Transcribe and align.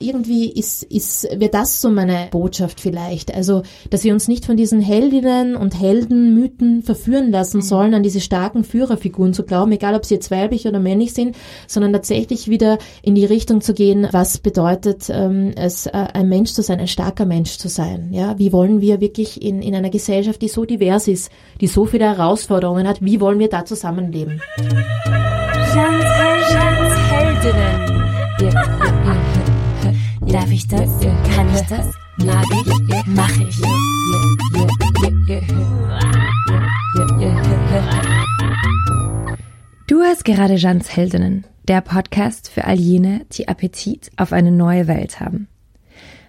Irgendwie 0.00 0.50
ist, 0.50 0.82
ist, 0.82 1.28
wird 1.38 1.54
das 1.54 1.80
so 1.80 1.88
meine 1.88 2.26
Botschaft 2.32 2.80
vielleicht. 2.80 3.32
Also, 3.32 3.62
dass 3.90 4.02
wir 4.02 4.12
uns 4.12 4.26
nicht 4.26 4.44
von 4.44 4.56
diesen 4.56 4.80
Heldinnen 4.80 5.54
und 5.54 5.78
Heldenmythen 5.78 6.82
verführen 6.82 7.30
lassen 7.30 7.58
mhm. 7.58 7.62
sollen, 7.62 7.94
an 7.94 8.02
diese 8.02 8.20
starken 8.20 8.64
Führerfiguren 8.64 9.32
zu 9.32 9.44
glauben, 9.44 9.70
egal 9.70 9.94
ob 9.94 10.04
sie 10.04 10.14
jetzt 10.14 10.32
weiblich 10.32 10.66
oder 10.66 10.80
männlich 10.80 11.14
sind, 11.14 11.36
sondern 11.68 11.92
tatsächlich 11.92 12.48
wieder 12.48 12.78
in 13.02 13.14
die 13.14 13.24
Richtung 13.24 13.60
zu 13.60 13.72
gehen, 13.72 14.08
was 14.10 14.38
bedeutet 14.38 15.08
ähm, 15.10 15.52
es, 15.54 15.86
äh, 15.86 15.92
ein 15.92 16.28
Mensch 16.28 16.52
zu 16.52 16.62
sein, 16.62 16.80
ein 16.80 16.88
starker 16.88 17.24
Mensch 17.24 17.56
zu 17.56 17.68
sein. 17.68 18.08
Ja, 18.10 18.36
wie 18.36 18.52
wollen 18.52 18.80
wir 18.80 19.00
wirklich 19.00 19.42
in, 19.42 19.62
in 19.62 19.76
einer 19.76 19.90
Gesellschaft, 19.90 20.42
die 20.42 20.48
so 20.48 20.64
divers 20.64 21.06
ist, 21.06 21.30
die 21.60 21.68
so 21.68 21.84
viele 21.86 22.06
Herausforderungen 22.06 22.88
hat, 22.88 23.00
wie 23.00 23.20
wollen 23.20 23.38
wir 23.38 23.48
da 23.48 23.64
zusammenleben? 23.64 24.42
Jans, 24.58 26.04
Jans 26.52 26.94
Heldinnen. 27.10 28.04
Ja. 28.40 28.73
Darf 30.34 30.50
ich 30.50 30.66
das? 30.66 30.90
Kann 31.32 31.54
ich 31.54 31.60
das? 31.68 31.94
Mag 32.16 32.44
ich? 32.50 33.06
Mach 33.06 33.30
ich? 33.38 33.60
Du 39.86 40.00
hast 40.02 40.24
gerade 40.24 40.56
Jans 40.56 40.96
Heldinnen, 40.96 41.44
der 41.68 41.82
Podcast 41.82 42.48
für 42.48 42.64
all 42.64 42.80
jene, 42.80 43.24
die 43.30 43.46
Appetit 43.46 44.10
auf 44.16 44.32
eine 44.32 44.50
neue 44.50 44.88
Welt 44.88 45.20
haben. 45.20 45.46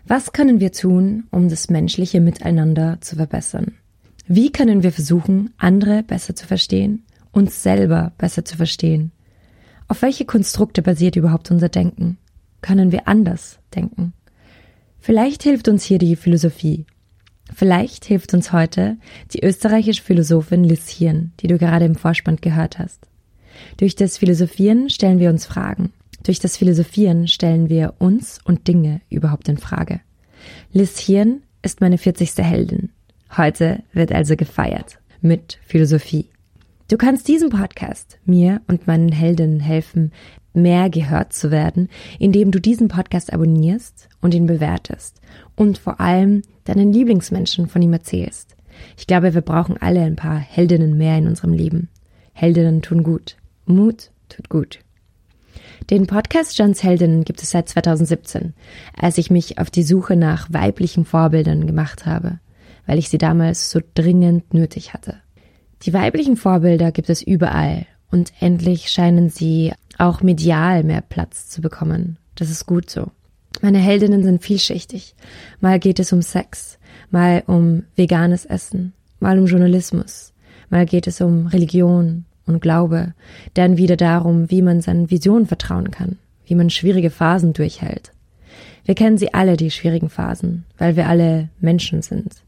Was 0.05 0.33
können 0.33 0.59
wir 0.59 0.71
tun, 0.71 1.23
um 1.31 1.49
das 1.49 1.71
menschliche 1.71 2.21
Miteinander 2.21 2.99
zu 3.01 3.15
verbessern? 3.15 3.73
Wie 4.27 4.51
können 4.51 4.83
wir 4.83 4.91
versuchen, 4.91 5.51
andere 5.57 6.03
besser 6.03 6.35
zu 6.35 6.45
verstehen, 6.45 7.05
uns 7.31 7.63
selber 7.63 8.11
besser 8.19 8.45
zu 8.45 8.55
verstehen? 8.55 9.13
Auf 9.87 10.03
welche 10.03 10.25
Konstrukte 10.25 10.83
basiert 10.83 11.15
überhaupt 11.15 11.49
unser 11.49 11.69
Denken? 11.69 12.19
Können 12.65 12.91
wir 12.91 13.07
anders 13.07 13.59
denken. 13.75 14.13
Vielleicht 14.99 15.43
hilft 15.43 15.67
uns 15.67 15.83
hier 15.83 15.99
die 15.99 16.15
Philosophie. 16.15 16.87
Vielleicht 17.53 18.05
hilft 18.05 18.33
uns 18.33 18.51
heute 18.51 18.97
die 19.31 19.45
österreichische 19.45 20.01
Philosophin 20.01 20.63
Liz 20.63 20.89
Hirn, 20.89 21.31
die 21.39 21.45
du 21.45 21.59
gerade 21.59 21.85
im 21.85 21.93
Vorspann 21.93 22.37
gehört 22.37 22.79
hast. 22.79 23.07
Durch 23.77 23.95
das 23.95 24.17
Philosophieren 24.17 24.89
stellen 24.89 25.19
wir 25.19 25.29
uns 25.29 25.45
Fragen. 25.45 25.93
Durch 26.23 26.39
das 26.39 26.57
Philosophieren 26.57 27.27
stellen 27.27 27.69
wir 27.69 27.93
uns 27.99 28.39
und 28.43 28.67
Dinge 28.67 28.99
überhaupt 29.11 29.47
in 29.47 29.59
Frage. 29.59 30.01
Liz 30.71 30.97
Hirn 30.97 31.43
ist 31.61 31.81
meine 31.81 31.99
40. 31.99 32.31
Heldin. 32.39 32.89
Heute 33.37 33.83
wird 33.93 34.11
also 34.11 34.35
gefeiert 34.35 34.97
mit 35.21 35.59
Philosophie. 35.67 36.29
Du 36.87 36.97
kannst 36.97 37.27
diesem 37.27 37.51
Podcast 37.51 38.17
mir 38.25 38.61
und 38.67 38.87
meinen 38.87 39.11
Heldinnen 39.11 39.59
helfen, 39.59 40.11
mehr 40.55 40.89
gehört 40.89 41.33
zu 41.33 41.51
werden, 41.51 41.89
indem 42.19 42.51
du 42.51 42.59
diesen 42.59 42.87
Podcast 42.87 43.33
abonnierst 43.33 44.09
und 44.21 44.33
ihn 44.33 44.45
bewertest 44.45 45.21
und 45.55 45.77
vor 45.77 45.99
allem 45.99 46.41
deinen 46.63 46.91
Lieblingsmenschen 46.91 47.67
von 47.67 47.81
ihm 47.81 47.93
erzählst. 47.93 48.55
Ich 48.97 49.07
glaube, 49.07 49.33
wir 49.33 49.41
brauchen 49.41 49.77
alle 49.77 50.01
ein 50.01 50.15
paar 50.15 50.37
Heldinnen 50.37 50.97
mehr 50.97 51.17
in 51.17 51.27
unserem 51.27 51.53
Leben. 51.53 51.89
Heldinnen 52.33 52.81
tun 52.81 53.03
gut. 53.03 53.37
Mut 53.65 54.11
tut 54.29 54.49
gut. 54.49 54.79
Den 55.89 56.07
Podcast 56.07 56.57
Johns 56.57 56.83
Heldinnen 56.83 57.23
gibt 57.23 57.41
es 57.41 57.51
seit 57.51 57.69
2017, 57.69 58.53
als 58.99 59.17
ich 59.17 59.29
mich 59.29 59.59
auf 59.59 59.69
die 59.69 59.83
Suche 59.83 60.15
nach 60.15 60.51
weiblichen 60.51 61.05
Vorbildern 61.05 61.67
gemacht 61.67 62.05
habe, 62.05 62.39
weil 62.85 62.97
ich 62.97 63.09
sie 63.09 63.17
damals 63.17 63.69
so 63.69 63.79
dringend 63.93 64.53
nötig 64.53 64.93
hatte. 64.93 65.17
Die 65.83 65.93
weiblichen 65.93 66.37
Vorbilder 66.37 66.91
gibt 66.91 67.09
es 67.09 67.21
überall 67.21 67.85
und 68.09 68.33
endlich 68.39 68.89
scheinen 68.89 69.29
sie 69.29 69.73
auch 69.97 70.21
medial 70.21 70.83
mehr 70.83 71.01
Platz 71.01 71.49
zu 71.49 71.61
bekommen. 71.61 72.17
Das 72.35 72.49
ist 72.49 72.65
gut 72.65 72.89
so. 72.89 73.11
Meine 73.61 73.79
Heldinnen 73.79 74.23
sind 74.23 74.43
vielschichtig. 74.43 75.15
Mal 75.61 75.79
geht 75.79 75.99
es 75.99 76.11
um 76.11 76.21
Sex, 76.21 76.77
mal 77.09 77.43
um 77.47 77.83
veganes 77.95 78.45
Essen, 78.45 78.93
mal 79.19 79.39
um 79.39 79.45
Journalismus, 79.45 80.33
mal 80.69 80.85
geht 80.85 81.07
es 81.07 81.21
um 81.21 81.47
Religion 81.47 82.25
und 82.45 82.61
Glaube, 82.61 83.13
dann 83.53 83.77
wieder 83.77 83.95
darum, 83.95 84.51
wie 84.51 84.61
man 84.61 84.81
seinen 84.81 85.09
Visionen 85.09 85.47
vertrauen 85.47 85.91
kann, 85.91 86.17
wie 86.45 86.55
man 86.55 86.69
schwierige 86.69 87.09
Phasen 87.09 87.53
durchhält. 87.53 88.11
Wir 88.83 88.93
kennen 88.93 89.17
sie 89.17 89.33
alle, 89.33 89.57
die 89.57 89.71
schwierigen 89.71 90.09
Phasen, 90.09 90.65
weil 90.77 90.95
wir 90.95 91.07
alle 91.07 91.49
Menschen 91.59 92.01
sind. 92.01 92.43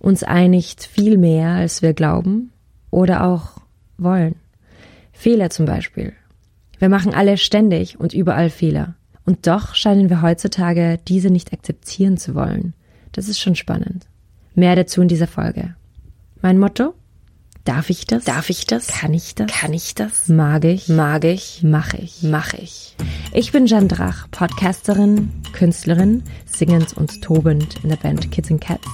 Uns 0.00 0.22
einigt 0.22 0.84
viel 0.84 1.16
mehr, 1.16 1.50
als 1.50 1.80
wir 1.80 1.94
glauben 1.94 2.52
oder 2.90 3.24
auch 3.24 3.62
wollen. 3.96 4.34
Fehler 5.12 5.50
zum 5.50 5.66
Beispiel 5.66 6.12
wir 6.82 6.88
machen 6.88 7.14
alle 7.14 7.36
ständig 7.36 8.00
und 8.00 8.12
überall 8.12 8.50
Fehler. 8.50 8.96
Und 9.24 9.46
doch 9.46 9.76
scheinen 9.76 10.10
wir 10.10 10.20
heutzutage 10.20 10.98
diese 11.06 11.30
nicht 11.30 11.52
akzeptieren 11.52 12.16
zu 12.16 12.34
wollen. 12.34 12.74
Das 13.12 13.28
ist 13.28 13.38
schon 13.38 13.54
spannend. 13.54 14.08
Mehr 14.56 14.74
dazu 14.74 15.00
in 15.00 15.06
dieser 15.06 15.28
Folge. 15.28 15.76
Mein 16.40 16.58
Motto? 16.58 16.94
Darf 17.62 17.88
ich 17.88 18.04
das? 18.08 18.24
Darf 18.24 18.50
ich 18.50 18.66
das? 18.66 18.88
Kann 18.88 19.14
ich 19.14 19.36
das? 19.36 19.46
Kann 19.46 19.72
ich 19.72 19.94
das? 19.94 20.26
Mag 20.26 20.64
ich? 20.64 20.88
Mag 20.88 21.22
ich? 21.22 21.60
Mach 21.62 21.94
ich? 21.94 22.24
Mach 22.24 22.52
ich. 22.52 22.96
Ich 23.32 23.52
bin 23.52 23.66
Jan 23.66 23.86
Drach, 23.86 24.26
Podcasterin, 24.32 25.30
Künstlerin, 25.52 26.24
singend 26.46 26.96
und 26.96 27.22
tobend 27.22 27.76
in 27.84 27.90
der 27.90 27.96
Band 27.96 28.32
Kids 28.32 28.50
and 28.50 28.60
Cats 28.60 28.88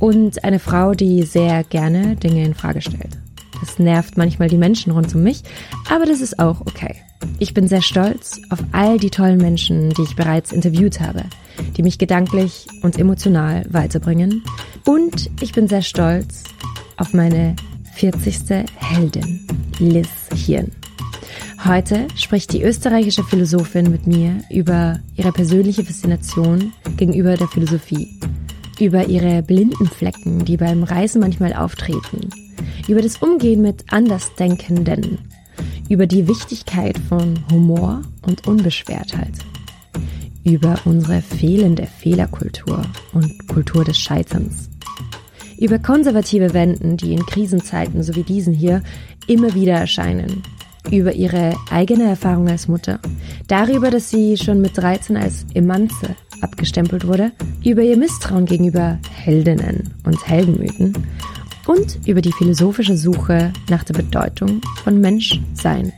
und 0.00 0.42
eine 0.42 0.58
Frau, 0.58 0.94
die 0.94 1.22
sehr 1.22 1.62
gerne 1.62 2.16
Dinge 2.16 2.44
in 2.44 2.54
Frage 2.54 2.82
stellt. 2.82 3.18
Das 3.60 3.78
nervt 3.78 4.16
manchmal 4.16 4.48
die 4.48 4.58
Menschen 4.58 4.92
rund 4.92 5.14
um 5.14 5.22
mich, 5.22 5.42
aber 5.88 6.06
das 6.06 6.20
ist 6.20 6.38
auch 6.38 6.60
okay. 6.62 6.96
Ich 7.38 7.54
bin 7.54 7.68
sehr 7.68 7.82
stolz 7.82 8.40
auf 8.50 8.58
all 8.72 8.98
die 8.98 9.10
tollen 9.10 9.38
Menschen, 9.38 9.90
die 9.90 10.02
ich 10.02 10.16
bereits 10.16 10.52
interviewt 10.52 11.00
habe, 11.00 11.24
die 11.76 11.82
mich 11.82 11.98
gedanklich 11.98 12.66
und 12.82 12.98
emotional 12.98 13.64
weiterbringen. 13.70 14.44
Und 14.84 15.30
ich 15.40 15.52
bin 15.52 15.68
sehr 15.68 15.82
stolz 15.82 16.44
auf 16.96 17.12
meine 17.14 17.56
40. 17.94 18.66
Heldin, 18.76 19.46
Liz 19.78 20.08
Hirn. 20.34 20.70
Heute 21.64 22.08
spricht 22.14 22.52
die 22.52 22.62
österreichische 22.62 23.24
Philosophin 23.24 23.90
mit 23.90 24.06
mir 24.06 24.42
über 24.50 25.00
ihre 25.16 25.32
persönliche 25.32 25.84
Faszination 25.84 26.72
gegenüber 26.98 27.36
der 27.38 27.48
Philosophie, 27.48 28.20
über 28.78 29.06
ihre 29.06 29.42
blinden 29.42 29.86
Flecken, 29.86 30.44
die 30.44 30.58
beim 30.58 30.82
Reisen 30.82 31.20
manchmal 31.20 31.54
auftreten 31.54 32.28
über 32.88 33.02
das 33.02 33.16
Umgehen 33.16 33.62
mit 33.62 33.84
Andersdenkenden, 33.90 35.18
über 35.88 36.06
die 36.06 36.28
Wichtigkeit 36.28 36.98
von 37.08 37.38
Humor 37.50 38.02
und 38.22 38.46
Unbeschwertheit, 38.46 39.32
über 40.44 40.76
unsere 40.84 41.22
fehlende 41.22 41.86
Fehlerkultur 41.86 42.82
und 43.12 43.48
Kultur 43.48 43.84
des 43.84 43.98
Scheiterns, 43.98 44.68
über 45.58 45.78
konservative 45.78 46.52
Wenden, 46.52 46.96
die 46.96 47.12
in 47.12 47.24
Krisenzeiten 47.24 48.02
so 48.02 48.14
wie 48.16 48.22
diesen 48.22 48.52
hier 48.52 48.82
immer 49.26 49.54
wieder 49.54 49.74
erscheinen, 49.74 50.42
über 50.90 51.14
ihre 51.14 51.54
eigene 51.70 52.04
Erfahrung 52.04 52.48
als 52.48 52.68
Mutter, 52.68 53.00
darüber, 53.46 53.90
dass 53.90 54.10
sie 54.10 54.36
schon 54.36 54.60
mit 54.60 54.76
13 54.76 55.16
als 55.16 55.46
Emanze 55.54 56.16
abgestempelt 56.42 57.06
wurde, 57.06 57.32
über 57.64 57.80
ihr 57.82 57.96
Misstrauen 57.96 58.44
gegenüber 58.44 58.98
Heldinnen 59.10 59.94
und 60.04 60.28
Heldenmythen 60.28 60.92
und 61.66 62.06
über 62.06 62.20
die 62.20 62.32
philosophische 62.32 62.96
Suche 62.96 63.52
nach 63.68 63.84
der 63.84 63.94
Bedeutung 63.94 64.60
von 64.82 65.00
Menschsein. 65.00 65.92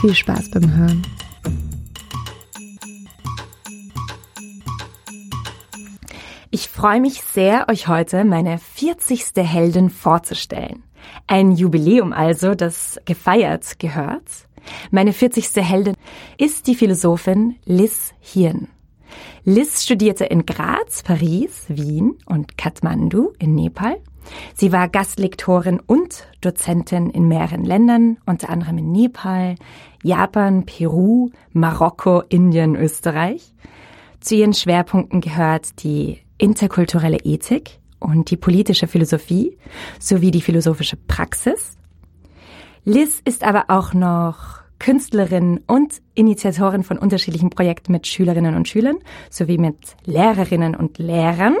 Viel 0.00 0.14
Spaß 0.14 0.50
beim 0.50 0.76
Hören. 0.76 1.02
Ich 6.50 6.68
freue 6.68 7.00
mich 7.00 7.22
sehr, 7.22 7.68
euch 7.68 7.88
heute 7.88 8.24
meine 8.24 8.58
40. 8.58 9.32
Heldin 9.36 9.90
vorzustellen. 9.90 10.82
Ein 11.26 11.52
Jubiläum 11.52 12.12
also, 12.12 12.54
das 12.54 12.98
gefeiert 13.04 13.78
gehört. 13.78 14.24
Meine 14.90 15.12
40. 15.12 15.56
Heldin 15.56 15.94
ist 16.36 16.66
die 16.66 16.74
Philosophin 16.74 17.56
Liz 17.64 18.14
Hirn. 18.20 18.68
Liz 19.44 19.84
studierte 19.84 20.24
in 20.24 20.46
Graz, 20.46 21.02
Paris, 21.02 21.64
Wien 21.68 22.16
und 22.26 22.58
Kathmandu 22.58 23.32
in 23.38 23.54
Nepal 23.54 23.98
Sie 24.54 24.72
war 24.72 24.88
Gastlektorin 24.88 25.80
und 25.80 26.26
Dozentin 26.40 27.10
in 27.10 27.28
mehreren 27.28 27.64
Ländern, 27.64 28.18
unter 28.26 28.50
anderem 28.50 28.78
in 28.78 28.92
Nepal, 28.92 29.56
Japan, 30.02 30.64
Peru, 30.64 31.30
Marokko, 31.52 32.22
Indien, 32.28 32.76
Österreich. 32.76 33.52
Zu 34.20 34.34
ihren 34.36 34.54
Schwerpunkten 34.54 35.20
gehört 35.20 35.82
die 35.82 36.18
interkulturelle 36.38 37.18
Ethik 37.24 37.78
und 37.98 38.30
die 38.30 38.36
politische 38.36 38.86
Philosophie 38.86 39.56
sowie 39.98 40.30
die 40.30 40.42
philosophische 40.42 40.96
Praxis. 40.96 41.76
Liz 42.84 43.20
ist 43.24 43.44
aber 43.44 43.66
auch 43.68 43.92
noch 43.92 44.58
Künstlerin 44.78 45.60
und 45.66 46.00
Initiatorin 46.14 46.84
von 46.84 46.98
unterschiedlichen 46.98 47.50
Projekten 47.50 47.92
mit 47.92 48.06
Schülerinnen 48.06 48.54
und 48.54 48.68
Schülern 48.68 48.98
sowie 49.30 49.58
mit 49.58 49.76
Lehrerinnen 50.04 50.74
und 50.74 50.98
Lehrern. 50.98 51.56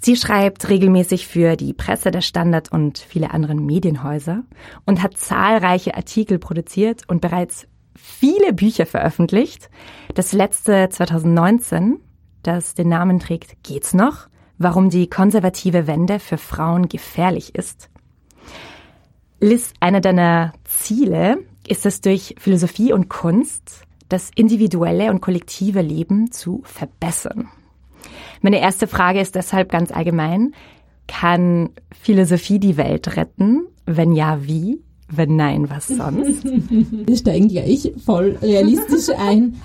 Sie 0.00 0.16
schreibt 0.16 0.68
regelmäßig 0.68 1.26
für 1.26 1.56
die 1.56 1.72
Presse, 1.72 2.10
der 2.10 2.20
Standard 2.20 2.70
und 2.70 2.98
viele 2.98 3.30
andere 3.30 3.54
Medienhäuser 3.54 4.44
und 4.84 5.02
hat 5.02 5.16
zahlreiche 5.16 5.94
Artikel 5.94 6.38
produziert 6.38 7.02
und 7.08 7.20
bereits 7.20 7.66
viele 7.94 8.52
Bücher 8.52 8.86
veröffentlicht. 8.86 9.70
Das 10.14 10.32
letzte 10.32 10.88
2019, 10.88 11.98
das 12.42 12.74
den 12.74 12.88
Namen 12.88 13.18
trägt 13.18 13.62
Geht's 13.62 13.94
noch? 13.94 14.28
Warum 14.58 14.88
die 14.88 15.08
konservative 15.08 15.86
Wende 15.86 16.18
für 16.18 16.38
Frauen 16.38 16.88
gefährlich 16.88 17.54
ist. 17.54 17.90
Liz, 19.38 19.74
einer 19.80 20.00
deiner 20.00 20.54
Ziele 20.64 21.38
ist 21.66 21.84
es 21.84 22.00
durch 22.00 22.36
Philosophie 22.38 22.92
und 22.92 23.08
Kunst 23.10 23.82
das 24.08 24.30
individuelle 24.34 25.10
und 25.10 25.20
kollektive 25.20 25.82
Leben 25.82 26.30
zu 26.32 26.62
verbessern. 26.64 27.48
Meine 28.40 28.60
erste 28.60 28.86
Frage 28.86 29.20
ist 29.20 29.34
deshalb 29.34 29.70
ganz 29.70 29.90
allgemein. 29.90 30.52
Kann 31.06 31.70
Philosophie 31.92 32.58
die 32.58 32.76
Welt 32.76 33.16
retten? 33.16 33.66
Wenn 33.86 34.12
ja, 34.12 34.44
wie? 34.44 34.82
Wenn 35.08 35.36
nein, 35.36 35.70
was 35.70 35.88
sonst? 35.88 36.44
Wir 36.44 37.16
steigen 37.16 37.48
gleich 37.48 37.92
voll 38.04 38.36
realistisch 38.42 39.14
ein. 39.18 39.60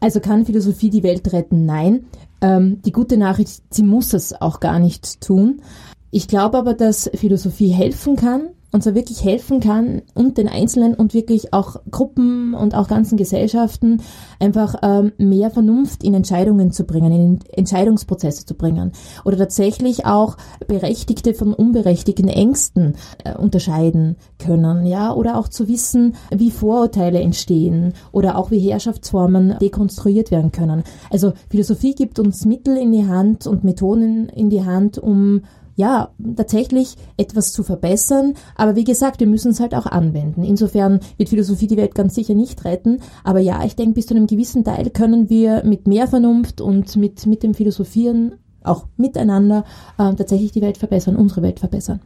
Also 0.00 0.18
kann 0.18 0.44
Philosophie 0.44 0.90
die 0.90 1.04
Welt 1.04 1.32
retten? 1.32 1.64
Nein. 1.64 2.06
Ähm, 2.40 2.82
die 2.82 2.90
gute 2.90 3.16
Nachricht, 3.16 3.62
sie 3.70 3.84
muss 3.84 4.12
es 4.12 4.40
auch 4.40 4.58
gar 4.58 4.80
nicht 4.80 5.20
tun. 5.20 5.62
Ich 6.10 6.26
glaube 6.26 6.58
aber, 6.58 6.74
dass 6.74 7.10
Philosophie 7.14 7.70
helfen 7.70 8.16
kann, 8.16 8.48
und 8.72 8.82
zwar 8.82 8.94
wirklich 8.94 9.22
helfen 9.22 9.60
kann 9.60 10.02
und 10.14 10.38
den 10.38 10.48
Einzelnen 10.48 10.94
und 10.94 11.14
wirklich 11.14 11.52
auch 11.52 11.76
Gruppen 11.90 12.54
und 12.54 12.74
auch 12.74 12.88
ganzen 12.88 13.16
Gesellschaften 13.16 14.02
einfach 14.40 14.76
ähm, 14.82 15.12
mehr 15.18 15.50
Vernunft 15.50 16.02
in 16.02 16.14
Entscheidungen 16.14 16.72
zu 16.72 16.84
bringen, 16.84 17.12
in 17.12 17.38
Entscheidungsprozesse 17.52 18.46
zu 18.46 18.54
bringen 18.54 18.92
oder 19.24 19.36
tatsächlich 19.36 20.06
auch 20.06 20.36
berechtigte 20.66 21.34
von 21.34 21.52
unberechtigten 21.52 22.28
Ängsten 22.28 22.94
äh, 23.24 23.36
unterscheiden 23.36 24.16
können, 24.38 24.86
ja, 24.86 25.12
oder 25.12 25.38
auch 25.38 25.48
zu 25.48 25.68
wissen, 25.68 26.14
wie 26.34 26.50
Vorurteile 26.50 27.20
entstehen 27.20 27.92
oder 28.10 28.38
auch 28.38 28.50
wie 28.50 28.58
Herrschaftsformen 28.58 29.56
dekonstruiert 29.60 30.30
werden 30.30 30.50
können. 30.50 30.82
Also 31.10 31.34
Philosophie 31.50 31.94
gibt 31.94 32.18
uns 32.18 32.46
Mittel 32.46 32.76
in 32.76 32.92
die 32.92 33.06
Hand 33.06 33.46
und 33.46 33.64
Methoden 33.64 34.28
in 34.30 34.48
die 34.48 34.64
Hand, 34.64 34.98
um 34.98 35.42
ja, 35.74 36.10
tatsächlich 36.36 36.96
etwas 37.16 37.52
zu 37.52 37.62
verbessern. 37.62 38.34
Aber 38.56 38.76
wie 38.76 38.84
gesagt, 38.84 39.20
wir 39.20 39.26
müssen 39.26 39.52
es 39.52 39.60
halt 39.60 39.74
auch 39.74 39.86
anwenden. 39.86 40.42
Insofern 40.42 41.00
wird 41.16 41.28
Philosophie 41.28 41.66
die 41.66 41.76
Welt 41.76 41.94
ganz 41.94 42.14
sicher 42.14 42.34
nicht 42.34 42.64
retten. 42.64 42.98
Aber 43.24 43.40
ja, 43.40 43.64
ich 43.64 43.76
denke, 43.76 43.94
bis 43.94 44.06
zu 44.06 44.14
einem 44.14 44.26
gewissen 44.26 44.64
Teil 44.64 44.90
können 44.90 45.30
wir 45.30 45.64
mit 45.64 45.86
mehr 45.86 46.08
Vernunft 46.08 46.60
und 46.60 46.96
mit, 46.96 47.26
mit 47.26 47.42
dem 47.42 47.54
Philosophieren 47.54 48.34
auch 48.64 48.86
miteinander 48.96 49.64
äh, 49.98 50.14
tatsächlich 50.14 50.52
die 50.52 50.62
Welt 50.62 50.78
verbessern, 50.78 51.16
unsere 51.16 51.42
Welt 51.42 51.60
verbessern. 51.60 52.00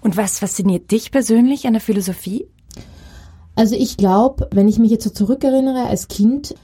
Und 0.00 0.16
was 0.16 0.38
fasziniert 0.38 0.90
dich 0.90 1.10
persönlich 1.10 1.66
an 1.66 1.74
der 1.74 1.82
Philosophie? 1.82 2.46
Also 3.54 3.76
ich 3.76 3.96
glaube, 3.96 4.48
wenn 4.52 4.68
ich 4.68 4.78
mich 4.78 4.90
jetzt 4.90 5.04
so 5.04 5.10
zurückerinnere 5.10 5.86
als 5.86 6.08
Kind, 6.08 6.54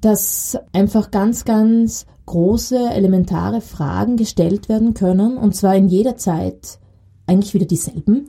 dass 0.00 0.58
einfach 0.72 1.10
ganz, 1.10 1.44
ganz 1.44 2.06
große, 2.26 2.90
elementare 2.90 3.60
Fragen 3.60 4.16
gestellt 4.16 4.68
werden 4.68 4.94
können 4.94 5.36
und 5.36 5.54
zwar 5.54 5.76
in 5.76 5.88
jeder 5.88 6.16
Zeit 6.16 6.78
eigentlich 7.26 7.54
wieder 7.54 7.66
dieselben. 7.66 8.28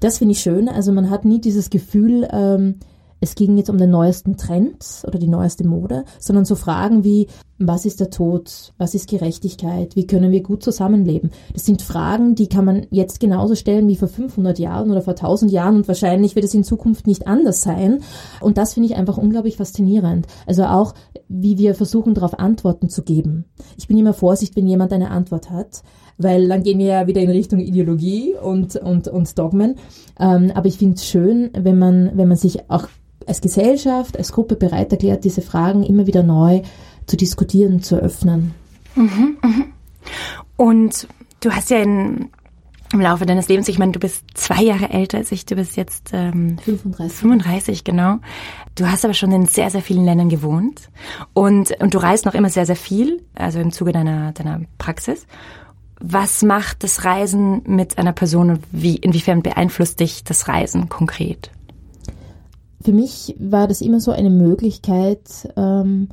Das 0.00 0.18
finde 0.18 0.32
ich 0.32 0.40
schön. 0.40 0.68
Also 0.68 0.92
man 0.92 1.10
hat 1.10 1.24
nie 1.24 1.40
dieses 1.40 1.70
Gefühl, 1.70 2.26
ähm, 2.32 2.76
es 3.20 3.34
ging 3.34 3.56
jetzt 3.56 3.70
um 3.70 3.78
den 3.78 3.90
neuesten 3.90 4.36
Trend 4.36 5.04
oder 5.06 5.18
die 5.18 5.28
neueste 5.28 5.66
Mode, 5.66 6.04
sondern 6.18 6.44
so 6.44 6.54
Fragen 6.54 7.04
wie, 7.04 7.26
was 7.58 7.84
ist 7.84 8.00
der 8.00 8.08
Tod? 8.08 8.72
Was 8.78 8.94
ist 8.94 9.08
Gerechtigkeit? 9.08 9.94
Wie 9.94 10.06
können 10.06 10.32
wir 10.32 10.42
gut 10.42 10.62
zusammenleben? 10.62 11.30
Das 11.52 11.66
sind 11.66 11.82
Fragen, 11.82 12.34
die 12.34 12.48
kann 12.48 12.64
man 12.64 12.86
jetzt 12.90 13.20
genauso 13.20 13.54
stellen 13.54 13.86
wie 13.88 13.96
vor 13.96 14.08
500 14.08 14.58
Jahren 14.58 14.90
oder 14.90 15.02
vor 15.02 15.12
1000 15.12 15.52
Jahren 15.52 15.76
und 15.76 15.88
wahrscheinlich 15.88 16.34
wird 16.34 16.46
es 16.46 16.54
in 16.54 16.64
Zukunft 16.64 17.06
nicht 17.06 17.26
anders 17.26 17.60
sein. 17.60 18.00
Und 18.40 18.56
das 18.56 18.74
finde 18.74 18.88
ich 18.88 18.96
einfach 18.96 19.18
unglaublich 19.18 19.58
faszinierend. 19.58 20.26
Also 20.46 20.64
auch, 20.64 20.94
wie 21.28 21.58
wir 21.58 21.74
versuchen, 21.74 22.14
darauf 22.14 22.38
Antworten 22.38 22.88
zu 22.88 23.02
geben. 23.02 23.44
Ich 23.76 23.88
bin 23.88 23.98
immer 23.98 24.14
vorsichtig, 24.14 24.56
wenn 24.56 24.66
jemand 24.66 24.94
eine 24.94 25.10
Antwort 25.10 25.50
hat, 25.50 25.82
weil 26.16 26.48
dann 26.48 26.62
gehen 26.62 26.78
wir 26.78 26.86
ja 26.86 27.06
wieder 27.06 27.20
in 27.20 27.30
Richtung 27.30 27.60
Ideologie 27.60 28.34
und, 28.42 28.76
und, 28.76 29.08
und 29.08 29.38
Dogmen. 29.38 29.76
Ähm, 30.18 30.50
aber 30.54 30.66
ich 30.66 30.78
finde 30.78 30.94
es 30.94 31.06
schön, 31.06 31.50
wenn 31.52 31.78
man, 31.78 32.12
wenn 32.14 32.28
man 32.28 32.36
sich 32.38 32.70
auch 32.70 32.88
als 33.30 33.40
Gesellschaft, 33.40 34.18
als 34.18 34.32
Gruppe 34.32 34.56
bereit 34.56 34.92
erklärt, 34.92 35.24
diese 35.24 35.40
Fragen 35.40 35.84
immer 35.84 36.06
wieder 36.06 36.22
neu 36.22 36.62
zu 37.06 37.16
diskutieren, 37.16 37.82
zu 37.82 37.96
öffnen. 37.96 38.54
Mhm, 38.96 39.38
mhm. 39.42 39.64
Und 40.56 41.08
du 41.40 41.52
hast 41.52 41.70
ja 41.70 41.78
in, 41.78 42.28
im 42.92 43.00
Laufe 43.00 43.26
deines 43.26 43.48
Lebens, 43.48 43.68
ich 43.68 43.78
meine, 43.78 43.92
du 43.92 44.00
bist 44.00 44.24
zwei 44.34 44.62
Jahre 44.62 44.90
älter 44.90 45.18
als 45.18 45.30
ich, 45.32 45.46
du 45.46 45.54
bist 45.54 45.76
jetzt 45.76 46.10
ähm, 46.12 46.58
35. 46.58 47.18
35, 47.18 47.84
genau. 47.84 48.16
Du 48.74 48.90
hast 48.90 49.04
aber 49.04 49.14
schon 49.14 49.32
in 49.32 49.46
sehr, 49.46 49.70
sehr 49.70 49.82
vielen 49.82 50.04
Ländern 50.04 50.28
gewohnt 50.28 50.90
und, 51.32 51.70
und 51.80 51.94
du 51.94 51.98
reist 51.98 52.26
noch 52.26 52.34
immer 52.34 52.50
sehr, 52.50 52.66
sehr 52.66 52.76
viel, 52.76 53.22
also 53.34 53.60
im 53.60 53.70
Zuge 53.70 53.92
deiner, 53.92 54.32
deiner 54.32 54.62
Praxis. 54.78 55.26
Was 56.00 56.42
macht 56.42 56.82
das 56.82 57.04
Reisen 57.04 57.62
mit 57.66 57.98
einer 57.98 58.12
Person 58.12 58.50
und 58.50 58.60
wie, 58.72 58.96
inwiefern 58.96 59.42
beeinflusst 59.42 60.00
dich 60.00 60.24
das 60.24 60.48
Reisen 60.48 60.88
konkret? 60.88 61.50
Für 62.82 62.92
mich 62.92 63.36
war 63.38 63.68
das 63.68 63.80
immer 63.80 64.00
so 64.00 64.10
eine 64.10 64.30
Möglichkeit, 64.30 65.52
ähm, 65.56 66.08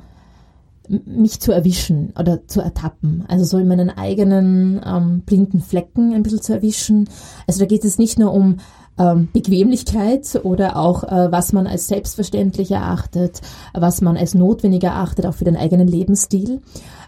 mich 0.88 1.40
zu 1.40 1.52
erwischen 1.52 2.14
oder 2.18 2.48
zu 2.48 2.62
ertappen. 2.62 3.26
Also 3.28 3.44
so 3.46 3.58
in 3.58 3.68
meinen 3.68 3.90
eigenen 3.90 4.82
ähm, 4.86 5.22
blinden 5.22 5.62
Flecken 5.62 6.14
ein 6.14 6.24
bisschen 6.24 6.42
zu 6.42 6.54
erwischen. 6.54 7.10
Also 7.46 7.60
da 7.60 7.66
geht 7.66 7.84
es 7.84 7.98
nicht 7.98 8.20
nur 8.20 8.34
um 8.34 8.58
ähm, 8.98 9.30
Bequemlichkeit 9.32 10.40
oder 10.44 10.78
auch 10.78 11.04
äh, 11.04 11.32
was 11.32 11.54
man 11.54 11.68
als 11.68 11.88
selbstverständlich 11.88 12.72
erachtet, 12.72 13.42
was 13.74 14.02
man 14.02 14.18
als 14.18 14.34
notwendig 14.34 14.84
erachtet, 14.84 15.26
auch 15.26 15.36
für 15.36 15.46
den 15.46 15.58
eigenen 15.58 15.88
Lebensstil. 15.88 16.62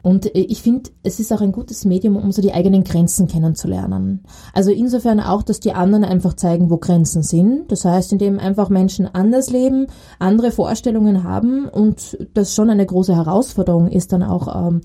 Und 0.04 0.34
äh, 0.36 0.40
ich 0.40 0.62
finde, 0.62 0.90
es 1.04 1.20
ist 1.20 1.32
auch 1.32 1.42
ein 1.42 1.52
gutes 1.52 1.86
Medium, 1.86 2.16
um 2.16 2.32
so 2.32 2.42
die 2.42 2.54
eigenen 2.54 2.84
Grenzen 2.84 3.28
kennenzulernen. 3.28 4.24
Also 4.54 4.72
insofern 4.72 5.20
auch, 5.20 5.44
dass 5.44 5.60
die 5.60 5.74
anderen 5.74 6.04
einfach 6.04 6.34
zeigen, 6.34 6.70
wo 6.70 6.78
Grenzen 6.78 7.24
sind. 7.24 7.72
Das 7.72 7.86
heißt, 7.86 8.12
indem 8.12 8.40
einfach 8.40 8.70
Menschen 8.70 9.08
anders 9.08 9.50
leben, 9.50 9.88
andere 10.20 10.52
Vorstellungen 10.52 11.24
haben 11.24 11.68
und 11.68 12.18
das 12.34 12.56
schon 12.56 12.70
eine 12.70 12.86
große 12.86 13.16
Herausforderung 13.16 13.88
ist 13.88 14.14
dann 14.14 14.24
auch, 14.24 14.70
ähm, 14.70 14.82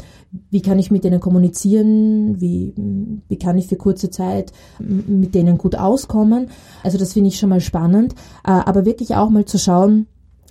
wie 0.50 0.62
kann 0.62 0.78
ich 0.78 0.90
mit 0.90 1.04
denen 1.04 1.20
kommunizieren, 1.20 2.40
wie, 2.40 2.74
wie 3.28 3.38
kann 3.38 3.56
ich 3.58 3.68
für 3.68 3.76
kurze 3.76 4.10
Zeit 4.10 4.52
mit 4.78 5.34
denen 5.34 5.58
gut 5.58 5.76
auskommen. 5.76 6.48
Also 6.82 6.98
das 6.98 7.12
finde 7.12 7.28
ich 7.28 7.38
schon 7.38 7.50
mal 7.50 7.60
spannend. 7.60 8.14
Äh, 8.44 8.50
aber 8.50 8.84
wirklich 8.84 9.14
auch 9.14 9.30
mal 9.30 9.44
zu 9.44 9.58
schauen, 9.58 10.06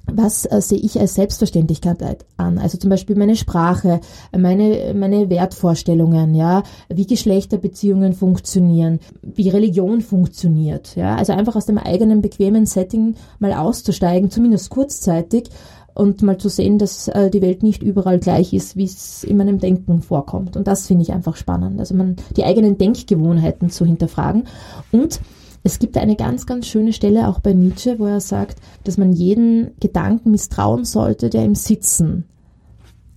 was 0.06 0.46
äh, 0.46 0.62
sehe 0.62 0.80
ich 0.80 1.00
als 1.00 1.16
Selbstverständlichkeit 1.16 2.26
an? 2.38 2.58
Also 2.58 2.78
zum 2.78 2.90
Beispiel 2.90 3.16
meine 3.16 3.36
Sprache, 3.36 4.02
meine, 4.38 4.94
meine 4.94 5.30
Wertvorstellungen, 5.30 6.36
ja, 6.36 6.64
wie 6.90 7.08
Geschlechterbeziehungen 7.08 8.14
funktionieren, 8.14 9.00
wie 9.22 9.50
Religion 9.50 10.02
funktioniert, 10.02 10.96
ja. 10.96 11.16
Also 11.16 11.34
einfach 11.34 11.56
aus 11.56 11.66
dem 11.66 11.78
eigenen 11.78 12.22
bequemen 12.22 12.66
Setting 12.66 13.16
mal 13.40 13.54
auszusteigen, 13.54 14.30
zumindest 14.30 14.70
kurzzeitig, 14.70 15.50
und 15.94 16.24
mal 16.24 16.38
zu 16.38 16.50
sehen, 16.50 16.80
dass 16.80 17.08
äh, 17.08 17.30
die 17.30 17.42
Welt 17.42 17.64
nicht 17.64 17.84
überall 17.84 18.20
gleich 18.20 18.54
ist, 18.54 18.76
wie 18.76 18.86
es 18.86 19.24
in 19.24 19.38
meinem 19.38 19.60
Denken 19.60 20.02
vorkommt. 20.02 20.58
Und 20.58 20.68
das 20.68 20.88
finde 20.88 21.04
ich 21.04 21.14
einfach 21.14 21.36
spannend. 21.36 21.80
Also 21.80 21.94
man, 21.94 22.16
die 22.36 22.46
eigenen 22.46 22.78
Denkgewohnheiten 22.78 23.70
zu 23.70 23.86
hinterfragen 23.86 24.46
und 24.92 25.20
es 25.64 25.80
gibt 25.80 25.98
eine 25.98 26.16
ganz, 26.16 26.46
ganz 26.46 26.68
schöne 26.68 26.92
Stelle 26.92 27.28
auch 27.28 27.40
bei 27.40 27.54
Nietzsche, 27.54 27.98
wo 27.98 28.06
er 28.06 28.20
sagt, 28.20 28.60
dass 28.84 28.98
man 28.98 29.14
jeden 29.14 29.72
Gedanken 29.80 30.32
misstrauen 30.32 30.84
sollte, 30.84 31.30
der 31.30 31.46
im 31.46 31.56
Sitzen 31.56 32.26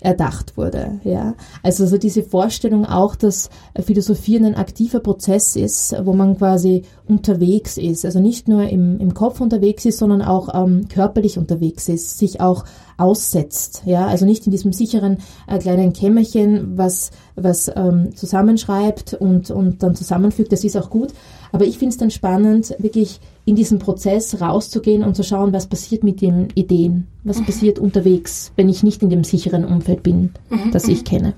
erdacht 0.07 0.57
wurde. 0.57 1.01
Ja? 1.03 1.35
Also 1.65 1.85
so 1.85 1.99
diese 1.99 2.23
Vorstellung 2.23 2.87
auch, 2.87 3.17
dass 3.17 3.51
Philosophieren 3.85 4.45
ein 4.45 4.55
aktiver 4.55 5.01
Prozess 5.01 5.57
ist, 5.57 5.97
wo 6.05 6.13
man 6.13 6.39
quasi 6.39 6.83
unterwegs 7.09 7.77
ist, 7.77 8.05
also 8.05 8.21
nicht 8.21 8.47
nur 8.47 8.69
im, 8.69 9.01
im 9.01 9.15
Kopf 9.15 9.41
unterwegs 9.41 9.85
ist, 9.85 9.99
sondern 9.99 10.23
auch 10.23 10.55
ähm, 10.55 10.87
körperlich 10.89 11.39
unterwegs 11.39 11.89
ist, 11.89 12.19
sich 12.19 12.41
auch 12.41 12.65
aussetzt. 12.99 13.83
Ja? 13.85 14.07
Also 14.07 14.27
nicht 14.27 14.47
in 14.47 14.53
diesem 14.53 14.73
sicheren 14.73 15.19
äh, 15.49 15.59
kleinen 15.59 15.93
Kämmerchen, 15.93 16.79
was, 16.79 17.11
was 17.35 17.69
ähm, 17.75 18.15
zusammenschreibt 18.15 19.15
und, 19.15 19.51
und 19.51 19.83
dann 19.83 19.97
zusammenfügt, 19.97 20.53
das 20.53 20.63
ist 20.63 20.77
auch 20.77 20.89
gut, 20.89 21.13
aber 21.51 21.65
ich 21.65 21.79
finde 21.79 21.93
es 21.93 21.99
dann 21.99 22.13
spannend, 22.13 22.77
wirklich 22.79 23.21
in 23.47 23.55
diesen 23.55 23.79
Prozess 23.79 24.41
rauszugehen 24.41 25.05
und 25.05 25.15
zu 25.15 25.23
schauen, 25.23 25.53
was 25.53 25.69
passiert 25.69 26.05
mit 26.05 26.21
den 26.21 26.49
Ideen, 26.55 27.07
was 27.23 27.41
mhm. 27.41 27.47
passiert 27.47 27.79
unterwegs, 27.79 28.53
wenn 28.57 28.69
ich 28.69 28.83
nicht 28.83 29.03
in 29.03 29.09
dem 29.09 29.25
sicheren 29.25 29.65
Umfeld 29.65 30.03
bin, 30.03 30.33
mhm. 30.51 30.73
das 30.73 30.89
ich 30.89 31.05
kenne. 31.05 31.33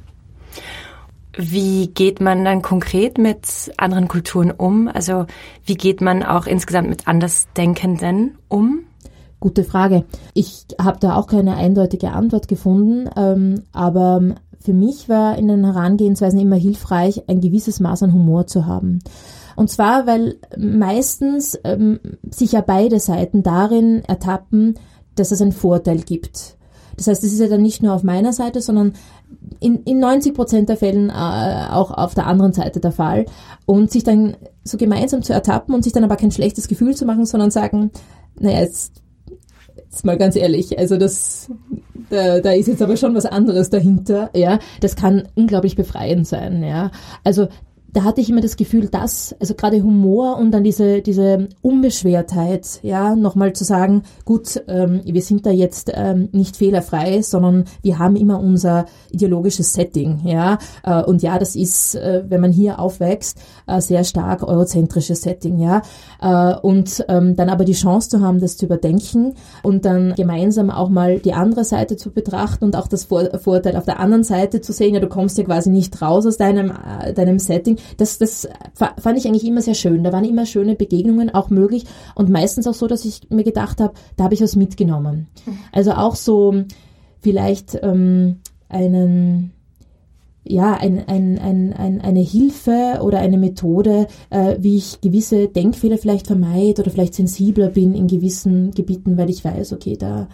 Wie 1.37 1.87
geht 1.89 2.21
man 2.21 2.45
dann 2.45 2.63
konkret 2.63 3.19
mit 3.19 3.71
anderen 3.77 4.09
Kulturen 4.09 4.51
um? 4.51 4.89
Also 4.89 5.27
wie 5.65 5.77
geht 5.77 6.01
man 6.01 6.25
auch 6.25 6.47
insgesamt 6.47 6.89
mit 6.89 7.07
Andersdenkenden 7.07 8.39
um? 8.49 8.81
Gute 9.39 9.63
Frage. 9.63 10.05
Ich 10.35 10.65
habe 10.81 10.99
da 10.99 11.15
auch 11.15 11.29
keine 11.29 11.57
eindeutige 11.57 12.11
Antwort 12.11 12.49
gefunden, 12.49 13.09
ähm, 13.17 13.63
aber 13.73 14.35
für 14.59 14.73
mich 14.73 15.09
war 15.09 15.39
in 15.39 15.47
den 15.47 15.65
Herangehensweisen 15.65 16.41
immer 16.41 16.57
hilfreich, 16.57 17.29
ein 17.29 17.41
gewisses 17.41 17.79
Maß 17.81 18.03
an 18.03 18.15
Humor 18.15 18.47
zu 18.47 18.67
haben. 18.67 18.99
Und 19.59 19.69
zwar, 19.71 20.07
weil 20.07 20.37
meistens 20.57 21.59
ähm, 21.65 21.99
sich 22.31 22.53
ja 22.53 22.61
beide 22.61 23.01
Seiten 23.01 23.43
darin 23.43 24.05
ertappen, 24.07 24.79
dass 25.17 25.33
es 25.33 25.43
einen 25.43 25.51
Vorteil 25.51 25.99
gibt. 25.99 26.57
Das 26.97 27.09
heißt, 27.09 27.25
es 27.25 27.33
ist 27.33 27.41
ja 27.41 27.49
dann 27.49 27.63
nicht 27.63 27.83
nur 27.83 27.93
auf 27.93 28.05
meiner 28.05 28.33
Seite, 28.33 28.61
sondern 28.61 28.93
in, 29.59 29.83
in 29.83 29.99
90 29.99 30.33
Prozent 30.33 30.69
der 30.69 30.77
Fällen 30.77 31.11
äh, 31.11 31.73
auch 31.73 31.91
auf 31.91 32.15
der 32.15 32.29
anderen 32.29 32.53
Seite 32.53 32.79
der 32.79 32.93
Fall. 32.93 33.27
Und 33.67 33.91
sich 33.91 34.05
dann 34.05 34.37
so 34.63 34.79
gemeinsam 34.79 35.25
zu 35.25 35.33
ertappen 35.33 35.75
und 35.75 35.83
sich 35.83 35.93
dann 35.93 36.05
aber 36.05 36.15
kein 36.15 36.31
schlechtes 36.31 36.69
Gefühl 36.69 36.95
zu 36.95 37.05
machen, 37.05 37.27
sondern 37.27 37.51
sagen, 37.51 37.91
naja, 38.39 38.61
jetzt, 38.61 39.03
jetzt 39.75 40.05
mal 40.05 40.19
ganz 40.19 40.37
ehrlich, 40.37 40.79
also 40.79 40.99
das, 40.99 41.51
da, 42.11 42.39
da 42.39 42.53
ist 42.53 42.69
jetzt 42.69 42.81
aber 42.81 42.97
schon 42.97 43.17
was 43.17 43.27
anderes 43.27 43.71
dahinter, 43.71 44.31
ja. 44.35 44.61
Das 44.81 44.95
kann 44.95 45.27
unglaublich 45.35 45.75
befreiend 45.75 46.29
sein, 46.29 46.63
ja. 46.63 46.93
Also 47.25 47.49
da 47.93 48.05
hatte 48.05 48.21
ich 48.21 48.29
immer 48.29 48.43
das 48.43 48.57
Gefühl, 48.57 48.89
dass, 48.89 49.35
also 49.41 49.55
gerade 49.55 49.83
Humor 49.83 50.37
und 50.37 50.51
dann 50.51 50.63
diese, 50.63 51.01
diese 51.01 51.49
Unbeschwertheit, 51.63 52.81
ja, 52.83 53.17
nochmal 53.17 53.55
zu 53.55 53.65
sagen, 53.65 54.03
gut, 54.27 54.63
ähm, 54.69 55.01
wir 55.05 55.23
sind 55.23 55.47
da 55.47 55.51
jetzt 55.51 55.91
ähm, 55.95 56.29
nicht 56.33 56.57
fehlerfrei, 56.57 57.23
sondern 57.23 57.65
wir 57.83 57.99
haben 57.99 58.17
immer 58.17 58.41
unser 58.41 58.85
ideologisches 59.11 59.73
Setting, 59.73 60.21
ja, 60.25 60.59
äh, 60.85 61.03
und 61.03 61.23
ja, 61.23 61.39
das 61.39 61.57
ist, 61.57 61.95
äh, 61.95 62.25
wenn 62.29 62.43
man 62.43 62.53
hier 62.53 62.79
aufwächst, 62.79 63.39
äh, 63.67 63.81
sehr 63.81 64.05
stark 64.05 64.47
eurozentrisches 64.47 65.23
Setting, 65.23 65.59
ja, 65.59 65.81
äh, 66.21 66.59
und 66.61 67.05
ähm, 67.09 67.37
dann 67.37 67.49
aber 67.49 67.65
die 67.65 67.73
Chance 67.73 68.11
zu 68.11 68.21
haben, 68.21 68.39
das 68.39 68.59
zu 68.59 68.67
überdenken 68.67 69.35
und 69.63 69.87
dann 69.87 70.15
gemeinsam 70.15 70.71
auch 70.71 70.91
mal 70.91 71.21
die 71.21 71.33
andere 71.33 71.65
Seite 71.65 71.97
zu 71.97 72.11
betrachten 72.11 72.65
und 72.65 72.77
auch 72.77 72.87
das 72.87 73.05
Vor 73.05 73.39
Vorteil 73.39 73.77
auf 73.77 73.85
der 73.85 73.99
anderen 73.99 74.25
Seite 74.25 74.61
zu 74.61 74.73
sehen, 74.73 74.95
ja, 74.95 75.01
du 75.01 75.09
kommst 75.09 75.39
ja 75.39 75.45
quasi 75.45 75.71
nicht 75.71 76.01
raus 76.03 76.27
aus 76.27 76.37
deinem, 76.37 76.71
äh, 76.71 77.15
deinem 77.15 77.39
Setting, 77.39 77.78
das, 77.97 78.19
das 78.19 78.49
fand 78.75 79.19
ich 79.19 79.27
eigentlich 79.27 79.47
immer 79.47 79.63
sehr 79.63 79.75
schön. 79.75 80.05
Da 80.05 80.13
waren 80.13 80.25
immer 80.25 80.47
schöne 80.47 80.75
Begegnungen 80.75 81.31
auch 81.31 81.51
möglich 81.51 81.85
und 82.15 82.31
meistens 82.31 82.67
auch 82.67 82.75
so, 82.75 82.87
dass 82.87 83.05
ich 83.05 83.31
mir 83.31 83.45
gedacht 83.45 83.81
habe, 83.81 83.95
da 84.17 84.25
habe 84.25 84.35
ich 84.35 84.43
was 84.43 84.57
mitgenommen. 84.57 85.29
Mhm. 85.47 85.59
Also 85.73 85.93
auch 85.93 86.15
so 86.15 86.65
vielleicht 87.21 87.79
ähm, 87.83 88.41
einen 88.69 89.53
ja, 90.51 90.75
ein, 90.75 91.07
ein, 91.07 91.39
ein, 91.39 91.73
ein, 91.75 92.01
eine 92.01 92.21
Hilfe 92.21 93.01
oder 93.03 93.19
eine 93.19 93.37
Methode, 93.37 94.07
äh, 94.31 94.57
wie 94.59 94.77
ich 94.77 95.01
gewisse 95.03 95.49
Denkfehler 95.49 95.99
vielleicht 95.99 96.27
vermeide 96.27 96.83
oder 96.83 96.91
vielleicht 96.91 97.15
sensibler 97.15 97.69
bin 97.69 97.95
in 97.95 98.07
gewissen 98.07 98.71
Gebieten, 98.71 99.19
weil 99.19 99.29
ich 99.29 99.45
weiß, 99.45 99.75
okay, 99.75 99.97
da, 99.99 100.29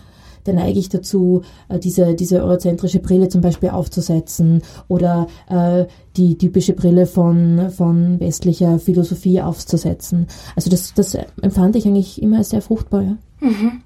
da 0.45 0.53
neige 0.53 0.79
ich 0.79 0.89
dazu, 0.89 1.43
äh, 1.69 1.79
diese, 1.79 2.15
diese 2.15 2.43
eurozentrische 2.43 3.01
Brille 3.01 3.29
zum 3.29 3.41
Beispiel 3.41 3.71
aufzusetzen 3.71 4.63
oder 4.89 5.27
äh, 5.49 5.87
die 6.17 6.39
typische 6.39 6.75
Brille 6.75 7.07
von, 7.07 7.71
von 7.71 8.21
westlicher 8.21 8.79
Philosophie 8.79 9.41
aufzusetzen. 9.41 10.27
Also 10.55 10.71
das, 10.71 10.95
das 10.95 11.17
empfand 11.43 11.77
ich 11.77 11.87
eigentlich 11.87 12.23
immer 12.23 12.39
als 12.39 12.51
sehr 12.51 12.63
fruchtbar. 12.63 13.03
Ja. 13.03 13.17
Mhm. 13.41 13.83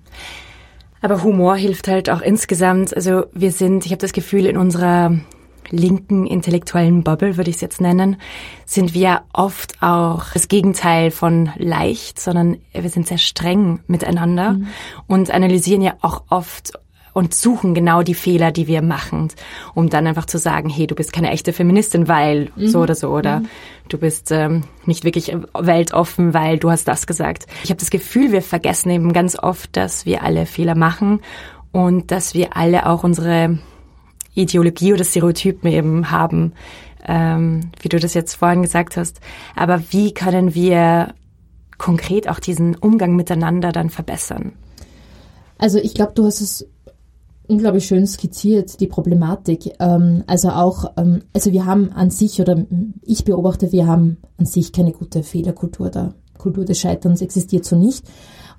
Aber 1.01 1.23
Humor 1.23 1.57
hilft 1.57 1.89
halt 1.89 2.11
auch 2.11 2.21
insgesamt. 2.21 2.95
Also 2.95 3.25
wir 3.33 3.53
sind, 3.53 3.87
ich 3.87 3.93
habe 3.93 4.01
das 4.01 4.13
Gefühl, 4.13 4.47
in 4.47 4.57
unserer 4.57 5.19
linken 5.71 6.27
intellektuellen 6.27 7.03
Bubble, 7.03 7.37
würde 7.37 7.51
ich 7.51 7.57
es 7.57 7.63
jetzt 7.63 7.81
nennen, 7.81 8.17
sind 8.65 8.95
wir 8.95 9.23
oft 9.33 9.83
auch 9.83 10.33
das 10.33 10.49
Gegenteil 10.49 11.11
von 11.11 11.51
leicht, 11.57 12.21
sondern 12.21 12.59
wir 12.73 12.91
sind 12.91 13.07
sehr 13.07 13.19
streng 13.19 13.81
miteinander 13.87 14.53
mhm. 14.53 14.69
und 15.07 15.31
analysieren 15.31 15.83
ja 15.83 15.95
auch 16.01 16.25
oft 16.29 16.73
und 17.19 17.35
suchen 17.35 17.75
genau 17.75 18.03
die 18.03 18.15
Fehler, 18.15 18.53
die 18.53 18.69
wir 18.69 18.81
machen, 18.81 19.29
um 19.75 19.91
dann 19.91 20.07
einfach 20.07 20.27
zu 20.27 20.39
sagen, 20.39 20.69
hey, 20.69 20.87
du 20.87 20.95
bist 20.95 21.13
keine 21.13 21.31
echte 21.31 21.53
Feministin, 21.53 22.07
weil 22.07 22.51
mhm. 22.55 22.69
so 22.69 22.81
oder 22.81 22.95
so 22.95 23.09
oder 23.09 23.41
mhm. 23.41 23.49
du 23.89 23.99
bist 23.99 24.31
ähm, 24.31 24.63
nicht 24.87 25.05
wirklich 25.05 25.37
weltoffen, 25.53 26.33
weil 26.33 26.59
du 26.59 26.71
hast 26.71 26.87
das 26.87 27.07
gesagt. 27.07 27.47
Ich 27.65 27.71
habe 27.71 27.81
das 27.81 27.91
Gefühl, 27.91 28.31
wir 28.31 28.43
vergessen 28.43 28.91
eben 28.91 29.13
ganz 29.13 29.37
oft, 29.37 29.77
dass 29.77 30.07
wir 30.07 30.23
alle 30.23 30.47
Fehler 30.47 30.77
machen 30.77 31.21
und 31.73 32.11
dass 32.13 32.35
wir 32.35 32.57
alle 32.57 32.87
auch 32.87 33.03
unsere 33.03 33.59
Ideologie 34.39 34.93
oder 34.93 35.05
Stereotypen 35.05 35.71
eben 35.71 36.11
haben, 36.11 36.53
ähm, 37.07 37.71
wie 37.81 37.89
du 37.89 37.99
das 37.99 38.15
jetzt 38.15 38.35
vorhin 38.35 38.63
gesagt 38.63 38.97
hast. 38.97 39.21
Aber 39.57 39.83
wie 39.91 40.13
können 40.13 40.55
wir 40.55 41.15
konkret 41.79 42.29
auch 42.29 42.41
diesen 42.41 42.75
Umgang 42.75 43.17
miteinander 43.17 43.73
dann 43.73 43.91
verbessern? 43.91 44.53
Also 45.59 45.79
ich 45.79 45.95
glaube, 45.95 46.13
du 46.15 46.25
hast 46.25 46.41
es 46.41 46.67
unglaublich 47.49 47.87
schön 47.87 48.07
skizziert, 48.07 48.79
die 48.81 48.87
Problematik. 48.87 49.73
Ähm, 49.81 50.23
also 50.27 50.51
auch, 50.51 50.93
ähm, 50.97 51.23
also 51.33 51.53
wir 51.53 51.65
haben 51.67 51.91
an 51.93 52.11
sich, 52.11 52.41
oder 52.41 52.65
ich 53.03 53.25
beobachte, 53.25 53.73
wir 53.73 53.87
haben 53.87 54.19
an 54.37 54.47
sich 54.47 54.73
keine 54.73 54.93
gute 54.93 55.23
Fehlerkultur 55.23 55.91
da. 55.91 56.15
Kultur 56.37 56.65
des 56.65 56.79
Scheiterns 56.79 57.21
existiert 57.21 57.65
so 57.65 57.75
nicht. 57.75 58.05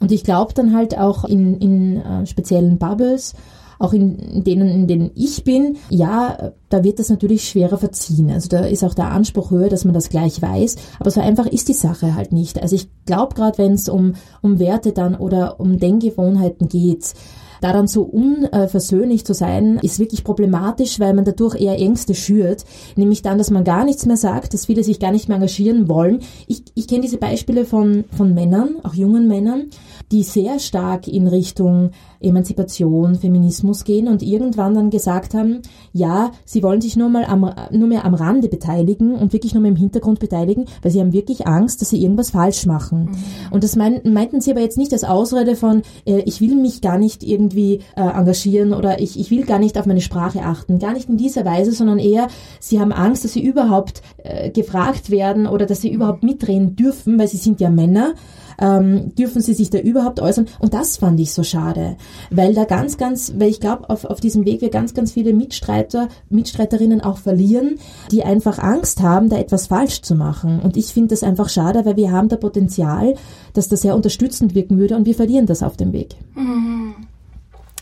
Und 0.01 0.11
ich 0.11 0.23
glaube 0.23 0.53
dann 0.53 0.75
halt 0.75 0.97
auch 0.97 1.23
in, 1.23 1.55
in 1.57 1.97
äh, 1.97 2.25
speziellen 2.25 2.77
Bubbles 2.77 3.35
auch 3.79 3.93
in 3.93 4.43
denen, 4.43 4.67
in 4.67 4.87
denen 4.87 5.11
ich 5.15 5.43
bin, 5.43 5.77
ja, 5.89 6.51
da 6.69 6.83
wird 6.83 6.99
das 6.99 7.09
natürlich 7.09 7.47
schwerer 7.47 7.77
verziehen. 7.77 8.29
Also 8.29 8.49
da 8.49 8.59
ist 8.65 8.83
auch 8.83 8.93
der 8.93 9.09
Anspruch 9.11 9.51
höher, 9.51 9.69
dass 9.69 9.85
man 9.85 9.93
das 9.93 10.09
gleich 10.09 10.41
weiß. 10.41 10.75
Aber 10.99 11.09
so 11.09 11.21
einfach 11.21 11.47
ist 11.47 11.69
die 11.69 11.73
Sache 11.73 12.13
halt 12.15 12.33
nicht. 12.33 12.61
Also 12.61 12.75
ich 12.75 12.89
glaube 13.05 13.35
gerade, 13.35 13.57
wenn 13.57 13.73
es 13.73 13.87
um, 13.89 14.13
um 14.41 14.59
Werte 14.59 14.91
dann 14.91 15.15
oder 15.15 15.59
um 15.59 15.79
Denkgewohnheiten 15.79 16.67
geht, 16.67 17.13
Daran 17.61 17.87
so 17.87 18.03
unversöhnlich 18.03 19.25
zu 19.25 19.33
sein, 19.33 19.79
ist 19.81 19.99
wirklich 19.99 20.23
problematisch, 20.23 20.99
weil 20.99 21.13
man 21.13 21.25
dadurch 21.25 21.59
eher 21.59 21.77
Ängste 21.77 22.15
schürt. 22.15 22.63
Nämlich 22.95 23.21
dann, 23.21 23.37
dass 23.37 23.51
man 23.51 23.63
gar 23.63 23.83
nichts 23.83 24.05
mehr 24.05 24.17
sagt, 24.17 24.53
dass 24.53 24.67
viele 24.67 24.83
sich 24.83 24.99
gar 24.99 25.11
nicht 25.11 25.27
mehr 25.27 25.35
engagieren 25.35 25.89
wollen. 25.89 26.21
Ich, 26.47 26.63
ich 26.75 26.87
kenne 26.87 27.01
diese 27.01 27.17
Beispiele 27.17 27.65
von, 27.65 28.05
von 28.15 28.33
Männern, 28.33 28.77
auch 28.83 28.93
jungen 28.93 29.27
Männern, 29.27 29.67
die 30.11 30.23
sehr 30.23 30.59
stark 30.59 31.07
in 31.07 31.27
Richtung 31.27 31.91
Emanzipation, 32.19 33.15
Feminismus 33.15 33.83
gehen 33.83 34.07
und 34.07 34.21
irgendwann 34.21 34.73
dann 34.73 34.89
gesagt 34.89 35.33
haben, 35.33 35.61
ja, 35.93 36.31
sie 36.45 36.63
wollen 36.63 36.81
sich 36.81 36.97
nur 36.97 37.09
mal 37.09 37.25
am, 37.25 37.49
nur 37.71 37.87
mehr 37.87 38.05
am 38.05 38.13
Rande 38.13 38.49
beteiligen 38.49 39.15
und 39.15 39.31
wirklich 39.33 39.53
nur 39.53 39.61
mehr 39.61 39.71
im 39.71 39.77
Hintergrund 39.77 40.19
beteiligen, 40.19 40.65
weil 40.81 40.91
sie 40.91 40.99
haben 40.99 41.13
wirklich 41.13 41.47
Angst, 41.47 41.81
dass 41.81 41.89
sie 41.89 42.01
irgendwas 42.01 42.31
falsch 42.31 42.65
machen. 42.65 43.05
Mhm. 43.05 43.15
Und 43.51 43.63
das 43.63 43.75
mein, 43.75 44.01
meinten 44.03 44.41
sie 44.41 44.51
aber 44.51 44.61
jetzt 44.61 44.77
nicht 44.77 44.91
als 44.91 45.03
Ausrede 45.03 45.55
von, 45.55 45.83
äh, 46.05 46.21
ich 46.25 46.41
will 46.41 46.55
mich 46.55 46.81
gar 46.81 46.97
nicht 46.97 47.23
irgendwie 47.23 47.79
äh, 47.95 48.01
engagieren 48.01 48.73
oder 48.73 48.99
ich, 48.99 49.19
ich 49.19 49.31
will 49.31 49.45
gar 49.45 49.59
nicht 49.59 49.77
auf 49.77 49.85
meine 49.85 50.01
Sprache 50.01 50.41
achten. 50.41 50.79
Gar 50.79 50.93
nicht 50.93 51.07
in 51.07 51.17
dieser 51.17 51.45
Weise, 51.45 51.71
sondern 51.71 51.99
eher, 51.99 52.27
sie 52.59 52.79
haben 52.79 52.91
Angst, 52.91 53.23
dass 53.23 53.33
sie 53.33 53.43
überhaupt 53.43 54.01
äh, 54.17 54.49
gefragt 54.49 55.09
werden 55.09 55.47
oder 55.47 55.65
dass 55.65 55.81
sie 55.81 55.91
überhaupt 55.91 56.23
mitreden 56.23 56.75
dürfen, 56.75 57.17
weil 57.17 57.27
sie 57.27 57.37
sind 57.37 57.61
ja 57.61 57.69
Männer 57.69 58.13
ähm, 58.59 59.13
dürfen 59.15 59.41
sie 59.41 59.53
sich 59.53 59.69
da 59.69 59.79
überhaupt 59.79 60.19
äußern? 60.19 60.47
Und 60.59 60.73
das 60.73 60.97
fand 60.97 61.19
ich 61.19 61.33
so 61.33 61.43
schade, 61.43 61.97
weil 62.29 62.53
da 62.53 62.65
ganz, 62.65 62.97
ganz, 62.97 63.33
weil 63.37 63.49
ich 63.49 63.59
glaube, 63.59 63.89
auf, 63.89 64.05
auf 64.05 64.19
diesem 64.19 64.45
Weg 64.45 64.61
wir 64.61 64.69
ganz, 64.69 64.93
ganz 64.93 65.11
viele 65.11 65.33
Mitstreiter, 65.33 66.09
Mitstreiterinnen 66.29 67.01
auch 67.01 67.17
verlieren, 67.17 67.79
die 68.11 68.23
einfach 68.23 68.59
Angst 68.59 69.01
haben, 69.01 69.29
da 69.29 69.37
etwas 69.37 69.67
falsch 69.67 70.01
zu 70.01 70.15
machen. 70.15 70.59
Und 70.59 70.77
ich 70.77 70.93
finde 70.93 71.09
das 71.09 71.23
einfach 71.23 71.49
schade, 71.49 71.85
weil 71.85 71.95
wir 71.95 72.11
haben 72.11 72.29
da 72.29 72.35
Potenzial, 72.35 73.15
dass 73.53 73.69
das 73.69 73.81
sehr 73.81 73.95
unterstützend 73.95 74.55
wirken 74.55 74.77
würde 74.77 74.95
und 74.95 75.05
wir 75.05 75.15
verlieren 75.15 75.45
das 75.45 75.63
auf 75.63 75.77
dem 75.77 75.93
Weg. 75.93 76.15
Mhm. 76.35 77.08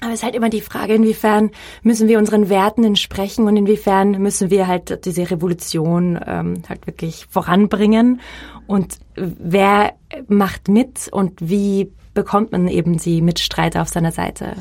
Aber 0.02 0.12
es 0.12 0.20
ist 0.20 0.24
halt 0.24 0.36
immer 0.36 0.50
die 0.50 0.62
Frage, 0.62 0.94
inwiefern 0.94 1.52
müssen 1.82 2.08
wir 2.08 2.20
unseren 2.20 2.50
Werten 2.50 2.84
entsprechen 2.84 3.48
und 3.48 3.58
inwiefern 3.58 4.12
müssen 4.22 4.50
wir 4.50 4.68
halt 4.68 5.06
diese 5.06 5.30
Revolution 5.32 6.20
ähm, 6.26 6.62
halt 6.70 6.86
wirklich 6.86 7.26
voranbringen 7.30 8.22
und 8.68 9.00
wer 9.16 9.94
macht 10.28 10.68
mit 10.68 11.10
und 11.12 11.34
wie 11.42 11.92
bekommt 12.18 12.52
man 12.52 12.68
eben 12.68 12.98
die 12.98 13.22
Mitstreiter 13.22 13.84
auf 13.84 13.90
seiner 13.90 14.12
Seite. 14.12 14.54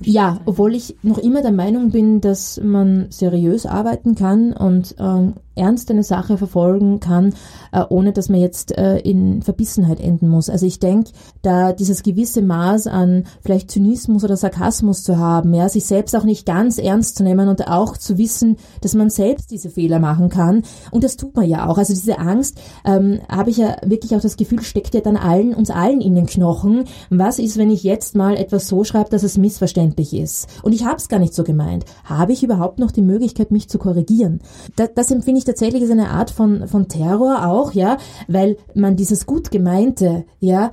Ja, 0.00 0.40
obwohl 0.46 0.74
ich 0.74 0.96
noch 1.02 1.18
immer 1.18 1.42
der 1.42 1.52
Meinung 1.52 1.90
bin, 1.90 2.22
dass 2.22 2.58
man 2.62 3.08
seriös 3.10 3.66
arbeiten 3.66 4.14
kann 4.14 4.54
und 4.54 4.94
ähm, 4.98 5.34
ernst 5.54 5.90
eine 5.90 6.02
Sache 6.02 6.38
verfolgen 6.38 7.00
kann, 7.00 7.34
äh, 7.72 7.82
ohne 7.88 8.12
dass 8.12 8.28
man 8.28 8.40
jetzt 8.40 8.76
äh, 8.76 8.98
in 8.98 9.42
Verbissenheit 9.42 10.00
enden 10.00 10.28
muss. 10.28 10.50
Also 10.50 10.66
ich 10.66 10.78
denke, 10.78 11.10
da 11.42 11.72
dieses 11.72 12.02
gewisse 12.02 12.42
Maß 12.42 12.86
an 12.86 13.24
vielleicht 13.42 13.70
Zynismus 13.70 14.24
oder 14.24 14.36
Sarkasmus 14.36 15.02
zu 15.02 15.18
haben, 15.18 15.54
ja, 15.54 15.68
sich 15.68 15.84
selbst 15.86 16.16
auch 16.16 16.24
nicht 16.24 16.46
ganz 16.46 16.78
ernst 16.78 17.16
zu 17.16 17.24
nehmen 17.24 17.48
und 17.48 17.68
auch 17.68 17.96
zu 17.96 18.18
wissen, 18.18 18.56
dass 18.80 18.94
man 18.94 19.10
selbst 19.10 19.50
diese 19.50 19.70
Fehler 19.70 19.98
machen 19.98 20.28
kann. 20.28 20.62
Und 20.90 21.04
das 21.04 21.16
tut 21.16 21.36
man 21.36 21.48
ja 21.48 21.68
auch. 21.68 21.78
Also 21.78 21.92
diese 21.92 22.18
Angst, 22.18 22.60
ähm, 22.84 23.20
habe 23.28 23.50
ich 23.50 23.56
ja 23.58 23.76
wirklich 23.84 24.14
auch 24.14 24.20
das 24.20 24.36
Gefühl, 24.36 24.62
steckt 24.62 24.94
ja 24.94 25.00
dann 25.00 25.16
allen, 25.16 25.54
uns 25.54 25.70
allen 25.70 26.00
in 26.00 26.14
den 26.14 26.26
Knochen. 26.26 26.84
Was 27.10 27.38
ist, 27.38 27.56
wenn 27.56 27.70
ich 27.70 27.82
jetzt 27.82 28.14
mal 28.14 28.36
etwas 28.36 28.68
so 28.68 28.84
schreibe, 28.84 29.10
dass 29.10 29.22
es 29.22 29.38
missverständlich 29.38 30.14
ist? 30.14 30.48
Und 30.62 30.72
ich 30.72 30.84
habe 30.84 30.96
es 30.96 31.08
gar 31.08 31.18
nicht 31.18 31.34
so 31.34 31.44
gemeint. 31.44 31.84
Habe 32.04 32.32
ich 32.32 32.42
überhaupt 32.42 32.78
noch 32.78 32.90
die 32.90 33.02
Möglichkeit, 33.02 33.50
mich 33.50 33.68
zu 33.68 33.78
korrigieren? 33.78 34.40
Das, 34.76 34.90
das 34.94 35.10
empfinde 35.10 35.38
ich 35.38 35.43
tatsächlich 35.44 35.82
als 35.82 35.90
eine 35.90 36.10
Art 36.10 36.30
von, 36.30 36.68
von 36.68 36.88
Terror 36.88 37.46
auch, 37.46 37.72
ja, 37.72 37.98
weil 38.28 38.56
man 38.74 38.96
dieses 38.96 39.26
gut 39.26 39.50
gemeinte, 39.50 40.24
ja, 40.40 40.70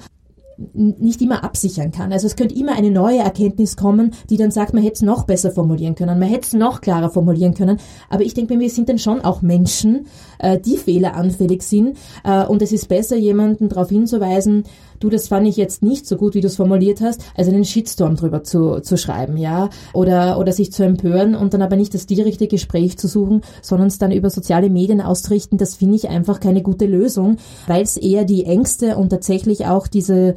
nicht 0.74 1.22
immer 1.22 1.44
absichern 1.44 1.92
kann. 1.92 2.12
Also 2.12 2.28
es 2.28 2.36
könnte 2.36 2.56
immer 2.56 2.74
eine 2.74 2.92
neue 2.92 3.20
Erkenntnis 3.20 3.76
kommen, 3.76 4.14
die 4.30 4.38
dann 4.38 4.52
sagt, 4.52 4.74
man 4.74 4.84
hätte 4.84 4.96
es 4.96 5.02
noch 5.02 5.26
besser 5.26 5.52
formulieren 5.52 5.96
können, 5.96 6.20
man 6.20 6.30
hätte 6.30 6.48
es 6.48 6.54
noch 6.54 6.82
klarer 6.82 7.10
formulieren 7.10 7.54
können. 7.54 7.80
Aber 8.10 8.24
ich 8.24 8.34
denke 8.34 8.54
mir, 8.54 8.60
wir 8.60 8.70
sind 8.70 8.90
dann 8.90 9.00
schon 9.00 9.22
auch 9.22 9.42
Menschen, 9.42 10.08
äh, 10.40 10.60
die 10.60 10.78
fehleranfällig 10.78 11.62
sind. 11.64 11.98
Äh, 12.24 12.46
und 12.46 12.62
es 12.62 12.72
ist 12.72 12.88
besser, 12.88 13.16
jemanden 13.16 13.70
darauf 13.70 13.90
hinzuweisen, 13.90 14.64
du, 15.04 15.10
das 15.10 15.28
fand 15.28 15.48
ich 15.48 15.58
jetzt 15.58 15.84
nicht 15.84 16.08
so 16.08 16.16
gut, 16.16 16.36
wie 16.36 16.42
du 16.42 16.48
es 16.48 16.56
formuliert 16.56 17.02
hast, 17.02 17.22
also 17.36 17.52
einen 17.52 17.66
Shitstorm 17.66 18.16
drüber 18.16 18.44
zu, 18.44 18.80
zu 18.82 18.98
schreiben, 18.98 19.38
ja, 19.38 19.70
oder, 19.94 20.40
oder 20.40 20.52
sich 20.54 20.72
zu 20.72 20.84
empören 20.84 21.36
und 21.36 21.54
dann 21.54 21.62
aber 21.62 21.76
nicht 21.76 21.94
das 21.94 22.06
direkte 22.06 22.48
Gespräch 22.48 22.98
zu 22.98 23.08
suchen, 23.08 23.42
sondern 23.62 23.88
es 23.88 23.98
dann 23.98 24.12
über 24.12 24.30
soziale 24.30 24.70
Medien 24.70 25.02
auszurichten, 25.02 25.58
das 25.58 25.76
finde 25.76 25.96
ich 25.96 26.10
einfach 26.10 26.40
keine 26.40 26.62
gute 26.62 26.86
Lösung, 26.86 27.38
weil 27.68 27.84
es 27.84 27.98
eher 27.98 28.26
die 28.26 28.46
Ängste 28.46 28.96
und 28.98 29.10
tatsächlich 29.10 29.66
auch 29.66 29.88
diese 29.88 30.36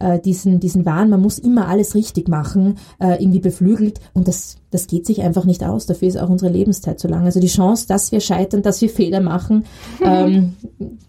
äh, 0.00 0.18
diesen, 0.20 0.60
diesen 0.60 0.84
Wahn, 0.84 1.10
man 1.10 1.20
muss 1.20 1.38
immer 1.38 1.68
alles 1.68 1.94
richtig 1.94 2.28
machen, 2.28 2.78
äh, 2.98 3.22
irgendwie 3.22 3.40
beflügelt 3.40 4.00
und 4.12 4.28
das, 4.28 4.58
das 4.70 4.86
geht 4.86 5.06
sich 5.06 5.22
einfach 5.22 5.44
nicht 5.44 5.64
aus. 5.64 5.86
Dafür 5.86 6.08
ist 6.08 6.18
auch 6.18 6.28
unsere 6.28 6.50
Lebenszeit 6.50 7.00
zu 7.00 7.08
lang. 7.08 7.24
Also 7.24 7.40
die 7.40 7.46
Chance, 7.46 7.86
dass 7.88 8.12
wir 8.12 8.20
scheitern, 8.20 8.62
dass 8.62 8.80
wir 8.80 8.90
Fehler 8.90 9.20
machen, 9.20 9.64
ähm, 10.04 10.54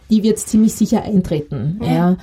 die 0.09 0.23
wird 0.23 0.39
ziemlich 0.39 0.73
sicher 0.73 1.03
eintreten. 1.03 1.79
Ja. 1.81 1.93
ja. 1.93 2.17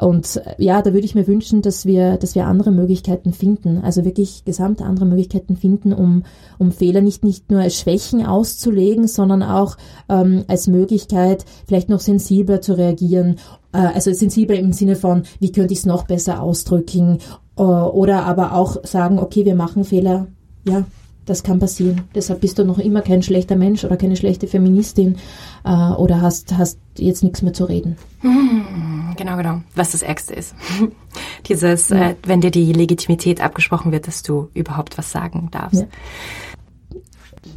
Und 0.00 0.36
äh, 0.36 0.54
ja, 0.58 0.80
da 0.80 0.92
würde 0.92 1.04
ich 1.04 1.14
mir 1.14 1.26
wünschen, 1.26 1.62
dass 1.62 1.84
wir, 1.84 2.16
dass 2.16 2.34
wir 2.34 2.46
andere 2.46 2.70
Möglichkeiten 2.70 3.32
finden, 3.32 3.78
also 3.78 4.04
wirklich 4.04 4.44
gesamt 4.44 4.80
andere 4.80 5.06
Möglichkeiten 5.06 5.56
finden, 5.56 5.92
um, 5.92 6.22
um 6.58 6.70
Fehler 6.70 7.00
nicht, 7.00 7.24
nicht 7.24 7.50
nur 7.50 7.60
als 7.60 7.76
Schwächen 7.76 8.24
auszulegen, 8.24 9.08
sondern 9.08 9.42
auch 9.42 9.76
ähm, 10.08 10.44
als 10.46 10.68
Möglichkeit, 10.68 11.44
vielleicht 11.66 11.88
noch 11.88 12.00
sensibler 12.00 12.60
zu 12.60 12.74
reagieren. 12.74 13.36
Äh, 13.72 13.78
also 13.78 14.12
sensibler 14.12 14.56
im 14.56 14.72
Sinne 14.72 14.96
von, 14.96 15.24
wie 15.40 15.52
könnte 15.52 15.72
ich 15.72 15.80
es 15.80 15.86
noch 15.86 16.04
besser 16.04 16.42
ausdrücken? 16.42 17.18
Äh, 17.56 17.62
oder 17.62 18.24
aber 18.24 18.54
auch 18.54 18.84
sagen, 18.84 19.18
okay, 19.18 19.44
wir 19.44 19.56
machen 19.56 19.84
Fehler, 19.84 20.28
ja, 20.64 20.84
das 21.28 21.42
kann 21.42 21.58
passieren. 21.58 22.02
Deshalb 22.14 22.40
bist 22.40 22.58
du 22.58 22.64
noch 22.64 22.78
immer 22.78 23.02
kein 23.02 23.22
schlechter 23.22 23.56
Mensch 23.56 23.84
oder 23.84 23.96
keine 23.96 24.16
schlechte 24.16 24.46
Feministin 24.46 25.16
äh, 25.64 25.70
oder 25.70 26.20
hast, 26.20 26.56
hast 26.56 26.78
jetzt 26.96 27.22
nichts 27.22 27.42
mehr 27.42 27.52
zu 27.52 27.64
reden. 27.64 27.96
Hm, 28.20 29.14
genau, 29.16 29.36
genau. 29.36 29.60
Was 29.74 29.92
das 29.92 30.02
Ärgste 30.02 30.34
ist. 30.34 30.54
Dieses, 31.48 31.90
ja. 31.90 32.10
äh, 32.10 32.14
wenn 32.24 32.40
dir 32.40 32.50
die 32.50 32.72
Legitimität 32.72 33.40
abgesprochen 33.42 33.92
wird, 33.92 34.06
dass 34.06 34.22
du 34.22 34.48
überhaupt 34.54 34.96
was 34.98 35.12
sagen 35.12 35.48
darfst. 35.50 35.82
Ja. 35.82 35.88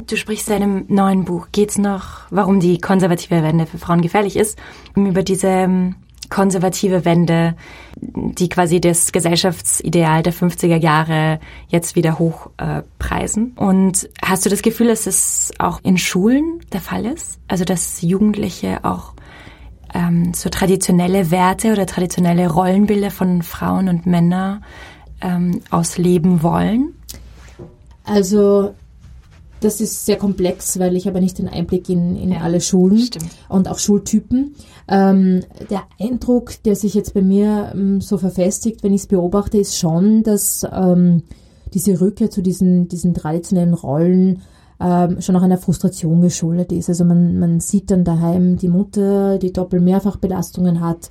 Du 0.06 0.16
sprichst 0.16 0.48
in 0.48 0.54
deinem 0.54 0.84
neuen 0.88 1.24
Buch, 1.24 1.48
geht's 1.52 1.78
noch, 1.78 2.20
warum 2.30 2.60
die 2.60 2.78
konservative 2.78 3.42
Wende 3.42 3.66
für 3.66 3.78
Frauen 3.78 4.02
gefährlich 4.02 4.36
ist, 4.36 4.58
über 4.94 5.22
diese 5.22 5.48
ähm, 5.48 5.94
konservative 6.32 7.04
Wende, 7.04 7.54
die 7.94 8.48
quasi 8.48 8.80
das 8.80 9.12
Gesellschaftsideal 9.12 10.22
der 10.22 10.32
50er 10.32 10.76
Jahre 10.76 11.40
jetzt 11.68 11.94
wieder 11.94 12.18
hochpreisen. 12.18 13.54
Äh, 13.54 13.60
Und 13.62 14.08
hast 14.24 14.46
du 14.46 14.50
das 14.50 14.62
Gefühl, 14.62 14.88
dass 14.88 15.06
es 15.06 15.52
auch 15.58 15.80
in 15.82 15.98
Schulen 15.98 16.60
der 16.72 16.80
Fall 16.80 17.04
ist? 17.04 17.38
Also 17.48 17.64
dass 17.64 18.00
Jugendliche 18.00 18.82
auch 18.82 19.12
ähm, 19.92 20.32
so 20.32 20.48
traditionelle 20.48 21.30
Werte 21.30 21.70
oder 21.70 21.84
traditionelle 21.84 22.50
Rollenbilder 22.50 23.10
von 23.10 23.42
Frauen 23.42 23.90
und 23.90 24.06
Männern 24.06 24.64
ähm, 25.20 25.60
ausleben 25.68 26.42
wollen? 26.42 26.94
Also 28.04 28.74
das 29.64 29.80
ist 29.80 30.04
sehr 30.04 30.16
komplex, 30.16 30.78
weil 30.78 30.96
ich 30.96 31.08
aber 31.08 31.20
nicht 31.20 31.38
den 31.38 31.48
Einblick 31.48 31.88
in, 31.88 32.16
in 32.16 32.32
ja, 32.32 32.40
alle 32.40 32.60
Schulen 32.60 32.98
stimmt. 32.98 33.30
und 33.48 33.68
auch 33.68 33.78
Schultypen. 33.78 34.54
Ähm, 34.88 35.42
der 35.70 35.82
Eindruck, 36.00 36.62
der 36.64 36.76
sich 36.76 36.94
jetzt 36.94 37.14
bei 37.14 37.22
mir 37.22 37.72
ähm, 37.74 38.00
so 38.00 38.18
verfestigt, 38.18 38.82
wenn 38.82 38.92
ich 38.92 39.02
es 39.02 39.06
beobachte, 39.06 39.58
ist 39.58 39.78
schon, 39.78 40.22
dass 40.22 40.66
ähm, 40.70 41.22
diese 41.72 42.00
Rückkehr 42.00 42.30
zu 42.30 42.42
diesen, 42.42 42.88
diesen 42.88 43.14
traditionellen 43.14 43.74
Rollen 43.74 44.42
ähm, 44.80 45.20
schon 45.20 45.36
auch 45.36 45.42
einer 45.42 45.58
Frustration 45.58 46.20
geschuldet 46.20 46.72
ist. 46.72 46.88
Also 46.88 47.04
man, 47.04 47.38
man 47.38 47.60
sieht 47.60 47.90
dann 47.90 48.04
daheim 48.04 48.56
die 48.56 48.68
Mutter, 48.68 49.38
die 49.38 49.52
Doppel-Mehrfach-Belastungen 49.52 50.80
hat, 50.80 51.08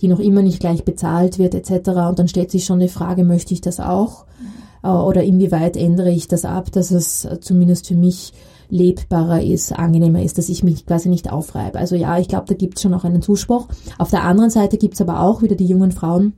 die 0.00 0.08
noch 0.08 0.20
immer 0.20 0.42
nicht 0.42 0.60
gleich 0.60 0.84
bezahlt 0.84 1.38
wird 1.38 1.54
etc. 1.54 1.90
Und 2.08 2.18
dann 2.18 2.28
stellt 2.28 2.50
sich 2.50 2.64
schon 2.64 2.80
die 2.80 2.88
Frage, 2.88 3.24
möchte 3.24 3.52
ich 3.52 3.60
das 3.60 3.78
auch? 3.78 4.24
Äh, 4.24 4.69
oder 4.82 5.22
inwieweit 5.22 5.76
ändere 5.76 6.10
ich 6.10 6.28
das 6.28 6.44
ab, 6.44 6.72
dass 6.72 6.90
es 6.90 7.28
zumindest 7.40 7.88
für 7.88 7.94
mich 7.94 8.32
lebbarer 8.70 9.42
ist, 9.42 9.72
angenehmer 9.72 10.22
ist, 10.22 10.38
dass 10.38 10.48
ich 10.48 10.62
mich 10.62 10.86
quasi 10.86 11.08
nicht 11.08 11.30
aufreibe. 11.30 11.78
Also 11.78 11.96
ja, 11.96 12.18
ich 12.18 12.28
glaube, 12.28 12.46
da 12.46 12.54
gibt 12.54 12.76
es 12.76 12.82
schon 12.82 12.94
auch 12.94 13.04
einen 13.04 13.22
Zuspruch. 13.22 13.68
Auf 13.98 14.10
der 14.10 14.24
anderen 14.24 14.50
Seite 14.50 14.78
gibt 14.78 14.94
es 14.94 15.00
aber 15.00 15.20
auch 15.20 15.42
wieder 15.42 15.56
die 15.56 15.66
jungen 15.66 15.92
Frauen. 15.92 16.34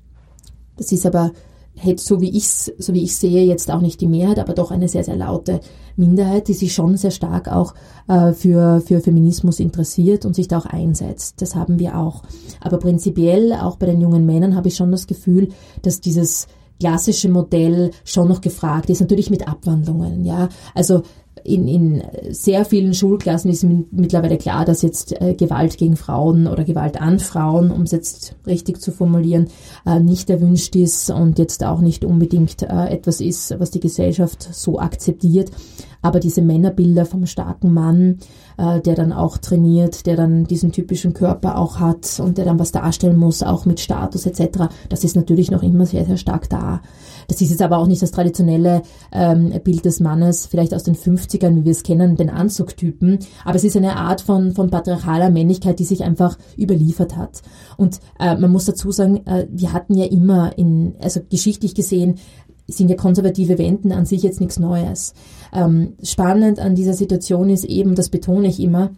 Das 0.76 0.90
ist 0.92 1.06
aber 1.06 1.32
so 1.96 2.20
wie 2.20 2.36
ich 2.36 2.48
so 2.48 2.92
wie 2.92 3.02
ich 3.02 3.16
sehe 3.16 3.46
jetzt 3.46 3.70
auch 3.70 3.80
nicht 3.80 4.00
die 4.00 4.06
Mehrheit, 4.06 4.38
aber 4.38 4.52
doch 4.52 4.70
eine 4.70 4.88
sehr 4.88 5.04
sehr 5.04 5.16
laute 5.16 5.60
Minderheit, 5.96 6.48
die 6.48 6.54
sich 6.54 6.74
schon 6.74 6.96
sehr 6.96 7.10
stark 7.10 7.50
auch 7.50 7.74
äh, 8.08 8.32
für 8.32 8.82
für 8.82 9.00
Feminismus 9.00 9.58
interessiert 9.58 10.26
und 10.26 10.34
sich 10.34 10.48
da 10.48 10.58
auch 10.58 10.66
einsetzt. 10.66 11.40
Das 11.40 11.54
haben 11.54 11.78
wir 11.78 11.98
auch. 11.98 12.22
Aber 12.60 12.78
prinzipiell 12.78 13.54
auch 13.54 13.76
bei 13.76 13.86
den 13.86 14.00
jungen 14.00 14.26
Männern 14.26 14.54
habe 14.54 14.68
ich 14.68 14.76
schon 14.76 14.92
das 14.92 15.06
Gefühl, 15.06 15.48
dass 15.80 16.00
dieses 16.00 16.46
klassische 16.82 17.28
Modell 17.28 17.92
schon 18.04 18.26
noch 18.26 18.40
gefragt 18.40 18.90
ist, 18.90 19.00
natürlich 19.00 19.30
mit 19.30 19.46
Abwandlungen, 19.46 20.24
ja. 20.24 20.48
Also 20.74 21.04
in, 21.44 21.68
in 21.68 22.02
sehr 22.30 22.64
vielen 22.64 22.94
Schulklassen 22.94 23.50
ist 23.50 23.64
mittlerweile 23.64 24.38
klar, 24.38 24.64
dass 24.64 24.82
jetzt 24.82 25.20
äh, 25.20 25.34
Gewalt 25.34 25.76
gegen 25.76 25.96
Frauen 25.96 26.46
oder 26.46 26.64
Gewalt 26.64 27.00
an 27.00 27.18
Frauen, 27.18 27.70
um 27.70 27.82
es 27.82 27.92
jetzt 27.92 28.36
richtig 28.46 28.80
zu 28.80 28.92
formulieren, 28.92 29.48
äh, 29.86 30.00
nicht 30.00 30.30
erwünscht 30.30 30.76
ist 30.76 31.10
und 31.10 31.38
jetzt 31.38 31.64
auch 31.64 31.80
nicht 31.80 32.04
unbedingt 32.04 32.62
äh, 32.62 32.88
etwas 32.88 33.20
ist, 33.20 33.58
was 33.58 33.70
die 33.70 33.80
Gesellschaft 33.80 34.48
so 34.52 34.78
akzeptiert. 34.78 35.50
Aber 36.04 36.18
diese 36.18 36.42
Männerbilder 36.42 37.06
vom 37.06 37.26
starken 37.26 37.72
Mann, 37.72 38.18
äh, 38.58 38.80
der 38.80 38.96
dann 38.96 39.12
auch 39.12 39.38
trainiert, 39.38 40.06
der 40.06 40.16
dann 40.16 40.44
diesen 40.44 40.72
typischen 40.72 41.14
Körper 41.14 41.56
auch 41.56 41.78
hat 41.78 42.20
und 42.20 42.38
der 42.38 42.44
dann 42.44 42.58
was 42.58 42.72
darstellen 42.72 43.16
muss, 43.16 43.42
auch 43.42 43.66
mit 43.66 43.78
Status 43.78 44.26
etc., 44.26 44.66
das 44.88 45.04
ist 45.04 45.14
natürlich 45.14 45.50
noch 45.50 45.62
immer 45.62 45.86
sehr, 45.86 46.04
sehr 46.04 46.16
stark 46.16 46.48
da. 46.50 46.82
Das 47.28 47.40
ist 47.40 47.50
jetzt 47.50 47.62
aber 47.62 47.78
auch 47.78 47.86
nicht 47.86 48.02
das 48.02 48.10
traditionelle 48.10 48.82
ähm, 49.12 49.52
Bild 49.64 49.84
des 49.84 50.00
Mannes, 50.00 50.46
vielleicht 50.46 50.74
aus 50.74 50.82
den 50.82 50.94
50ern, 50.94 51.56
wie 51.56 51.64
wir 51.64 51.72
es 51.72 51.82
kennen, 51.82 52.16
den 52.16 52.30
Anzugtypen, 52.30 53.18
aber 53.44 53.56
es 53.56 53.64
ist 53.64 53.76
eine 53.76 53.96
Art 53.96 54.20
von, 54.20 54.52
von 54.52 54.70
patriarchaler 54.70 55.30
Männlichkeit, 55.30 55.78
die 55.78 55.84
sich 55.84 56.02
einfach 56.04 56.38
überliefert 56.58 57.16
hat. 57.16 57.42
Und 57.76 58.00
äh, 58.18 58.36
man 58.36 58.50
muss 58.50 58.64
dazu 58.64 58.90
sagen, 58.90 59.26
äh, 59.26 59.46
wir 59.50 59.72
hatten 59.72 59.94
ja 59.94 60.06
immer 60.06 60.56
in, 60.56 60.94
also 61.00 61.20
geschichtlich 61.28 61.74
gesehen, 61.74 62.16
sind 62.68 62.90
ja 62.90 62.96
konservative 62.96 63.58
Wenden 63.58 63.92
an 63.92 64.06
sich 64.06 64.22
jetzt 64.22 64.40
nichts 64.40 64.58
Neues. 64.58 65.14
Ähm, 65.52 65.94
spannend 66.02 66.58
an 66.58 66.74
dieser 66.74 66.94
Situation 66.94 67.50
ist 67.50 67.64
eben, 67.64 67.94
das 67.94 68.08
betone 68.08 68.48
ich 68.48 68.60
immer, 68.60 68.90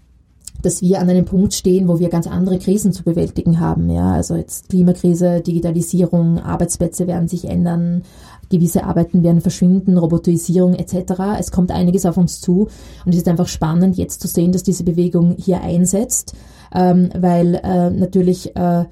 dass 0.64 0.82
wir 0.82 1.00
an 1.00 1.08
einem 1.08 1.24
Punkt 1.24 1.54
stehen, 1.54 1.88
wo 1.88 1.98
wir 1.98 2.08
ganz 2.08 2.26
andere 2.26 2.58
Krisen 2.58 2.92
zu 2.92 3.02
bewältigen 3.02 3.60
haben. 3.60 3.90
Ja, 3.90 4.12
also 4.12 4.34
jetzt 4.34 4.68
Klimakrise, 4.68 5.40
Digitalisierung, 5.40 6.38
Arbeitsplätze 6.38 7.06
werden 7.06 7.28
sich 7.28 7.46
ändern, 7.46 8.02
gewisse 8.50 8.84
Arbeiten 8.84 9.22
werden 9.22 9.40
verschwinden, 9.40 9.98
Robotisierung 9.98 10.74
etc. 10.74 11.38
Es 11.38 11.50
kommt 11.50 11.70
einiges 11.70 12.06
auf 12.06 12.16
uns 12.16 12.40
zu 12.40 12.68
und 13.04 13.12
es 13.12 13.18
ist 13.18 13.28
einfach 13.28 13.48
spannend, 13.48 13.96
jetzt 13.96 14.20
zu 14.20 14.28
sehen, 14.28 14.52
dass 14.52 14.62
diese 14.62 14.84
Bewegung 14.84 15.36
hier 15.38 15.60
einsetzt, 15.60 16.34
ähm, 16.74 17.10
weil 17.18 17.56
äh, 17.56 17.90
natürlich 17.90 18.54
äh, 18.56 18.84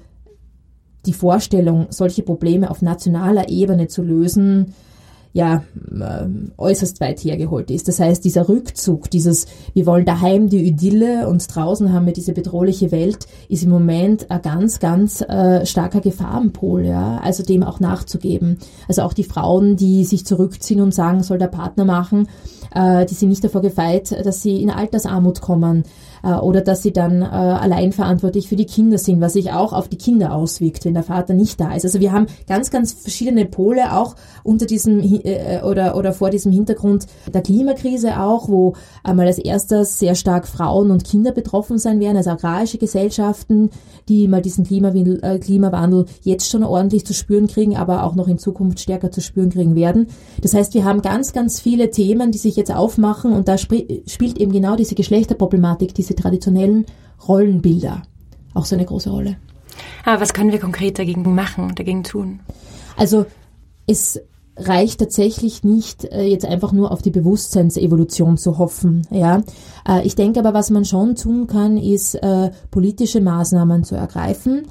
die 1.05 1.13
Vorstellung, 1.13 1.87
solche 1.89 2.23
Probleme 2.23 2.69
auf 2.71 2.81
nationaler 2.81 3.49
Ebene 3.49 3.87
zu 3.87 4.01
lösen, 4.01 4.73
ja 5.33 5.63
äh, 5.91 6.27
äußerst 6.57 7.01
weit 7.01 7.19
hergeholt 7.19 7.71
ist. 7.71 7.87
Das 7.87 7.99
heißt, 7.99 8.23
dieser 8.23 8.47
Rückzug, 8.47 9.09
dieses 9.09 9.47
wir 9.73 9.85
wollen 9.85 10.05
daheim 10.05 10.47
die 10.47 10.65
Idylle 10.67 11.27
und 11.27 11.43
draußen 11.53 11.91
haben 11.91 12.05
wir 12.05 12.13
diese 12.13 12.33
bedrohliche 12.33 12.91
Welt, 12.91 13.27
ist 13.49 13.63
im 13.63 13.71
Moment 13.71 14.29
ein 14.29 14.41
ganz, 14.43 14.79
ganz 14.79 15.21
äh, 15.21 15.65
starker 15.65 16.01
Gefahrenpol, 16.01 16.85
ja, 16.85 17.17
also 17.17 17.43
dem 17.43 17.63
auch 17.63 17.79
nachzugeben. 17.79 18.59
Also 18.87 19.01
auch 19.01 19.13
die 19.13 19.23
Frauen, 19.23 19.75
die 19.75 20.05
sich 20.05 20.25
zurückziehen 20.25 20.81
und 20.81 20.93
sagen, 20.93 21.23
soll 21.23 21.39
der 21.39 21.47
Partner 21.47 21.85
machen, 21.85 22.27
äh, 22.75 23.05
die 23.05 23.15
sind 23.15 23.29
nicht 23.29 23.43
davor 23.43 23.61
gefeit, 23.61 24.11
dass 24.23 24.41
sie 24.41 24.61
in 24.61 24.69
Altersarmut 24.69 25.41
kommen 25.41 25.83
oder 26.29 26.61
dass 26.61 26.81
sie 26.81 26.93
dann 26.93 27.21
äh, 27.21 27.25
allein 27.25 27.91
verantwortlich 27.91 28.47
für 28.47 28.55
die 28.55 28.65
Kinder 28.65 28.97
sind, 28.97 29.21
was 29.21 29.33
sich 29.33 29.51
auch 29.51 29.73
auf 29.73 29.89
die 29.89 29.97
Kinder 29.97 30.33
auswirkt, 30.33 30.85
wenn 30.85 30.93
der 30.93 31.03
Vater 31.03 31.33
nicht 31.33 31.59
da 31.59 31.73
ist. 31.75 31.83
Also 31.83 31.99
wir 31.99 32.11
haben 32.11 32.27
ganz, 32.47 32.71
ganz 32.71 32.93
verschiedene 32.93 33.45
Pole 33.45 33.93
auch 33.93 34.15
unter 34.43 34.65
diesem 34.65 35.01
äh, 35.23 35.61
oder, 35.63 35.97
oder 35.97 36.13
vor 36.13 36.29
diesem 36.29 36.51
Hintergrund 36.51 37.07
der 37.33 37.41
Klimakrise 37.41 38.19
auch, 38.19 38.47
wo 38.47 38.73
einmal 39.03 39.27
als 39.27 39.37
erstes 39.37 39.99
sehr 39.99 40.15
stark 40.15 40.47
Frauen 40.47 40.91
und 40.91 41.03
Kinder 41.03 41.31
betroffen 41.31 41.77
sein 41.77 41.99
werden, 41.99 42.17
also 42.17 42.31
agrarische 42.31 42.77
Gesellschaften, 42.77 43.69
die 44.07 44.27
mal 44.27 44.41
diesen 44.41 44.65
Klimawandel, 44.65 45.19
äh, 45.23 45.39
Klimawandel 45.39 46.05
jetzt 46.21 46.49
schon 46.49 46.63
ordentlich 46.63 47.05
zu 47.05 47.13
spüren 47.13 47.47
kriegen, 47.47 47.75
aber 47.75 48.03
auch 48.03 48.15
noch 48.15 48.27
in 48.27 48.37
Zukunft 48.37 48.79
stärker 48.79 49.11
zu 49.11 49.21
spüren 49.21 49.49
kriegen 49.49 49.75
werden. 49.75 50.07
Das 50.41 50.53
heißt, 50.53 50.73
wir 50.73 50.85
haben 50.85 51.01
ganz, 51.01 51.33
ganz 51.33 51.59
viele 51.59 51.91
Themen, 51.91 52.31
die 52.31 52.37
sich 52.37 52.55
jetzt 52.55 52.73
aufmachen 52.73 53.33
und 53.33 53.47
da 53.47 53.57
spielt 53.57 54.37
eben 54.37 54.51
genau 54.51 54.75
diese 54.75 54.95
Geschlechterproblematik, 54.95 55.93
diese 55.93 56.12
traditionellen 56.15 56.85
Rollenbilder 57.27 58.03
auch 58.53 58.65
so 58.65 58.75
eine 58.75 58.85
große 58.85 59.09
Rolle. 59.09 59.37
Aber 60.05 60.21
was 60.21 60.33
können 60.33 60.51
wir 60.51 60.59
konkret 60.59 60.99
dagegen 60.99 61.33
machen, 61.33 61.73
dagegen 61.75 62.03
tun? 62.03 62.41
Also 62.97 63.25
es 63.87 64.21
reicht 64.55 64.99
tatsächlich 64.99 65.63
nicht, 65.63 66.05
äh, 66.05 66.23
jetzt 66.25 66.45
einfach 66.45 66.71
nur 66.71 66.91
auf 66.91 67.01
die 67.01 67.09
Bewusstseinsevolution 67.09 68.37
zu 68.37 68.59
hoffen. 68.59 69.07
Ja, 69.09 69.41
äh, 69.87 70.05
ich 70.05 70.15
denke 70.15 70.39
aber, 70.39 70.53
was 70.53 70.69
man 70.69 70.85
schon 70.85 71.15
tun 71.15 71.47
kann, 71.47 71.77
ist 71.77 72.15
äh, 72.15 72.51
politische 72.69 73.19
Maßnahmen 73.19 73.83
zu 73.83 73.95
ergreifen. 73.95 74.67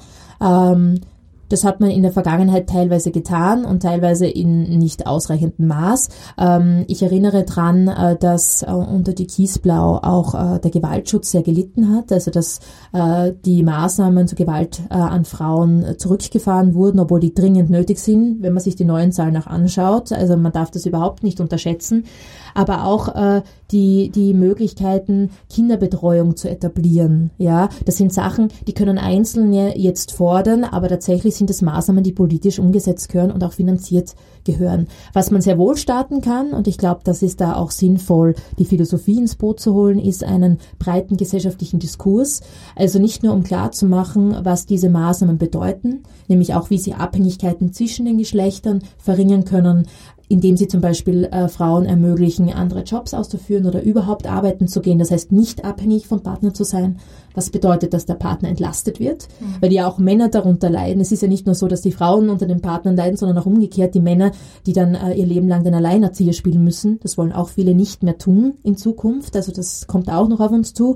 Das 1.53 1.63
hat 1.63 1.79
man 1.79 1.91
in 1.91 2.01
der 2.01 2.11
Vergangenheit 2.11 2.67
teilweise 2.67 3.11
getan 3.11 3.63
und 3.63 3.83
teilweise 3.83 4.25
in 4.25 4.63
nicht 4.79 5.05
ausreichendem 5.05 5.67
Maß. 5.67 6.09
Ähm, 6.39 6.83
ich 6.87 7.03
erinnere 7.03 7.43
dran, 7.43 7.89
äh, 7.89 8.17
dass 8.17 8.63
äh, 8.63 8.71
unter 8.71 9.13
die 9.13 9.27
Kiesblau 9.27 9.99
auch 10.01 10.33
äh, 10.33 10.59
der 10.59 10.71
Gewaltschutz 10.71 11.29
sehr 11.29 11.43
gelitten 11.43 11.95
hat, 11.95 12.11
also 12.11 12.31
dass 12.31 12.59
äh, 12.91 13.33
die 13.45 13.61
Maßnahmen 13.61 14.27
zur 14.27 14.35
Gewalt 14.35 14.81
äh, 14.89 14.95
an 14.95 15.25
Frauen 15.25 15.85
zurückgefahren 15.99 16.73
wurden, 16.73 16.99
obwohl 16.99 17.19
die 17.19 17.35
dringend 17.35 17.69
nötig 17.69 17.99
sind, 17.99 18.41
wenn 18.41 18.53
man 18.53 18.63
sich 18.63 18.75
die 18.75 18.85
neuen 18.85 19.11
Zahlen 19.11 19.37
auch 19.37 19.45
anschaut. 19.45 20.11
Also 20.11 20.35
man 20.35 20.53
darf 20.53 20.71
das 20.71 20.87
überhaupt 20.87 21.21
nicht 21.21 21.39
unterschätzen 21.39 22.05
aber 22.53 22.85
auch 22.85 23.15
äh, 23.15 23.41
die, 23.71 24.09
die 24.09 24.33
Möglichkeiten, 24.33 25.31
Kinderbetreuung 25.49 26.35
zu 26.35 26.49
etablieren. 26.49 27.31
Ja, 27.37 27.69
das 27.85 27.97
sind 27.97 28.13
Sachen, 28.13 28.49
die 28.67 28.73
können 28.73 28.97
Einzelne 28.97 29.77
jetzt 29.77 30.11
fordern, 30.11 30.63
aber 30.63 30.87
tatsächlich 30.87 31.35
sind 31.35 31.42
es 31.49 31.61
Maßnahmen, 31.61 32.03
die 32.03 32.11
politisch 32.11 32.59
umgesetzt 32.59 33.09
gehören 33.09 33.31
und 33.31 33.43
auch 33.43 33.53
finanziert 33.53 34.15
gehören. 34.43 34.87
Was 35.13 35.31
man 35.31 35.41
sehr 35.41 35.57
wohl 35.57 35.77
starten 35.77 36.21
kann, 36.21 36.53
und 36.53 36.67
ich 36.67 36.77
glaube, 36.77 37.01
das 37.03 37.21
ist 37.21 37.41
da 37.41 37.55
auch 37.55 37.71
sinnvoll, 37.71 38.35
die 38.59 38.65
Philosophie 38.65 39.17
ins 39.17 39.35
Boot 39.35 39.59
zu 39.59 39.73
holen, 39.73 39.99
ist 39.99 40.23
einen 40.23 40.57
breiten 40.79 41.17
gesellschaftlichen 41.17 41.79
Diskurs. 41.79 42.41
Also 42.75 42.99
nicht 42.99 43.23
nur 43.23 43.33
um 43.33 43.43
klarzumachen, 43.43 44.37
was 44.43 44.65
diese 44.65 44.89
Maßnahmen 44.89 45.37
bedeuten, 45.37 46.03
nämlich 46.27 46.53
auch, 46.53 46.69
wie 46.69 46.77
sie 46.77 46.93
Abhängigkeiten 46.93 47.73
zwischen 47.73 48.05
den 48.05 48.17
Geschlechtern 48.17 48.81
verringern 48.97 49.45
können, 49.45 49.87
indem 50.29 50.57
sie 50.57 50.67
zum 50.67 50.81
Beispiel 50.81 51.25
äh, 51.25 51.47
Frauen 51.47 51.85
ermöglichen, 51.85 52.49
andere 52.51 52.81
Jobs 52.83 53.13
auszuführen 53.13 53.65
oder 53.65 53.83
überhaupt 53.83 54.25
arbeiten 54.25 54.67
zu 54.67 54.81
gehen. 54.81 54.99
Das 54.99 55.11
heißt, 55.11 55.31
nicht 55.31 55.63
abhängig 55.65 56.07
vom 56.07 56.23
Partner 56.23 56.53
zu 56.53 56.63
sein. 56.63 56.97
Was 57.33 57.49
bedeutet, 57.49 57.93
dass 57.93 58.05
der 58.05 58.15
Partner 58.15 58.49
entlastet 58.49 58.99
wird, 58.99 59.27
mhm. 59.39 59.55
weil 59.61 59.73
ja 59.73 59.87
auch 59.87 59.97
Männer 59.97 60.29
darunter 60.29 60.69
leiden. 60.69 61.01
Es 61.01 61.11
ist 61.11 61.21
ja 61.21 61.27
nicht 61.27 61.45
nur 61.45 61.55
so, 61.55 61.67
dass 61.67 61.81
die 61.81 61.91
Frauen 61.91 62.29
unter 62.29 62.45
den 62.45 62.61
Partnern 62.61 62.95
leiden, 62.95 63.17
sondern 63.17 63.37
auch 63.37 63.45
umgekehrt 63.45 63.95
die 63.95 64.01
Männer, 64.01 64.31
die 64.65 64.73
dann 64.73 64.95
äh, 64.95 65.13
ihr 65.13 65.25
Leben 65.25 65.47
lang 65.47 65.63
den 65.63 65.73
Alleinerzieher 65.73 66.33
spielen 66.33 66.63
müssen. 66.63 66.99
Das 67.01 67.17
wollen 67.17 67.31
auch 67.31 67.49
viele 67.49 67.73
nicht 67.73 68.03
mehr 68.03 68.17
tun 68.17 68.53
in 68.63 68.77
Zukunft. 68.77 69.35
Also 69.35 69.51
das 69.51 69.87
kommt 69.87 70.09
auch 70.09 70.27
noch 70.27 70.39
auf 70.39 70.51
uns 70.51 70.73
zu. 70.73 70.95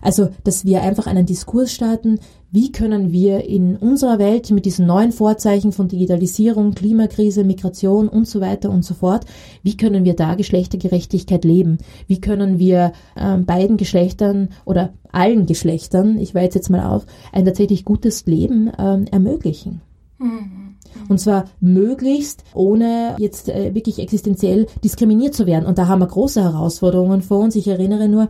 Also, 0.00 0.28
dass 0.44 0.64
wir 0.64 0.82
einfach 0.82 1.06
einen 1.06 1.26
Diskurs 1.26 1.72
starten, 1.72 2.20
wie 2.50 2.72
können 2.72 3.12
wir 3.12 3.44
in 3.44 3.76
unserer 3.76 4.18
Welt 4.18 4.50
mit 4.50 4.64
diesen 4.64 4.86
neuen 4.86 5.12
Vorzeichen 5.12 5.72
von 5.72 5.88
Digitalisierung, 5.88 6.72
Klimakrise, 6.74 7.44
Migration 7.44 8.08
und 8.08 8.28
so 8.28 8.40
weiter 8.40 8.70
und 8.70 8.84
so 8.84 8.94
fort, 8.94 9.26
wie 9.62 9.76
können 9.76 10.04
wir 10.04 10.14
da 10.14 10.36
Geschlechtergerechtigkeit 10.36 11.44
leben? 11.44 11.78
Wie 12.06 12.20
können 12.20 12.58
wir 12.58 12.92
äh, 13.16 13.36
beiden 13.38 13.76
Geschlechtern 13.76 14.50
oder 14.64 14.94
allen 15.12 15.46
Geschlechtern, 15.46 16.18
ich 16.18 16.34
weise 16.34 16.58
jetzt 16.58 16.70
mal 16.70 16.86
auf, 16.86 17.06
ein 17.32 17.44
tatsächlich 17.44 17.84
gutes 17.84 18.26
Leben 18.26 18.68
äh, 18.68 19.04
ermöglichen? 19.10 19.80
Mhm. 20.18 20.76
Und 21.08 21.20
zwar 21.20 21.44
möglichst 21.60 22.44
ohne 22.54 23.16
jetzt 23.18 23.48
äh, 23.48 23.74
wirklich 23.74 23.98
existenziell 23.98 24.66
diskriminiert 24.82 25.34
zu 25.34 25.46
werden. 25.46 25.66
Und 25.66 25.78
da 25.78 25.88
haben 25.88 26.00
wir 26.00 26.06
große 26.06 26.42
Herausforderungen 26.42 27.22
vor 27.22 27.40
uns. 27.40 27.54
Ich 27.56 27.68
erinnere 27.68 28.08
nur, 28.08 28.28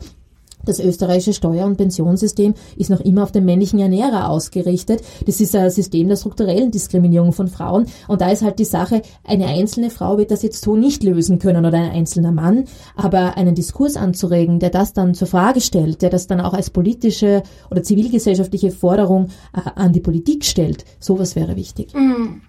das 0.66 0.78
österreichische 0.78 1.32
Steuer- 1.32 1.64
und 1.64 1.76
Pensionssystem 1.76 2.54
ist 2.76 2.90
noch 2.90 3.00
immer 3.00 3.22
auf 3.22 3.32
den 3.32 3.44
männlichen 3.44 3.78
Ernährer 3.78 4.28
ausgerichtet. 4.28 5.02
Das 5.26 5.40
ist 5.40 5.54
ein 5.54 5.70
System 5.70 6.08
der 6.08 6.16
strukturellen 6.16 6.70
Diskriminierung 6.70 7.32
von 7.32 7.48
Frauen. 7.48 7.86
Und 8.08 8.20
da 8.20 8.30
ist 8.30 8.42
halt 8.42 8.58
die 8.58 8.64
Sache, 8.64 9.02
eine 9.24 9.46
einzelne 9.46 9.90
Frau 9.90 10.18
wird 10.18 10.30
das 10.30 10.42
jetzt 10.42 10.62
so 10.62 10.76
nicht 10.76 11.02
lösen 11.02 11.38
können 11.38 11.64
oder 11.64 11.78
ein 11.78 11.90
einzelner 11.90 12.32
Mann. 12.32 12.64
Aber 12.94 13.36
einen 13.36 13.54
Diskurs 13.54 13.96
anzuregen, 13.96 14.58
der 14.58 14.70
das 14.70 14.92
dann 14.92 15.14
zur 15.14 15.28
Frage 15.28 15.60
stellt, 15.60 16.02
der 16.02 16.10
das 16.10 16.26
dann 16.26 16.40
auch 16.40 16.52
als 16.52 16.70
politische 16.70 17.42
oder 17.70 17.82
zivilgesellschaftliche 17.82 18.70
Forderung 18.70 19.28
äh, 19.54 19.60
an 19.74 19.92
die 19.92 20.00
Politik 20.00 20.44
stellt, 20.44 20.84
sowas 21.00 21.36
wäre 21.36 21.56
wichtig. 21.56 21.94
Mhm. 21.94 22.42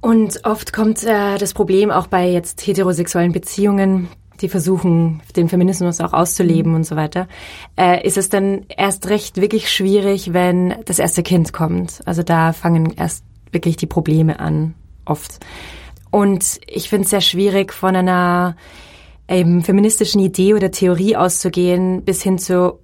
Und 0.00 0.44
oft 0.44 0.72
kommt 0.72 1.02
äh, 1.04 1.38
das 1.38 1.54
Problem 1.54 1.90
auch 1.90 2.06
bei 2.06 2.30
jetzt 2.30 2.64
heterosexuellen 2.66 3.32
Beziehungen 3.32 4.08
die 4.42 4.48
versuchen, 4.48 5.20
den 5.36 5.48
Feminismus 5.48 6.00
auch 6.00 6.12
auszuleben 6.12 6.74
und 6.74 6.84
so 6.84 6.96
weiter, 6.96 7.28
äh, 7.76 8.06
ist 8.06 8.16
es 8.16 8.28
dann 8.28 8.66
erst 8.68 9.08
recht 9.08 9.40
wirklich 9.40 9.70
schwierig, 9.70 10.32
wenn 10.32 10.74
das 10.84 10.98
erste 10.98 11.22
Kind 11.22 11.52
kommt. 11.52 12.00
Also 12.04 12.22
da 12.22 12.52
fangen 12.52 12.92
erst 12.96 13.24
wirklich 13.52 13.76
die 13.76 13.86
Probleme 13.86 14.40
an, 14.40 14.74
oft. 15.04 15.40
Und 16.10 16.60
ich 16.66 16.88
finde 16.88 17.04
es 17.04 17.10
sehr 17.10 17.20
schwierig, 17.20 17.72
von 17.72 17.96
einer 17.96 18.56
eben 19.28 19.62
feministischen 19.62 20.20
Idee 20.20 20.54
oder 20.54 20.70
Theorie 20.70 21.16
auszugehen, 21.16 22.02
bis 22.04 22.22
hin 22.22 22.38
zu 22.38 22.78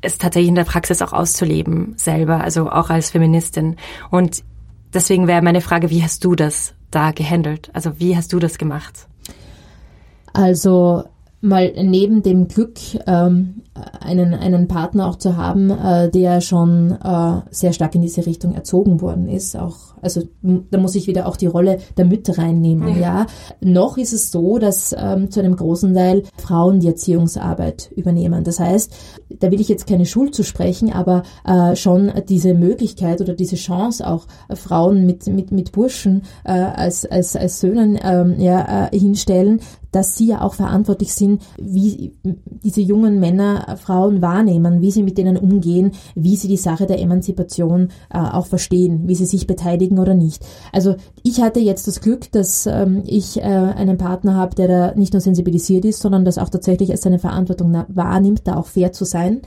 es 0.00 0.18
tatsächlich 0.18 0.48
in 0.48 0.54
der 0.54 0.64
Praxis 0.64 1.02
auch 1.02 1.12
auszuleben, 1.12 1.94
selber, 1.96 2.42
also 2.42 2.70
auch 2.70 2.90
als 2.90 3.10
Feministin. 3.10 3.76
Und 4.10 4.44
deswegen 4.94 5.26
wäre 5.26 5.42
meine 5.42 5.60
Frage, 5.60 5.90
wie 5.90 6.02
hast 6.02 6.24
du 6.24 6.34
das 6.34 6.74
da 6.90 7.12
gehandelt? 7.12 7.70
Also 7.72 7.98
wie 7.98 8.16
hast 8.16 8.32
du 8.32 8.38
das 8.38 8.58
gemacht? 8.58 9.08
Also 10.36 11.04
mal 11.40 11.72
neben 11.82 12.22
dem 12.22 12.46
Glück, 12.46 12.78
ähm, 13.06 13.62
einen, 14.00 14.34
einen 14.34 14.68
Partner 14.68 15.08
auch 15.08 15.16
zu 15.16 15.36
haben, 15.36 15.70
äh, 15.70 16.10
der 16.10 16.42
schon 16.42 16.92
äh, 16.92 17.40
sehr 17.50 17.72
stark 17.72 17.94
in 17.94 18.02
diese 18.02 18.26
Richtung 18.26 18.54
erzogen 18.54 19.00
worden 19.00 19.28
ist. 19.28 19.56
Auch, 19.56 19.95
also 20.06 20.22
da 20.70 20.78
muss 20.78 20.94
ich 20.94 21.06
wieder 21.06 21.26
auch 21.26 21.36
die 21.36 21.46
Rolle 21.46 21.78
der 21.96 22.04
Mütter 22.04 22.38
reinnehmen. 22.38 22.94
Ja. 22.94 23.00
ja. 23.00 23.26
Noch 23.60 23.98
ist 23.98 24.12
es 24.12 24.30
so, 24.30 24.58
dass 24.58 24.94
ähm, 24.96 25.30
zu 25.30 25.40
einem 25.40 25.56
großen 25.56 25.92
Teil 25.94 26.22
Frauen 26.38 26.80
die 26.80 26.86
Erziehungsarbeit 26.86 27.90
übernehmen. 27.96 28.44
Das 28.44 28.60
heißt, 28.60 28.94
da 29.40 29.50
will 29.50 29.60
ich 29.60 29.68
jetzt 29.68 29.86
keine 29.86 30.06
Schuld 30.06 30.34
zu 30.34 30.44
sprechen, 30.44 30.92
aber 30.92 31.24
äh, 31.44 31.74
schon 31.76 32.12
diese 32.28 32.54
Möglichkeit 32.54 33.20
oder 33.20 33.34
diese 33.34 33.56
Chance 33.56 34.06
auch 34.06 34.26
äh, 34.48 34.56
Frauen 34.56 35.04
mit, 35.06 35.26
mit, 35.26 35.50
mit 35.50 35.72
Burschen 35.72 36.22
äh, 36.44 36.52
als, 36.52 37.04
als, 37.04 37.36
als 37.36 37.60
Söhnen 37.60 37.98
ähm, 38.02 38.36
ja, 38.38 38.86
äh, 38.86 38.98
hinstellen, 38.98 39.60
dass 39.96 40.16
sie 40.16 40.26
ja 40.26 40.42
auch 40.42 40.52
verantwortlich 40.52 41.14
sind, 41.14 41.40
wie 41.58 42.12
diese 42.62 42.82
jungen 42.82 43.18
Männer, 43.18 43.78
Frauen 43.82 44.20
wahrnehmen, 44.20 44.82
wie 44.82 44.90
sie 44.90 45.02
mit 45.02 45.16
denen 45.16 45.38
umgehen, 45.38 45.92
wie 46.14 46.36
sie 46.36 46.48
die 46.48 46.58
Sache 46.58 46.86
der 46.86 47.00
Emanzipation 47.00 47.88
äh, 48.12 48.18
auch 48.18 48.46
verstehen, 48.46 49.04
wie 49.06 49.14
sie 49.14 49.24
sich 49.24 49.46
beteiligen 49.46 49.95
oder 49.98 50.14
nicht. 50.14 50.44
Also 50.72 50.96
ich 51.22 51.40
hatte 51.40 51.60
jetzt 51.60 51.86
das 51.86 52.00
Glück, 52.00 52.30
dass 52.32 52.66
ähm, 52.66 53.02
ich 53.06 53.38
äh, 53.38 53.42
einen 53.42 53.98
Partner 53.98 54.34
habe, 54.34 54.54
der 54.54 54.68
da 54.68 54.94
nicht 54.94 55.12
nur 55.12 55.20
sensibilisiert 55.20 55.84
ist, 55.84 56.00
sondern 56.00 56.24
das 56.24 56.38
auch 56.38 56.48
tatsächlich 56.48 56.90
als 56.90 57.02
seine 57.02 57.18
Verantwortung 57.18 57.84
wahrnimmt, 57.88 58.42
da 58.44 58.56
auch 58.56 58.66
fair 58.66 58.92
zu 58.92 59.04
sein. 59.04 59.42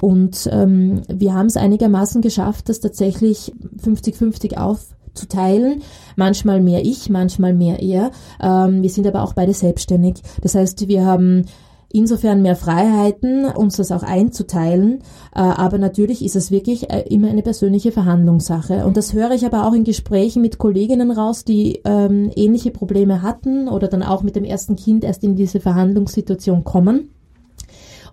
Und 0.00 0.48
ähm, 0.52 1.02
wir 1.08 1.34
haben 1.34 1.46
es 1.46 1.56
einigermaßen 1.56 2.20
geschafft, 2.20 2.68
das 2.68 2.80
tatsächlich 2.80 3.52
50-50 3.82 4.56
auf 4.56 4.80
zu 5.14 5.28
teilen. 5.28 5.82
Manchmal 6.16 6.60
mehr 6.60 6.84
ich, 6.84 7.08
manchmal 7.08 7.54
mehr 7.54 7.80
er. 7.80 8.10
Ähm, 8.40 8.82
wir 8.82 8.90
sind 8.90 9.06
aber 9.06 9.22
auch 9.22 9.32
beide 9.32 9.54
selbstständig. 9.54 10.16
Das 10.42 10.54
heißt, 10.54 10.88
wir 10.88 11.06
haben 11.06 11.46
insofern 11.94 12.42
mehr 12.42 12.56
Freiheiten, 12.56 13.46
uns 13.46 13.76
das 13.76 13.92
auch 13.92 14.02
einzuteilen. 14.02 15.00
Äh, 15.34 15.40
aber 15.40 15.78
natürlich 15.78 16.24
ist 16.24 16.36
es 16.36 16.50
wirklich 16.50 16.90
äh, 16.90 17.02
immer 17.08 17.28
eine 17.28 17.42
persönliche 17.42 17.92
Verhandlungssache. 17.92 18.84
Und 18.84 18.96
das 18.96 19.12
höre 19.12 19.30
ich 19.30 19.46
aber 19.46 19.66
auch 19.66 19.72
in 19.72 19.84
Gesprächen 19.84 20.42
mit 20.42 20.58
Kolleginnen 20.58 21.10
raus, 21.10 21.44
die 21.44 21.80
ähm, 21.84 22.30
ähnliche 22.34 22.70
Probleme 22.70 23.22
hatten 23.22 23.68
oder 23.68 23.88
dann 23.88 24.02
auch 24.02 24.22
mit 24.22 24.36
dem 24.36 24.44
ersten 24.44 24.76
Kind 24.76 25.04
erst 25.04 25.22
in 25.22 25.36
diese 25.36 25.60
Verhandlungssituation 25.60 26.64
kommen. 26.64 27.10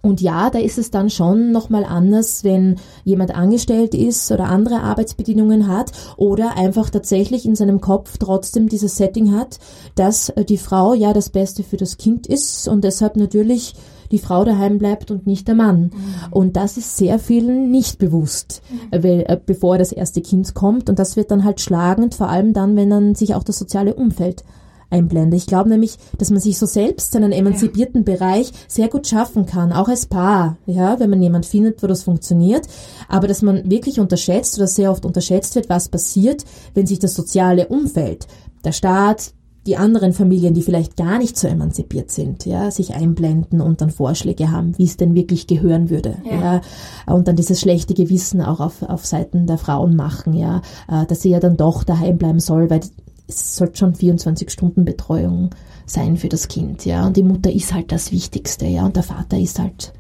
Und 0.02 0.20
ja, 0.20 0.50
da 0.50 0.60
ist 0.60 0.78
es 0.78 0.90
dann 0.90 1.10
schon 1.10 1.52
nochmal 1.52 1.86
anders, 1.86 2.44
wenn 2.44 2.78
jemand 3.04 3.36
angestellt 3.36 3.94
ist 3.94 4.32
oder 4.32 4.46
andere 4.46 4.82
Arbeitsbedingungen 4.82 5.68
hat 5.68 5.92
oder 6.18 6.58
einfach 6.58 6.90
tatsächlich 6.90 7.46
in 7.46 7.56
seinem 7.56 7.82
Kopf 7.82 8.18
trotzdem 8.18 8.68
dieses 8.68 8.98
Setting 8.98 9.36
hat, 9.36 9.60
dass 9.96 10.30
äh, 10.30 10.44
die 10.44 10.58
Frau 10.58 10.94
ja 10.94 11.14
das 11.14 11.30
Beste 11.30 11.64
für 11.64 11.78
das 11.78 11.98
Kind 11.98 12.26
ist 12.26 12.68
und 12.68 12.84
deshalb 12.84 13.16
natürlich 13.16 13.76
die 14.12 14.20
Frau 14.20 14.44
daheim 14.44 14.78
bleibt 14.78 15.10
und 15.10 15.26
nicht 15.26 15.48
der 15.48 15.56
Mann. 15.56 15.84
Mhm. 15.84 15.92
Und 16.32 16.56
das 16.58 16.78
ist 16.78 16.98
sehr 16.98 17.18
vielen 17.18 17.72
nicht 17.72 17.98
bewusst, 17.98 18.62
mhm. 18.70 19.04
weil, 19.04 19.24
äh, 19.28 19.40
bevor 19.44 19.78
das 19.78 19.92
erste 19.92 20.22
Kind 20.22 20.54
kommt. 20.54 20.90
Und 20.90 21.00
das 21.00 21.16
wird 21.16 21.32
dann 21.32 21.44
halt 21.44 21.62
schlagend, 21.62 22.16
vor 22.16 22.28
allem 22.28 22.54
dann, 22.54 22.76
wenn 22.76 22.90
dann 22.90 23.16
sich 23.16 23.36
auch 23.36 23.44
das 23.44 23.58
soziale 23.58 23.94
Umfeld 23.94 24.44
einblende. 24.92 25.38
Ich 25.38 25.48
glaube 25.48 25.70
nämlich, 25.70 25.98
dass 26.18 26.30
man 26.30 26.40
sich 26.40 26.58
so 26.58 26.66
selbst 26.66 27.16
einen 27.16 27.32
emanzipierten 27.32 28.06
ja. 28.06 28.14
Bereich 28.14 28.52
sehr 28.68 28.90
gut 28.90 29.08
schaffen 29.08 29.46
kann, 29.46 29.72
auch 29.72 29.88
als 29.88 30.06
Paar, 30.06 30.58
ja, 30.66 31.00
wenn 31.00 31.10
man 31.10 31.22
jemand 31.22 31.46
findet, 31.46 31.82
wo 31.82 31.88
das 31.88 32.04
funktioniert, 32.04 32.68
aber 33.08 33.28
dass 33.28 33.42
man 33.42 33.70
wirklich 33.70 34.00
unterschätzt 34.00 34.58
oder 34.58 34.68
sehr 34.68 34.92
oft 34.92 35.06
unterschätzt 35.06 35.56
wird, 35.56 35.70
was 35.70 35.90
passiert, 35.90 36.44
wenn 36.74 36.86
sich 36.86 37.00
das 37.00 37.14
soziale 37.14 37.68
Umfeld, 37.68 38.28
der 38.64 38.74
Staat, 38.74 39.34
die 39.68 39.78
anderen 39.78 40.12
Familien, 40.12 40.56
die 40.56 40.64
vielleicht 40.64 40.98
gar 40.98 41.20
nicht 41.20 41.38
so 41.38 41.48
emanzipiert 41.48 42.10
sind, 42.10 42.46
ja, 42.46 42.72
sich 42.72 42.96
einblenden 42.96 43.62
und 43.62 43.82
dann 43.82 43.92
Vorschläge 43.92 44.52
haben, 44.52 44.76
wie 44.78 44.86
es 44.86 44.98
denn 44.98 45.14
wirklich 45.14 45.46
gehören 45.46 45.92
würde, 45.92 46.18
ja, 46.26 46.62
ja 47.06 47.14
und 47.14 47.28
dann 47.28 47.36
dieses 47.36 47.62
schlechte 47.62 47.94
Gewissen 47.94 48.42
auch 48.42 48.60
auf, 48.60 48.82
auf 48.82 49.06
Seiten 49.06 49.46
der 49.46 49.60
Frauen 49.60 49.96
machen, 49.96 50.34
ja, 50.34 50.62
äh, 50.90 51.06
dass 51.06 51.22
sie 51.22 51.30
ja 51.30 51.40
dann 51.40 51.58
doch 51.58 51.84
daheim 51.84 52.18
bleiben 52.18 52.40
soll, 52.40 52.72
weil 52.72 52.82
es 53.32 53.56
sollte 53.56 53.78
schon 53.78 53.96
24 53.96 54.50
Stunden 54.50 54.86
Betreuung 54.86 55.50
sein 55.86 56.18
für 56.18 56.30
das 56.30 56.48
Kind, 56.48 56.86
ja. 56.86 57.06
Und 57.06 57.18
die 57.18 57.24
Mutter 57.24 57.52
ist 57.52 57.74
halt 57.74 57.92
das 57.92 58.12
Wichtigste, 58.12 58.66
ja. 58.66 58.86
Und 58.86 58.96
der 58.96 59.04
Vater 59.04 59.38
ist 59.38 59.60
halt 59.60 59.94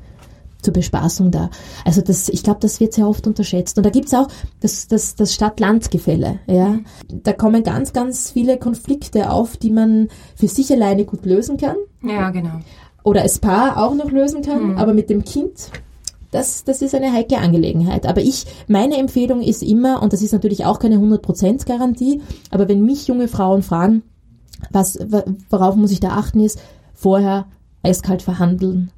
zur 0.62 0.74
Bespaßung 0.74 1.32
da. 1.32 1.50
Also 1.86 2.02
das, 2.02 2.30
ich 2.30 2.44
glaube, 2.44 2.60
das 2.60 2.80
wird 2.80 2.94
sehr 2.94 3.08
oft 3.08 3.26
unterschätzt. 3.28 3.78
Und 3.78 3.86
da 3.86 3.89
gibt's 3.89 4.13
auch 4.13 4.28
das, 4.60 4.88
das, 4.88 5.15
das 5.15 5.34
Stadt-Land-Gefälle. 5.34 6.39
Ja? 6.48 6.80
Da 7.10 7.34
kommen 7.34 7.63
ganz, 7.63 7.94
ganz 7.94 8.32
viele 8.32 8.58
Konflikte 8.58 9.32
auf, 9.32 9.58
die 9.58 9.72
man 9.72 10.10
für 10.36 10.48
sich 10.48 10.72
alleine 10.72 11.06
gut 11.06 11.26
lösen 11.26 11.58
kann. 11.58 11.78
Ja, 12.04 12.30
genau. 12.30 12.60
Oder 13.04 13.22
als 13.24 13.39
Paar 13.39 13.84
auch 13.84 13.96
noch 13.96 14.12
lösen 14.12 14.44
kann, 14.44 14.74
mhm. 14.74 14.78
aber 14.78 14.94
mit 14.94 15.10
dem 15.10 15.24
Kind 15.24 15.72
das, 16.32 16.63
das 16.63 16.82
ist 16.82 16.96
eine 16.96 17.12
heikle 17.12 17.38
Angelegenheit. 17.38 18.06
Aber 18.06 18.22
ich, 18.22 18.46
meine 18.67 18.98
Empfehlung 18.98 19.41
ist 19.41 19.62
immer, 19.62 20.02
und 20.02 20.13
das 20.13 20.22
ist 20.22 20.32
natürlich 20.32 20.65
auch 20.65 20.80
keine 20.80 20.96
100% 20.96 21.65
Garantie, 21.67 22.22
aber 22.50 22.67
wenn 22.67 22.84
mich 22.86 23.08
junge 23.08 23.28
Frauen 23.28 23.62
fragen, 23.62 24.04
was, 24.72 24.98
worauf 25.50 25.76
muss 25.76 25.91
ich 25.91 26.00
da 26.00 26.10
achten, 26.12 26.39
ist 26.39 26.60
vorher 26.94 27.48
eiskalt 27.84 28.22
verhandeln, 28.22 28.91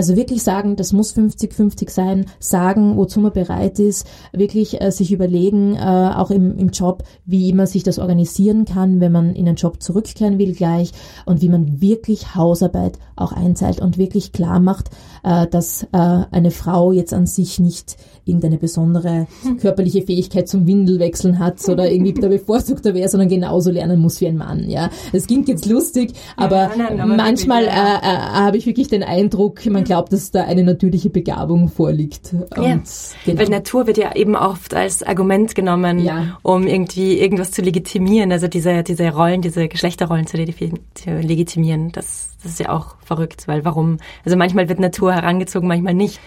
also 0.00 0.16
wirklich 0.16 0.42
sagen, 0.42 0.76
das 0.76 0.94
muss 0.94 1.14
50-50 1.14 1.90
sein, 1.90 2.24
sagen, 2.38 2.96
wozu 2.96 3.20
man 3.20 3.34
bereit 3.34 3.78
ist, 3.78 4.06
wirklich 4.32 4.80
äh, 4.80 4.90
sich 4.90 5.12
überlegen, 5.12 5.74
äh, 5.74 5.78
auch 5.78 6.30
im, 6.30 6.56
im 6.56 6.70
Job, 6.70 7.02
wie 7.26 7.52
man 7.52 7.66
sich 7.66 7.82
das 7.82 7.98
organisieren 7.98 8.64
kann, 8.64 9.00
wenn 9.00 9.12
man 9.12 9.34
in 9.34 9.44
den 9.44 9.56
Job 9.56 9.82
zurückkehren 9.82 10.38
will 10.38 10.54
gleich 10.54 10.92
und 11.26 11.42
wie 11.42 11.50
man 11.50 11.82
wirklich 11.82 12.34
Hausarbeit 12.34 12.98
auch 13.14 13.32
einzahlt 13.32 13.78
und 13.80 13.98
wirklich 13.98 14.32
klar 14.32 14.58
macht, 14.58 14.88
äh, 15.22 15.46
dass 15.46 15.82
äh, 15.82 15.88
eine 15.92 16.50
Frau 16.50 16.92
jetzt 16.92 17.12
an 17.12 17.26
sich 17.26 17.58
nicht 17.58 17.98
irgendeine 18.24 18.56
besondere 18.56 19.26
körperliche 19.60 20.00
Fähigkeit 20.00 20.48
zum 20.48 20.66
Windelwechseln 20.66 21.38
hat 21.38 21.56
oder 21.68 21.90
irgendwie 21.90 22.14
der 22.14 22.28
Bevorzugter 22.28 22.94
wäre, 22.94 23.10
sondern 23.10 23.28
genauso 23.28 23.70
lernen 23.70 24.00
muss 24.00 24.22
wie 24.22 24.28
ein 24.28 24.38
Mann. 24.38 24.70
Ja, 24.70 24.88
das 25.12 25.26
klingt 25.26 25.48
jetzt 25.48 25.66
lustig, 25.66 26.14
aber, 26.38 26.56
ja, 26.56 26.68
nein, 26.68 26.86
nein, 26.88 27.00
aber 27.00 27.16
manchmal 27.16 27.64
äh, 27.64 27.68
äh, 27.68 27.70
habe 27.70 28.56
ich 28.56 28.64
wirklich 28.64 28.88
den 28.88 29.02
Eindruck, 29.02 29.66
man 29.66 29.84
glaubt, 29.90 30.12
dass 30.12 30.30
da 30.30 30.44
eine 30.44 30.62
natürliche 30.62 31.10
Begabung 31.10 31.68
vorliegt. 31.68 32.32
Ja. 32.32 32.78
genau. 33.24 33.40
Weil 33.40 33.48
Natur 33.48 33.88
wird 33.88 33.98
ja 33.98 34.14
eben 34.14 34.36
oft 34.36 34.72
als 34.72 35.02
Argument 35.02 35.56
genommen, 35.56 35.98
ja. 35.98 36.38
um 36.42 36.68
irgendwie 36.68 37.18
irgendwas 37.18 37.50
zu 37.50 37.60
legitimieren, 37.60 38.30
also 38.30 38.46
diese 38.46 38.84
diese 38.84 39.10
Rollen, 39.10 39.42
diese 39.42 39.66
Geschlechterrollen 39.66 40.28
zu 40.28 40.36
legitimieren. 40.36 41.90
Das, 41.90 42.36
das 42.40 42.52
ist 42.52 42.60
ja 42.60 42.68
auch 42.68 42.94
verrückt, 43.02 43.48
weil 43.48 43.64
warum? 43.64 43.98
Also 44.24 44.36
manchmal 44.36 44.68
wird 44.68 44.78
Natur 44.78 45.12
herangezogen, 45.12 45.66
manchmal 45.66 45.94
nicht. 45.94 46.20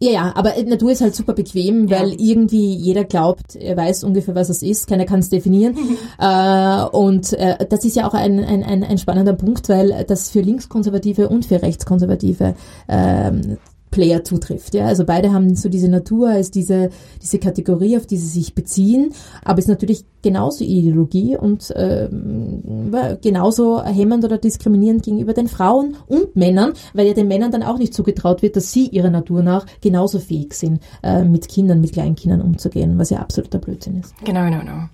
Ja, 0.00 0.10
ja, 0.10 0.32
aber 0.34 0.52
Natur 0.66 0.90
ist 0.90 1.00
halt 1.00 1.14
super 1.14 1.34
bequem, 1.34 1.88
weil 1.90 2.10
ja. 2.10 2.16
irgendwie 2.18 2.74
jeder 2.74 3.04
glaubt, 3.04 3.56
er 3.56 3.76
weiß 3.76 4.04
ungefähr, 4.04 4.34
was 4.34 4.48
es 4.48 4.62
ist, 4.62 4.86
keiner 4.86 5.04
kann 5.04 5.20
es 5.20 5.30
definieren. 5.30 5.76
äh, 6.18 6.84
und 6.84 7.32
äh, 7.34 7.64
das 7.68 7.84
ist 7.84 7.96
ja 7.96 8.06
auch 8.06 8.14
ein, 8.14 8.42
ein, 8.44 8.62
ein, 8.64 8.82
ein 8.84 8.98
spannender 8.98 9.34
Punkt, 9.34 9.68
weil 9.68 10.04
das 10.06 10.30
für 10.30 10.40
Linkskonservative 10.40 11.28
und 11.28 11.46
für 11.46 11.62
Rechtskonservative 11.62 12.54
ähm, 12.88 13.58
Player 13.94 14.24
zutrifft. 14.24 14.74
Ja? 14.74 14.86
Also 14.86 15.04
beide 15.04 15.32
haben 15.32 15.54
so 15.54 15.68
diese 15.68 15.88
Natur 15.88 16.28
als 16.28 16.50
diese, 16.50 16.90
diese 17.22 17.38
Kategorie, 17.38 17.96
auf 17.96 18.06
die 18.06 18.16
sie 18.16 18.26
sich 18.26 18.52
beziehen, 18.54 19.12
aber 19.44 19.60
es 19.60 19.66
ist 19.66 19.70
natürlich 19.70 20.04
genauso 20.20 20.64
Ideologie 20.64 21.36
und 21.36 21.72
ähm, 21.76 22.92
genauso 23.22 23.84
hemmend 23.84 24.24
oder 24.24 24.38
diskriminierend 24.38 25.04
gegenüber 25.04 25.32
den 25.32 25.46
Frauen 25.46 25.96
und 26.08 26.34
Männern, 26.34 26.72
weil 26.92 27.06
ja 27.06 27.14
den 27.14 27.28
Männern 27.28 27.52
dann 27.52 27.62
auch 27.62 27.78
nicht 27.78 27.94
zugetraut 27.94 28.42
wird, 28.42 28.56
dass 28.56 28.72
sie 28.72 28.88
ihrer 28.88 29.10
Natur 29.10 29.44
nach 29.44 29.64
genauso 29.80 30.18
fähig 30.18 30.54
sind, 30.54 30.80
äh, 31.04 31.22
mit 31.22 31.48
Kindern, 31.48 31.80
mit 31.80 31.92
Kleinkindern 31.92 32.40
umzugehen, 32.40 32.98
was 32.98 33.10
ja 33.10 33.18
absoluter 33.18 33.58
Blödsinn 33.58 34.00
ist. 34.00 34.12
Genau, 34.24 34.44
genau, 34.44 34.58
genau. 34.58 34.88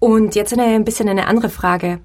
Und 0.00 0.34
jetzt 0.34 0.52
eine, 0.52 0.64
ein 0.64 0.84
bisschen 0.84 1.08
eine 1.08 1.28
andere 1.28 1.50
Frage. 1.50 2.00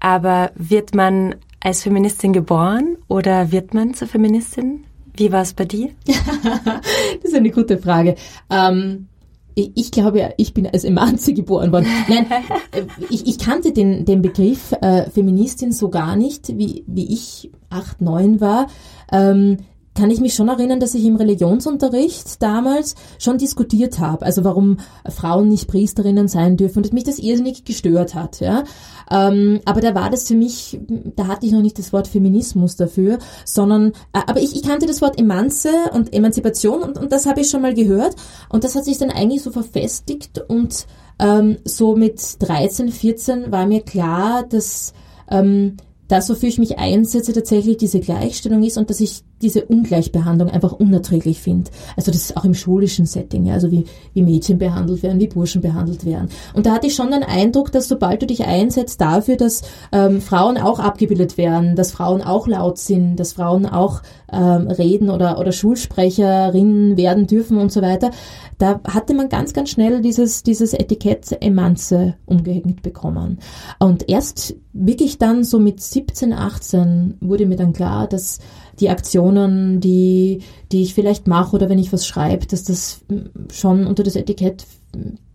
Aber 0.00 0.50
wird 0.56 0.94
man 0.94 1.36
als 1.62 1.82
Feministin 1.82 2.32
geboren 2.32 2.96
oder 3.08 3.52
wird 3.52 3.74
man 3.74 3.94
zur 3.94 4.08
Feministin? 4.08 4.84
Wie 5.14 5.30
war 5.30 5.42
es 5.42 5.54
bei 5.54 5.64
dir? 5.64 5.90
das 6.06 7.30
ist 7.30 7.34
eine 7.34 7.50
gute 7.50 7.78
Frage. 7.78 8.16
Ähm, 8.50 9.08
ich, 9.54 9.72
ich 9.74 9.90
glaube 9.90 10.20
ja, 10.20 10.30
ich 10.38 10.54
bin 10.54 10.66
als 10.66 10.84
Emanze 10.84 11.34
geboren 11.34 11.72
worden. 11.72 11.86
Nein, 12.08 12.26
äh, 12.72 12.84
ich, 13.10 13.26
ich 13.26 13.38
kannte 13.38 13.72
den, 13.72 14.04
den 14.04 14.22
Begriff 14.22 14.72
äh, 14.80 15.08
Feministin 15.10 15.72
so 15.72 15.90
gar 15.90 16.16
nicht, 16.16 16.56
wie, 16.58 16.84
wie 16.86 17.12
ich 17.12 17.50
acht, 17.70 18.00
neun 18.00 18.40
war. 18.40 18.68
Ähm, 19.10 19.58
kann 19.94 20.10
ich 20.10 20.20
mich 20.20 20.34
schon 20.34 20.48
erinnern, 20.48 20.80
dass 20.80 20.94
ich 20.94 21.04
im 21.04 21.16
Religionsunterricht 21.16 22.42
damals 22.42 22.94
schon 23.18 23.38
diskutiert 23.38 23.98
habe, 23.98 24.24
also 24.24 24.42
warum 24.44 24.78
Frauen 25.08 25.48
nicht 25.48 25.68
Priesterinnen 25.68 26.28
sein 26.28 26.56
dürfen 26.56 26.78
und 26.78 26.86
dass 26.86 26.92
mich 26.92 27.04
das 27.04 27.18
irrsinnig 27.18 27.64
gestört 27.64 28.14
hat. 28.14 28.40
Ja? 28.40 28.64
Ähm, 29.10 29.60
aber 29.64 29.80
da 29.80 29.94
war 29.94 30.08
das 30.08 30.28
für 30.28 30.34
mich, 30.34 30.80
da 31.16 31.26
hatte 31.26 31.46
ich 31.46 31.52
noch 31.52 31.60
nicht 31.60 31.78
das 31.78 31.92
Wort 31.92 32.08
Feminismus 32.08 32.76
dafür, 32.76 33.18
sondern, 33.44 33.92
äh, 34.12 34.20
aber 34.26 34.40
ich, 34.40 34.56
ich 34.56 34.62
kannte 34.62 34.86
das 34.86 35.02
Wort 35.02 35.18
Emanze 35.18 35.70
und 35.92 36.14
Emanzipation 36.14 36.82
und, 36.82 36.98
und 36.98 37.12
das 37.12 37.26
habe 37.26 37.40
ich 37.40 37.50
schon 37.50 37.62
mal 37.62 37.74
gehört 37.74 38.16
und 38.48 38.64
das 38.64 38.74
hat 38.74 38.84
sich 38.84 38.98
dann 38.98 39.10
eigentlich 39.10 39.42
so 39.42 39.50
verfestigt 39.50 40.42
und 40.48 40.86
ähm, 41.18 41.58
so 41.64 41.96
mit 41.96 42.20
13, 42.40 42.90
14 42.90 43.52
war 43.52 43.66
mir 43.66 43.82
klar, 43.82 44.44
dass 44.48 44.94
ähm, 45.30 45.76
das, 46.08 46.28
wofür 46.28 46.48
ich 46.48 46.58
mich 46.58 46.78
einsetze, 46.78 47.32
tatsächlich 47.32 47.78
diese 47.78 48.00
Gleichstellung 48.00 48.62
ist 48.62 48.76
und 48.76 48.90
dass 48.90 49.00
ich 49.00 49.22
diese 49.42 49.64
Ungleichbehandlung 49.64 50.48
einfach 50.48 50.72
unerträglich 50.72 51.40
finde. 51.40 51.70
Also 51.96 52.10
das 52.10 52.22
ist 52.22 52.36
auch 52.36 52.44
im 52.44 52.54
schulischen 52.54 53.06
Setting, 53.06 53.44
ja, 53.44 53.54
also 53.54 53.70
wie, 53.70 53.84
wie 54.14 54.22
Mädchen 54.22 54.58
behandelt 54.58 55.02
werden, 55.02 55.20
wie 55.20 55.28
Burschen 55.28 55.60
behandelt 55.60 56.04
werden. 56.04 56.28
Und 56.54 56.66
da 56.66 56.72
hatte 56.72 56.86
ich 56.86 56.94
schon 56.94 57.10
den 57.10 57.22
Eindruck, 57.22 57.72
dass 57.72 57.88
sobald 57.88 58.22
du 58.22 58.26
dich 58.26 58.44
einsetzt 58.44 59.00
dafür, 59.00 59.36
dass 59.36 59.62
ähm, 59.92 60.20
Frauen 60.20 60.56
auch 60.56 60.78
abgebildet 60.78 61.36
werden, 61.36 61.76
dass 61.76 61.92
Frauen 61.92 62.22
auch 62.22 62.46
laut 62.46 62.78
sind, 62.78 63.16
dass 63.16 63.32
Frauen 63.32 63.66
auch 63.66 64.02
ähm, 64.32 64.68
reden 64.68 65.10
oder, 65.10 65.38
oder 65.38 65.52
Schulsprecherinnen 65.52 66.96
werden 66.96 67.26
dürfen 67.26 67.58
und 67.58 67.70
so 67.70 67.82
weiter, 67.82 68.10
da 68.58 68.80
hatte 68.86 69.14
man 69.14 69.28
ganz, 69.28 69.52
ganz 69.52 69.70
schnell 69.70 70.00
dieses, 70.00 70.42
dieses 70.42 70.72
Etikett 70.72 71.36
Emanze 71.40 72.14
umgehängt 72.26 72.82
bekommen. 72.82 73.38
Und 73.78 74.08
erst 74.08 74.54
wirklich 74.72 75.18
dann 75.18 75.44
so 75.44 75.58
mit 75.58 75.80
17, 75.80 76.32
18 76.32 77.16
wurde 77.20 77.46
mir 77.46 77.56
dann 77.56 77.72
klar, 77.72 78.06
dass 78.06 78.38
die 78.80 78.90
Aktionen, 78.90 79.80
die, 79.80 80.42
die 80.70 80.82
ich 80.82 80.94
vielleicht 80.94 81.26
mache 81.26 81.54
oder 81.54 81.68
wenn 81.68 81.78
ich 81.78 81.92
was 81.92 82.06
schreibe, 82.06 82.46
dass 82.46 82.64
das 82.64 83.04
schon 83.50 83.86
unter 83.86 84.02
das 84.02 84.16
Etikett 84.16 84.66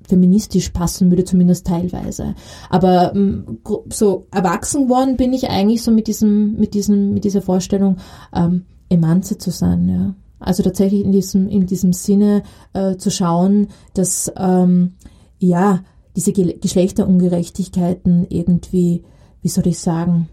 feministisch 0.07 0.69
passen 0.69 1.11
würde, 1.11 1.25
zumindest 1.25 1.67
teilweise. 1.67 2.35
Aber 2.69 3.13
ähm, 3.13 3.59
so 3.91 4.27
erwachsen 4.31 4.89
worden 4.89 5.17
bin 5.17 5.33
ich 5.33 5.49
eigentlich 5.49 5.83
so 5.83 5.91
mit 5.91 6.07
diesem, 6.07 6.53
mit 6.55 6.73
diesem, 6.73 7.13
mit 7.13 7.25
dieser 7.25 7.41
Vorstellung, 7.41 7.97
ähm, 8.33 8.65
Emanze 8.89 9.37
zu 9.37 9.51
sein, 9.51 9.89
ja. 9.89 10.15
Also 10.39 10.63
tatsächlich 10.63 11.03
in 11.03 11.11
diesem, 11.11 11.49
in 11.49 11.65
diesem 11.65 11.93
Sinne 11.93 12.43
äh, 12.73 12.95
zu 12.95 13.09
schauen, 13.09 13.67
dass 13.95 14.31
ähm, 14.37 14.93
ja 15.39 15.81
diese 16.15 16.31
Ge 16.31 16.57
Geschlechterungerechtigkeiten 16.59 18.27
irgendwie, 18.29 19.03
wie 19.41 19.49
soll 19.49 19.67
ich 19.67 19.79
sagen, 19.79 20.29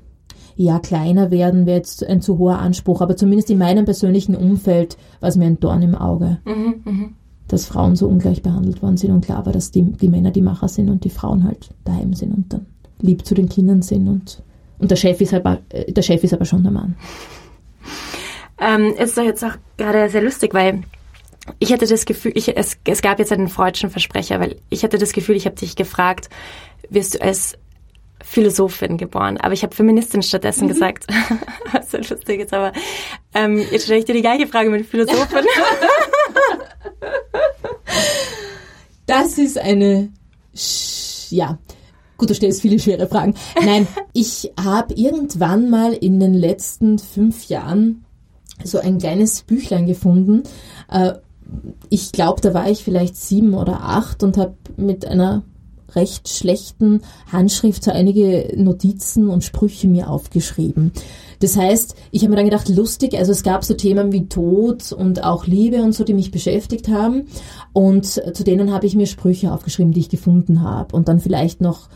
ja, 0.56 0.78
kleiner 0.78 1.30
werden 1.30 1.66
wäre 1.66 1.78
jetzt 1.78 2.04
ein 2.04 2.20
zu 2.20 2.38
hoher 2.38 2.58
Anspruch, 2.58 3.00
aber 3.00 3.16
zumindest 3.16 3.50
in 3.50 3.58
meinem 3.58 3.84
persönlichen 3.84 4.36
Umfeld 4.36 4.96
war 5.20 5.28
es 5.28 5.36
mir 5.36 5.46
ein 5.46 5.60
Dorn 5.60 5.82
im 5.82 5.94
Auge, 5.94 6.38
mhm, 6.44 6.74
mh. 6.84 7.08
dass 7.48 7.66
Frauen 7.66 7.96
so 7.96 8.06
ungleich 8.06 8.42
behandelt 8.42 8.82
worden 8.82 8.96
sind 8.96 9.10
und 9.10 9.24
klar 9.24 9.44
war, 9.46 9.52
dass 9.52 9.70
die, 9.70 9.82
die 9.82 10.08
Männer 10.08 10.30
die 10.30 10.42
Macher 10.42 10.68
sind 10.68 10.90
und 10.90 11.04
die 11.04 11.10
Frauen 11.10 11.44
halt 11.44 11.70
daheim 11.84 12.14
sind 12.14 12.34
und 12.34 12.52
dann 12.52 12.66
lieb 13.00 13.26
zu 13.26 13.34
den 13.34 13.48
Kindern 13.48 13.82
sind 13.82 14.08
und, 14.08 14.42
und 14.78 14.90
der 14.90 14.96
Chef 14.96 15.20
ist 15.20 15.34
aber, 15.34 15.58
äh, 15.70 15.92
der 15.92 16.02
Chef 16.02 16.22
ist 16.22 16.34
aber 16.34 16.44
schon 16.44 16.62
der 16.62 16.72
Mann. 16.72 16.94
Ähm, 18.58 18.94
ist 18.98 19.18
doch 19.18 19.24
jetzt 19.24 19.44
auch 19.44 19.56
gerade 19.76 20.08
sehr 20.08 20.22
lustig, 20.22 20.54
weil 20.54 20.82
ich 21.58 21.72
hatte 21.72 21.86
das 21.86 22.04
Gefühl, 22.06 22.32
ich, 22.34 22.56
es, 22.56 22.78
es 22.84 23.02
gab 23.02 23.18
jetzt 23.18 23.32
einen 23.32 23.48
freudschen 23.48 23.90
Versprecher, 23.90 24.40
weil 24.40 24.56
ich 24.70 24.84
hatte 24.84 24.98
das 24.98 25.12
Gefühl, 25.12 25.36
ich 25.36 25.46
habe 25.46 25.56
dich 25.56 25.76
gefragt, 25.76 26.30
wirst 26.88 27.16
du 27.16 27.22
als 27.22 27.58
Philosophin 28.22 28.96
geboren, 28.96 29.36
aber 29.38 29.52
ich 29.52 29.62
habe 29.62 29.74
Feministin 29.74 30.22
stattdessen 30.22 30.64
mhm. 30.64 30.68
gesagt. 30.68 31.06
Was 31.72 31.90
so 31.90 31.98
lustig 31.98 32.40
ist, 32.40 32.52
aber 32.52 32.72
ähm, 33.34 33.58
jetzt 33.70 33.84
stelle 33.84 33.98
ich 33.98 34.04
dir 34.04 34.14
die 34.14 34.22
gleiche 34.22 34.46
Frage 34.46 34.70
mit 34.70 34.86
Philosophin. 34.86 35.44
das 39.06 39.38
ist 39.38 39.58
eine, 39.58 40.10
ja, 41.30 41.58
gut, 42.16 42.30
du 42.30 42.34
stellst 42.34 42.62
viele 42.62 42.78
schwere 42.78 43.06
Fragen. 43.06 43.34
Nein, 43.62 43.86
ich 44.12 44.52
habe 44.62 44.94
irgendwann 44.94 45.70
mal 45.70 45.92
in 45.92 46.20
den 46.20 46.34
letzten 46.34 46.98
fünf 46.98 47.46
Jahren 47.46 48.04
so 48.62 48.78
ein 48.78 48.98
kleines 48.98 49.42
Büchlein 49.42 49.86
gefunden. 49.86 50.44
Äh, 50.90 51.14
ich 51.90 52.12
glaube, 52.12 52.40
da 52.40 52.54
war 52.54 52.70
ich 52.70 52.82
vielleicht 52.84 53.16
sieben 53.16 53.54
oder 53.54 53.82
acht 53.82 54.22
und 54.22 54.38
habe 54.38 54.56
mit 54.76 55.04
einer 55.06 55.42
recht 55.96 56.28
schlechten 56.28 57.02
Handschrift 57.30 57.84
so 57.84 57.90
einige 57.90 58.52
Notizen 58.56 59.28
und 59.28 59.44
Sprüche 59.44 59.88
mir 59.88 60.10
aufgeschrieben. 60.10 60.92
Das 61.40 61.56
heißt, 61.56 61.94
ich 62.10 62.22
habe 62.22 62.30
mir 62.30 62.36
dann 62.36 62.46
gedacht, 62.46 62.68
lustig, 62.68 63.18
also 63.18 63.32
es 63.32 63.42
gab 63.42 63.64
so 63.64 63.74
Themen 63.74 64.12
wie 64.12 64.28
Tod 64.28 64.92
und 64.92 65.24
auch 65.24 65.46
Liebe 65.46 65.82
und 65.82 65.92
so, 65.92 66.04
die 66.04 66.14
mich 66.14 66.30
beschäftigt 66.30 66.88
haben. 66.88 67.26
Und 67.72 68.06
zu 68.06 68.44
denen 68.44 68.72
habe 68.72 68.86
ich 68.86 68.94
mir 68.96 69.06
Sprüche 69.06 69.52
aufgeschrieben, 69.52 69.92
die 69.92 70.00
ich 70.00 70.08
gefunden 70.08 70.62
habe. 70.62 70.96
Und 70.96 71.08
dann 71.08 71.20
vielleicht 71.20 71.60
noch 71.60 71.88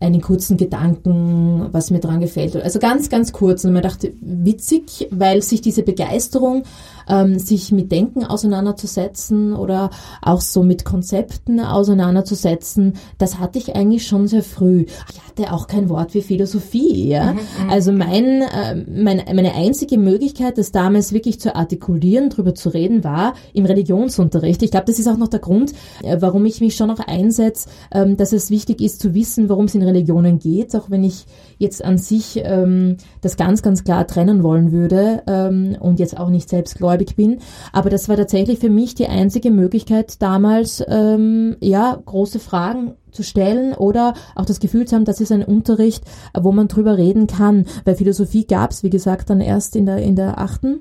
einen 0.00 0.22
kurzen 0.22 0.56
Gedanken, 0.56 1.68
was 1.72 1.90
mir 1.90 2.00
dran 2.00 2.20
gefällt. 2.20 2.56
Also 2.56 2.78
ganz, 2.78 3.10
ganz 3.10 3.32
kurz. 3.32 3.64
Und 3.64 3.74
man 3.74 3.82
dachte, 3.82 4.12
witzig, 4.20 5.08
weil 5.10 5.42
sich 5.42 5.60
diese 5.60 5.82
Begeisterung, 5.82 6.62
ähm, 7.08 7.38
sich 7.38 7.72
mit 7.72 7.92
Denken 7.92 8.24
auseinanderzusetzen 8.24 9.54
oder 9.54 9.90
auch 10.22 10.40
so 10.40 10.62
mit 10.62 10.84
Konzepten 10.84 11.60
auseinanderzusetzen, 11.60 12.94
das 13.18 13.38
hatte 13.38 13.58
ich 13.58 13.74
eigentlich 13.74 14.06
schon 14.06 14.28
sehr 14.28 14.42
früh. 14.42 14.86
Ich 15.12 15.20
hatte 15.28 15.52
auch 15.52 15.66
kein 15.66 15.88
Wort 15.88 16.14
wie 16.14 16.22
Philosophie. 16.22 17.08
Ja? 17.08 17.32
Mhm, 17.32 17.38
mhm. 17.38 17.70
also 17.70 17.92
mein, 17.92 18.42
äh, 18.42 18.84
mein, 18.88 19.22
meine 19.34 19.54
einzige 19.54 19.98
Möglichkeit, 19.98 20.58
das 20.58 20.72
damals 20.72 21.12
wirklich 21.12 21.40
zu 21.40 21.54
artikulieren, 21.54 22.30
drüber 22.30 22.54
zu 22.54 22.68
reden, 22.70 23.04
war 23.04 23.34
im 23.52 23.66
Religionsunterricht. 23.66 24.62
Ich 24.62 24.70
glaube, 24.70 24.86
das 24.86 24.98
ist 24.98 25.08
auch 25.08 25.16
noch 25.16 25.28
der 25.28 25.40
Grund, 25.40 25.72
äh, 26.02 26.16
warum 26.20 26.44
ich 26.46 26.60
mich 26.60 26.76
schon 26.76 26.88
noch 26.88 27.00
einsetze, 27.00 27.68
äh, 27.90 28.14
dass 28.14 28.32
es 28.32 28.50
wichtig 28.50 28.80
ist 28.80 29.00
zu 29.00 29.14
wissen, 29.14 29.48
worum 29.48 29.66
es 29.66 29.74
in 29.74 29.82
Religionen 29.82 30.38
geht, 30.38 30.74
auch 30.76 30.90
wenn 30.90 31.04
ich 31.04 31.26
jetzt 31.58 31.84
an 31.84 31.98
sich 31.98 32.40
ähm, 32.42 32.96
das 33.20 33.36
ganz, 33.36 33.62
ganz 33.62 33.84
klar 33.84 34.06
trennen 34.06 34.42
wollen 34.42 34.72
würde 34.72 35.22
ähm, 35.26 35.76
und 35.78 36.00
jetzt 36.00 36.18
auch 36.18 36.30
nicht 36.30 36.48
selbstgläubig 36.90 37.16
bin. 37.16 37.38
Aber 37.72 37.90
das 37.90 38.08
war 38.08 38.16
tatsächlich 38.16 38.58
für 38.58 38.70
mich 38.70 38.94
die 38.94 39.06
einzige 39.06 39.50
Möglichkeit 39.50 40.20
damals, 40.20 40.82
ähm, 40.88 41.56
ja, 41.60 42.00
große 42.04 42.38
Fragen 42.38 42.94
zu 43.10 43.22
stellen 43.22 43.74
oder 43.74 44.14
auch 44.34 44.44
das 44.44 44.60
Gefühl 44.60 44.86
zu 44.86 44.96
haben, 44.96 45.04
das 45.04 45.20
ist 45.20 45.32
ein 45.32 45.44
Unterricht, 45.44 46.04
wo 46.38 46.52
man 46.52 46.68
drüber 46.68 46.96
reden 46.96 47.26
kann. 47.26 47.66
Weil 47.84 47.96
Philosophie 47.96 48.46
gab 48.46 48.70
es, 48.70 48.82
wie 48.82 48.90
gesagt, 48.90 49.30
dann 49.30 49.40
erst 49.40 49.76
in 49.76 49.86
der, 49.86 49.98
in 49.98 50.16
der 50.16 50.38
achten 50.38 50.80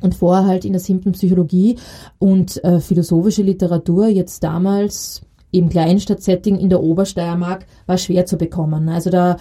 und 0.00 0.14
vorher 0.14 0.46
halt 0.46 0.64
in 0.64 0.72
der 0.72 0.80
siebten 0.80 1.12
Psychologie 1.12 1.76
und 2.18 2.62
äh, 2.62 2.78
philosophische 2.78 3.42
Literatur 3.42 4.06
jetzt 4.06 4.44
damals 4.44 5.22
im 5.50 5.68
Kleinstadtsetting 5.68 6.58
in 6.58 6.68
der 6.68 6.82
Obersteiermark 6.82 7.66
war 7.86 7.98
schwer 7.98 8.26
zu 8.26 8.36
bekommen. 8.36 8.88
Also 8.88 9.10
da 9.10 9.38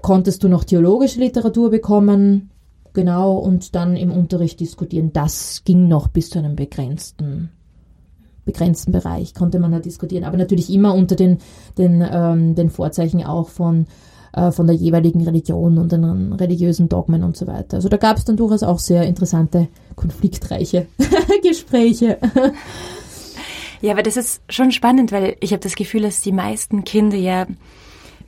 konntest 0.00 0.42
du 0.42 0.48
noch 0.48 0.64
theologische 0.64 1.18
Literatur 1.18 1.70
bekommen, 1.70 2.50
genau, 2.92 3.36
und 3.36 3.74
dann 3.74 3.96
im 3.96 4.10
Unterricht 4.10 4.60
diskutieren. 4.60 5.12
Das 5.12 5.62
ging 5.64 5.88
noch 5.88 6.08
bis 6.08 6.30
zu 6.30 6.38
einem 6.38 6.56
begrenzten 6.56 7.50
begrenzten 8.44 8.90
Bereich 8.90 9.34
konnte 9.34 9.58
man 9.58 9.70
da 9.70 9.78
diskutieren, 9.78 10.24
aber 10.24 10.36
natürlich 10.36 10.70
immer 10.72 10.94
unter 10.94 11.14
den, 11.14 11.38
den, 11.78 12.04
ähm, 12.10 12.54
den 12.54 12.70
Vorzeichen 12.70 13.24
auch 13.24 13.48
von, 13.48 13.86
äh, 14.32 14.50
von 14.50 14.66
der 14.66 14.74
jeweiligen 14.74 15.22
Religion 15.22 15.78
und 15.78 15.92
den 15.92 16.32
religiösen 16.32 16.88
Dogmen 16.88 17.22
und 17.22 17.36
so 17.36 17.46
weiter. 17.46 17.76
Also 17.76 17.88
da 17.88 17.96
gab 17.96 18.16
es 18.16 18.24
dann 18.24 18.36
durchaus 18.36 18.62
auch 18.62 18.78
sehr 18.78 19.04
interessante, 19.04 19.68
konfliktreiche 19.94 20.86
Gespräche. 21.42 22.18
Ja, 23.82 23.92
aber 23.92 24.02
das 24.02 24.16
ist 24.16 24.42
schon 24.48 24.72
spannend, 24.72 25.12
weil 25.12 25.36
ich 25.40 25.52
habe 25.52 25.62
das 25.62 25.74
Gefühl, 25.74 26.02
dass 26.02 26.20
die 26.20 26.32
meisten 26.32 26.84
Kinder 26.84 27.16
ja 27.16 27.46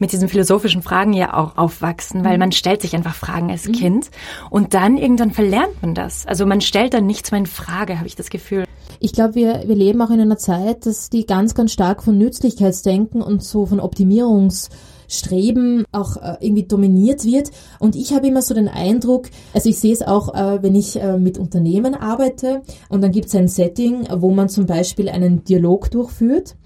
mit 0.03 0.13
diesen 0.13 0.29
philosophischen 0.29 0.83
Fragen 0.83 1.13
ja 1.13 1.33
auch 1.33 1.57
aufwachsen, 1.57 2.25
weil 2.25 2.33
mhm. 2.33 2.41
man 2.41 2.53
stellt 2.53 2.83
sich 2.83 2.97
einfach 2.97 3.15
Fragen 3.15 3.53
als 3.53 3.69
mhm. 3.69 3.73
Kind 3.73 4.11
und 4.51 4.75
dann 4.75 4.99
irgendwann 4.99 5.31
verlernt 5.31 5.81
man 5.81 5.95
das. 5.95 6.27
Also 6.27 6.45
man 6.45 6.61
stellt 6.61 6.93
dann 6.93 7.07
nichts 7.07 7.31
mehr 7.31 7.39
in 7.39 7.47
Frage, 7.47 7.99
habe 7.99 8.09
ich 8.09 8.17
das 8.17 8.29
Gefühl. 8.29 8.65
Ich 8.99 9.13
glaube, 9.13 9.37
wir, 9.37 9.63
wir 9.67 9.77
leben 9.77 10.03
auch 10.03 10.11
in 10.11 10.21
einer 10.21 10.39
Zeit, 10.39 10.87
dass 10.87 11.09
die 11.09 11.25
ganz, 11.25 11.55
ganz 11.55 11.73
stark 11.73 12.03
von 12.03 12.19
Nützlichkeitsdenken 12.19 13.23
und 13.23 13.45
so 13.45 13.65
von 13.65 13.79
Optimierungs 13.79 14.71
Streben 15.07 15.85
auch 15.93 16.17
äh, 16.17 16.37
irgendwie 16.41 16.65
dominiert 16.65 17.25
wird. 17.25 17.51
Und 17.79 17.95
ich 17.95 18.15
habe 18.15 18.27
immer 18.27 18.43
so 18.43 18.55
den 18.55 18.69
Eindruck, 18.69 19.29
also 19.53 19.69
ich 19.69 19.79
sehe 19.79 19.93
es 19.93 20.03
auch, 20.03 20.35
äh, 20.35 20.63
wenn 20.63 20.75
ich 20.75 21.01
äh, 21.01 21.19
mit 21.19 21.39
Unternehmen 21.39 21.95
arbeite 21.95 22.63
und 22.89 23.03
dann 23.03 23.13
gibt 23.13 23.27
es 23.27 23.35
ein 23.35 23.47
Setting, 23.47 24.09
wo 24.11 24.31
man 24.31 24.49
zum 24.49 24.67
Beispiel 24.67 25.09
einen 25.09 25.45
Dialog 25.45 25.91
durchführt 25.91 26.57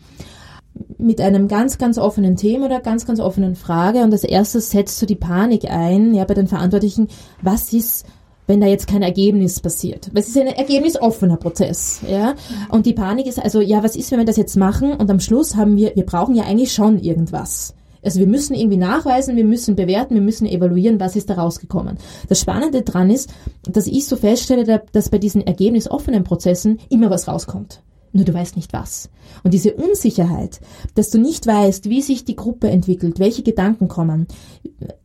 mit 0.98 1.20
einem 1.20 1.48
ganz, 1.48 1.78
ganz 1.78 1.98
offenen 1.98 2.36
Thema 2.36 2.66
oder 2.66 2.80
ganz, 2.80 3.06
ganz 3.06 3.20
offenen 3.20 3.54
Frage 3.54 4.02
und 4.02 4.12
als 4.12 4.24
erstes 4.24 4.70
setzt 4.70 5.00
du 5.00 5.06
die 5.06 5.14
Panik 5.14 5.70
ein, 5.70 6.14
ja, 6.14 6.24
bei 6.24 6.34
den 6.34 6.46
Verantwortlichen, 6.46 7.08
was 7.42 7.72
ist, 7.72 8.06
wenn 8.46 8.60
da 8.60 8.66
jetzt 8.66 8.86
kein 8.86 9.02
Ergebnis 9.02 9.60
passiert. 9.60 10.10
Es 10.14 10.28
ist 10.28 10.38
ein 10.38 10.46
ergebnisoffener 10.46 11.36
Prozess, 11.36 12.00
ja. 12.08 12.34
Und 12.70 12.86
die 12.86 12.92
Panik 12.92 13.26
ist 13.26 13.42
also, 13.42 13.60
ja, 13.60 13.82
was 13.82 13.96
ist, 13.96 14.10
wenn 14.10 14.18
wir 14.18 14.24
das 14.24 14.36
jetzt 14.36 14.56
machen 14.56 14.92
und 14.92 15.10
am 15.10 15.20
Schluss 15.20 15.56
haben 15.56 15.76
wir, 15.76 15.94
wir 15.96 16.06
brauchen 16.06 16.34
ja 16.34 16.44
eigentlich 16.44 16.72
schon 16.72 16.98
irgendwas. 16.98 17.74
Also 18.04 18.20
wir 18.20 18.28
müssen 18.28 18.54
irgendwie 18.54 18.76
nachweisen, 18.76 19.34
wir 19.34 19.44
müssen 19.44 19.74
bewerten, 19.74 20.14
wir 20.14 20.22
müssen 20.22 20.46
evaluieren, 20.46 21.00
was 21.00 21.16
ist 21.16 21.28
da 21.28 21.34
rausgekommen. 21.34 21.98
Das 22.28 22.40
Spannende 22.40 22.82
dran 22.82 23.10
ist, 23.10 23.30
dass 23.68 23.88
ich 23.88 24.06
so 24.06 24.14
feststelle, 24.14 24.82
dass 24.92 25.08
bei 25.08 25.18
diesen 25.18 25.44
ergebnisoffenen 25.44 26.22
Prozessen 26.22 26.78
immer 26.88 27.10
was 27.10 27.26
rauskommt 27.26 27.82
nur 28.16 28.24
du 28.24 28.34
weißt 28.34 28.56
nicht 28.56 28.72
was. 28.72 29.10
Und 29.44 29.54
diese 29.54 29.74
Unsicherheit, 29.74 30.60
dass 30.94 31.10
du 31.10 31.18
nicht 31.18 31.46
weißt, 31.46 31.88
wie 31.88 32.02
sich 32.02 32.24
die 32.24 32.36
Gruppe 32.36 32.68
entwickelt, 32.68 33.18
welche 33.18 33.42
Gedanken 33.42 33.88
kommen, 33.88 34.26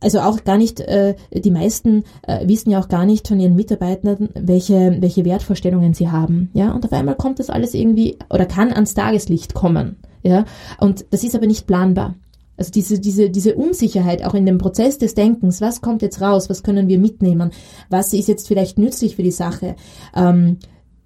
also 0.00 0.20
auch 0.20 0.44
gar 0.44 0.58
nicht, 0.58 0.80
äh, 0.80 1.14
die 1.32 1.50
meisten 1.50 2.04
äh, 2.22 2.46
wissen 2.46 2.70
ja 2.70 2.80
auch 2.80 2.88
gar 2.88 3.06
nicht 3.06 3.28
von 3.28 3.40
ihren 3.40 3.54
Mitarbeitern, 3.56 4.30
welche, 4.34 4.96
welche 5.00 5.24
Wertvorstellungen 5.24 5.94
sie 5.94 6.10
haben, 6.10 6.50
ja, 6.54 6.72
und 6.72 6.84
auf 6.84 6.92
einmal 6.92 7.16
kommt 7.16 7.38
das 7.38 7.50
alles 7.50 7.74
irgendwie 7.74 8.18
oder 8.30 8.46
kann 8.46 8.72
ans 8.72 8.94
Tageslicht 8.94 9.54
kommen, 9.54 9.96
ja, 10.22 10.44
und 10.80 11.06
das 11.10 11.24
ist 11.24 11.34
aber 11.34 11.46
nicht 11.46 11.66
planbar. 11.66 12.14
Also 12.56 12.70
diese, 12.70 13.00
diese, 13.00 13.30
diese 13.30 13.54
Unsicherheit 13.54 14.24
auch 14.24 14.34
in 14.34 14.46
dem 14.46 14.58
Prozess 14.58 14.98
des 14.98 15.14
Denkens, 15.14 15.60
was 15.60 15.80
kommt 15.80 16.02
jetzt 16.02 16.20
raus, 16.20 16.50
was 16.50 16.62
können 16.62 16.86
wir 16.86 16.98
mitnehmen, 16.98 17.50
was 17.88 18.12
ist 18.12 18.28
jetzt 18.28 18.46
vielleicht 18.46 18.78
nützlich 18.78 19.16
für 19.16 19.22
die 19.22 19.30
Sache, 19.30 19.74
ähm, 20.14 20.58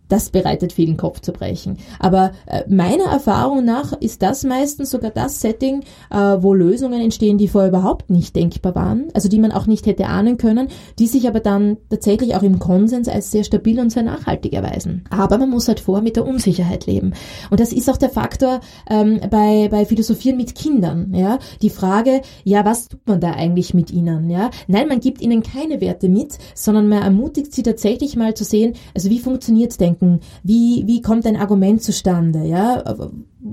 das 0.09 0.31
bereitet 0.31 0.73
vielen 0.73 0.97
Kopfzerbrechen. 0.97 1.79
Aber 1.99 2.33
äh, 2.47 2.62
meiner 2.69 3.05
Erfahrung 3.05 3.64
nach 3.64 3.92
ist 3.92 4.23
das 4.23 4.45
meistens 4.45 4.90
sogar 4.90 5.11
das 5.11 5.40
Setting, 5.40 5.83
äh, 6.11 6.16
wo 6.16 6.55
Lösungen 6.55 7.01
entstehen, 7.01 7.38
die 7.38 7.49
vorher 7.49 7.71
überhaupt 7.71 8.11
nicht 8.11 8.37
denkbar 8.37 8.75
waren, 8.75 9.09
also 9.14 9.29
die 9.29 9.38
man 9.38 9.53
auch 9.53 9.66
nicht 9.66 9.87
hätte 9.87 10.07
ahnen 10.07 10.38
können, 10.38 10.69
die 10.99 11.07
sich 11.07 11.27
aber 11.29 11.40
dann 11.40 11.77
tatsächlich 11.90 12.35
auch 12.35 12.42
im 12.42 12.59
Konsens 12.59 13.09
als 13.09 13.31
sehr 13.31 13.45
stabil 13.45 13.81
und 13.81 13.90
sehr 13.90 14.03
nachhaltig 14.03 14.53
erweisen. 14.53 15.05
Aber 15.11 15.38
man 15.38 15.51
muss 15.51 15.69
halt 15.69 15.81
vorher 15.81 16.03
mit 16.03 16.16
der 16.16 16.27
Unsicherheit 16.27 16.87
leben. 16.87 17.12
Und 17.51 17.61
das 17.61 17.73
ist 17.73 17.90
auch 17.90 17.97
der 17.97 18.11
Faktor 18.11 18.61
ähm, 18.88 19.21
bei, 19.31 19.69
bei 19.71 19.87
Philosophieren 19.87 20.37
mit 20.37 20.55
Kindern. 20.55 21.12
Ja? 21.14 21.38
Die 21.62 21.71
Frage, 21.71 22.23
ja, 22.45 22.64
was 22.64 22.88
tut 22.88 23.07
man 23.07 23.21
da 23.21 23.33
eigentlich 23.33 23.75
mit 23.75 23.90
ihnen? 23.90 24.31
Ja? 24.31 24.51
Nein, 24.69 24.88
man 24.88 25.01
gibt 25.01 25.21
ihnen 25.21 25.42
keine 25.42 25.81
Werte 25.81 26.09
mit, 26.09 26.38
sondern 26.55 26.88
man 26.88 27.03
ermutigt 27.03 27.53
sie 27.53 27.62
tatsächlich 27.62 28.16
mal 28.16 28.35
zu 28.35 28.45
sehen, 28.45 28.75
also 28.95 29.11
wie 29.11 29.19
funktioniert 29.19 29.79
Denken 29.81 29.96
denken, 29.97 30.21
wie, 30.43 30.85
wie 30.87 31.03
kommt 31.03 31.27
ein 31.27 31.37
Argument 31.37 31.83
zustande, 31.83 32.45
ja, 32.45 32.83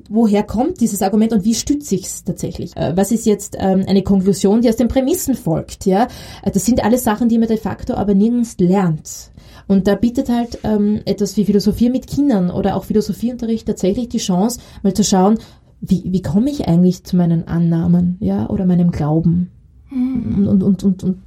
woher 0.10 0.44
kommt 0.44 0.82
dieses 0.82 1.02
Argument 1.02 1.34
und 1.34 1.46
wie 1.46 1.54
stütze 1.54 1.96
ich 1.96 2.06
es 2.06 2.24
tatsächlich? 2.24 2.76
Äh, 2.76 2.96
was 2.96 3.12
ist 3.12 3.26
jetzt 3.26 3.56
ähm, 3.60 3.84
eine 3.88 4.04
Konklusion, 4.04 4.62
die 4.62 4.70
aus 4.70 4.76
den 4.76 4.88
Prämissen 4.88 5.36
folgt, 5.36 5.86
ja? 5.86 6.08
Äh, 6.44 6.52
das 6.52 6.66
sind 6.66 6.84
alles 6.84 7.04
Sachen, 7.04 7.30
die 7.30 7.38
man 7.38 7.48
de 7.48 7.58
facto 7.58 7.94
aber 7.94 8.14
nirgends 8.14 8.56
lernt. 8.60 9.32
Und 9.68 9.88
da 9.88 9.96
bietet 9.96 10.30
halt 10.30 10.60
ähm, 10.64 11.02
etwas 11.06 11.38
wie 11.38 11.46
Philosophie 11.46 11.90
mit 11.90 12.08
Kindern 12.08 12.52
oder 12.52 12.76
auch 12.76 12.84
Philosophieunterricht 12.84 13.66
tatsächlich 13.66 14.10
die 14.10 14.18
Chance, 14.18 14.60
mal 14.82 14.94
zu 14.94 15.04
schauen, 15.04 15.38
wie, 15.80 16.04
wie 16.06 16.22
komme 16.22 16.50
ich 16.50 16.68
eigentlich 16.68 17.04
zu 17.04 17.16
meinen 17.16 17.48
Annahmen, 17.48 18.18
ja, 18.20 18.50
oder 18.50 18.66
meinem 18.66 18.92
Glauben? 18.92 19.52
Mhm. 19.90 20.48
Und, 20.48 20.64
und, 20.64 20.84
und, 20.84 21.04
und 21.04 21.18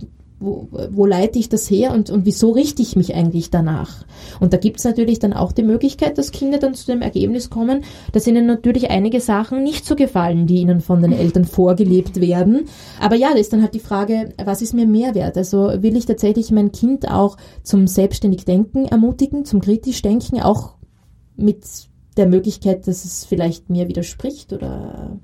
wo, 0.47 0.69
wo 0.91 1.05
leite 1.05 1.39
ich 1.39 1.49
das 1.49 1.69
her 1.69 1.93
und, 1.93 2.09
und 2.09 2.25
wieso 2.25 2.53
richte 2.53 2.81
ich 2.81 2.97
mich 2.97 3.15
eigentlich 3.15 3.51
danach? 3.51 4.05
Und 4.41 4.53
da 4.53 4.57
gibt 4.57 4.79
es 4.79 4.85
natürlich 4.85 5.19
dann 5.19 5.33
auch 5.33 5.53
die 5.53 5.63
Möglichkeit, 5.63 6.17
dass 6.17 6.31
Kinder 6.31 6.59
dann 6.59 6.75
zu 6.75 6.87
dem 6.87 7.03
Ergebnis 7.03 7.51
kommen, 7.51 7.85
dass 8.13 8.27
ihnen 8.27 8.47
natürlich 8.47 8.91
einige 8.91 9.21
Sachen 9.21 9.63
nicht 9.63 9.85
so 9.85 9.97
gefallen, 9.97 10.47
die 10.47 10.61
ihnen 10.61 10.81
von 10.81 11.03
den 11.03 11.13
Eltern 11.13 11.45
vorgelebt 11.45 12.21
werden. 12.21 12.67
Aber 13.01 13.17
ja, 13.17 13.33
da 13.33 13.39
ist 13.39 13.53
dann 13.53 13.63
halt 13.63 13.75
die 13.75 13.81
Frage, 13.81 14.33
was 14.43 14.63
ist 14.63 14.73
mir 14.73 14.87
Mehrwert? 14.87 15.37
Also 15.37 15.83
will 15.83 15.97
ich 15.97 16.07
tatsächlich 16.07 16.51
mein 16.51 16.73
Kind 16.73 17.11
auch 17.11 17.37
zum 17.63 17.87
selbstständig 17.87 18.45
Denken 18.45 18.87
ermutigen, 18.87 19.45
zum 19.45 19.61
kritisch 19.61 20.01
Denken, 20.01 20.41
auch 20.41 20.77
mit 21.37 21.65
der 22.17 22.27
Möglichkeit, 22.27 22.87
dass 22.87 23.05
es 23.05 23.25
vielleicht 23.25 23.69
mir 23.69 23.89
widerspricht 23.89 24.53
oder 24.53 25.19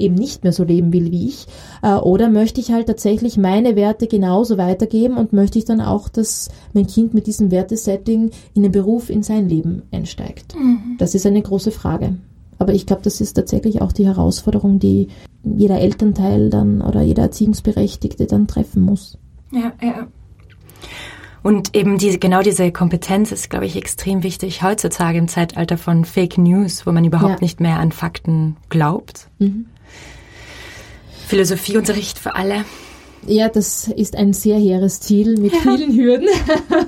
eben 0.00 0.14
nicht 0.14 0.42
mehr 0.42 0.52
so 0.52 0.64
leben 0.64 0.92
will 0.92 1.10
wie 1.10 1.28
ich? 1.28 1.46
Äh, 1.82 1.94
oder 1.94 2.28
möchte 2.28 2.60
ich 2.60 2.72
halt 2.72 2.86
tatsächlich 2.86 3.36
meine 3.36 3.76
Werte 3.76 4.06
genauso 4.06 4.58
weitergeben 4.58 5.16
und 5.16 5.32
möchte 5.32 5.58
ich 5.58 5.64
dann 5.64 5.80
auch, 5.80 6.08
dass 6.08 6.48
mein 6.72 6.86
Kind 6.86 7.14
mit 7.14 7.26
diesem 7.26 7.50
Wertesetting 7.50 8.30
in 8.54 8.62
den 8.62 8.72
Beruf, 8.72 9.10
in 9.10 9.22
sein 9.22 9.48
Leben 9.48 9.82
einsteigt? 9.92 10.54
Mhm. 10.54 10.96
Das 10.98 11.14
ist 11.14 11.26
eine 11.26 11.42
große 11.42 11.70
Frage. 11.70 12.16
Aber 12.58 12.74
ich 12.74 12.86
glaube, 12.86 13.02
das 13.02 13.20
ist 13.20 13.34
tatsächlich 13.34 13.80
auch 13.80 13.92
die 13.92 14.06
Herausforderung, 14.06 14.78
die 14.78 15.08
jeder 15.42 15.80
Elternteil 15.80 16.50
dann 16.50 16.82
oder 16.82 17.00
jeder 17.00 17.22
Erziehungsberechtigte 17.22 18.26
dann 18.26 18.46
treffen 18.46 18.82
muss. 18.82 19.16
Ja, 19.50 19.72
ja. 19.82 20.08
Und 21.42 21.74
eben 21.74 21.96
diese, 21.96 22.18
genau 22.18 22.42
diese 22.42 22.70
Kompetenz 22.70 23.32
ist, 23.32 23.48
glaube 23.48 23.64
ich, 23.64 23.76
extrem 23.76 24.22
wichtig 24.22 24.62
heutzutage 24.62 25.18
im 25.18 25.28
Zeitalter 25.28 25.78
von 25.78 26.04
Fake 26.04 26.36
News, 26.36 26.86
wo 26.86 26.92
man 26.92 27.04
überhaupt 27.04 27.40
ja. 27.40 27.40
nicht 27.40 27.60
mehr 27.60 27.78
an 27.78 27.92
Fakten 27.92 28.56
glaubt. 28.68 29.28
Mhm. 29.38 29.66
Philosophieunterricht 31.30 32.18
für 32.18 32.34
alle. 32.34 32.64
Ja, 33.24 33.48
das 33.48 33.86
ist 33.86 34.16
ein 34.16 34.32
sehr 34.32 34.58
hehres 34.58 35.00
Ziel 35.00 35.38
mit 35.38 35.54
vielen 35.54 35.94
Hürden. 35.94 36.28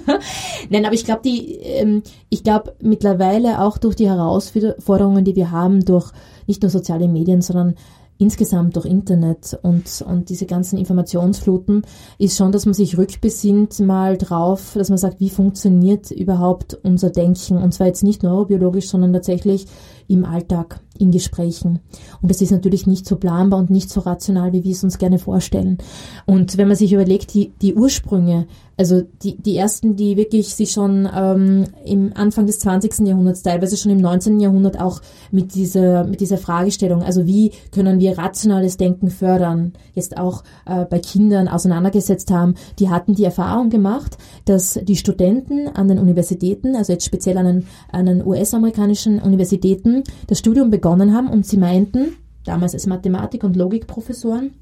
Nein, 0.68 0.84
aber 0.84 0.95
ich 0.95 1.05
glaube, 1.05 1.20
die, 1.24 1.57
ähm, 1.57 2.03
ich 2.28 2.43
glaube 2.43 2.74
mittlerweile 2.80 3.61
auch 3.61 3.78
durch 3.78 3.95
die 3.95 4.09
Herausforderungen, 4.09 5.24
die 5.24 5.36
wir 5.36 5.53
haben, 5.53 5.84
durch 5.84 6.11
nicht 6.49 6.62
nur 6.62 6.70
soziale 6.70 7.07
Medien, 7.07 7.40
sondern 7.40 7.76
insgesamt 8.22 8.76
durch 8.76 8.86
Internet 8.86 9.58
und, 9.62 10.04
und 10.06 10.28
diese 10.28 10.46
ganzen 10.46 10.78
Informationsfluten, 10.78 11.82
ist 12.18 12.36
schon, 12.36 12.52
dass 12.52 12.66
man 12.66 12.74
sich 12.74 12.96
rückbesinnt 12.96 13.80
mal 13.80 14.16
drauf, 14.16 14.72
dass 14.74 14.88
man 14.88 14.98
sagt, 14.98 15.18
wie 15.18 15.28
funktioniert 15.28 16.10
überhaupt 16.12 16.78
unser 16.84 17.10
Denken? 17.10 17.56
Und 17.58 17.74
zwar 17.74 17.88
jetzt 17.88 18.04
nicht 18.04 18.22
neurobiologisch, 18.22 18.88
sondern 18.88 19.12
tatsächlich 19.12 19.66
im 20.06 20.24
Alltag, 20.24 20.80
in 20.98 21.10
Gesprächen. 21.10 21.80
Und 22.20 22.30
das 22.30 22.40
ist 22.40 22.52
natürlich 22.52 22.86
nicht 22.86 23.06
so 23.06 23.16
planbar 23.16 23.58
und 23.58 23.70
nicht 23.70 23.90
so 23.90 24.00
rational, 24.00 24.52
wie 24.52 24.62
wir 24.62 24.72
es 24.72 24.84
uns 24.84 24.98
gerne 24.98 25.18
vorstellen. 25.18 25.78
Und 26.24 26.58
wenn 26.58 26.68
man 26.68 26.76
sich 26.76 26.92
überlegt, 26.92 27.34
die, 27.34 27.52
die 27.60 27.74
Ursprünge, 27.74 28.46
also 28.82 29.02
die, 29.22 29.36
die 29.36 29.56
ersten, 29.56 29.94
die 29.94 30.16
wirklich 30.16 30.56
sich 30.56 30.72
schon 30.72 31.08
ähm, 31.14 31.66
im 31.84 32.10
Anfang 32.16 32.46
des 32.46 32.58
20. 32.58 33.06
Jahrhunderts, 33.06 33.44
teilweise 33.44 33.76
schon 33.76 33.92
im 33.92 34.00
19. 34.00 34.40
Jahrhundert 34.40 34.80
auch 34.80 35.00
mit 35.30 35.54
dieser, 35.54 36.02
mit 36.02 36.20
dieser 36.20 36.36
Fragestellung, 36.36 37.04
also 37.04 37.24
wie 37.24 37.52
können 37.70 38.00
wir 38.00 38.18
rationales 38.18 38.78
Denken 38.78 39.08
fördern, 39.08 39.74
jetzt 39.94 40.18
auch 40.18 40.42
äh, 40.66 40.84
bei 40.84 40.98
Kindern 40.98 41.46
auseinandergesetzt 41.46 42.32
haben, 42.32 42.56
die 42.80 42.90
hatten 42.90 43.14
die 43.14 43.22
Erfahrung 43.22 43.70
gemacht, 43.70 44.18
dass 44.46 44.80
die 44.82 44.96
Studenten 44.96 45.68
an 45.68 45.86
den 45.86 46.00
Universitäten, 46.00 46.74
also 46.74 46.92
jetzt 46.92 47.04
speziell 47.04 47.38
an 47.38 47.46
den, 47.46 47.66
an 47.92 48.06
den 48.06 48.26
US-amerikanischen 48.26 49.20
Universitäten, 49.20 50.02
das 50.26 50.40
Studium 50.40 50.70
begonnen 50.70 51.14
haben 51.14 51.28
und 51.28 51.46
sie 51.46 51.56
meinten, 51.56 52.16
damals 52.44 52.74
als 52.74 52.88
Mathematik- 52.88 53.44
und 53.44 53.54
Logikprofessoren, 53.54 54.54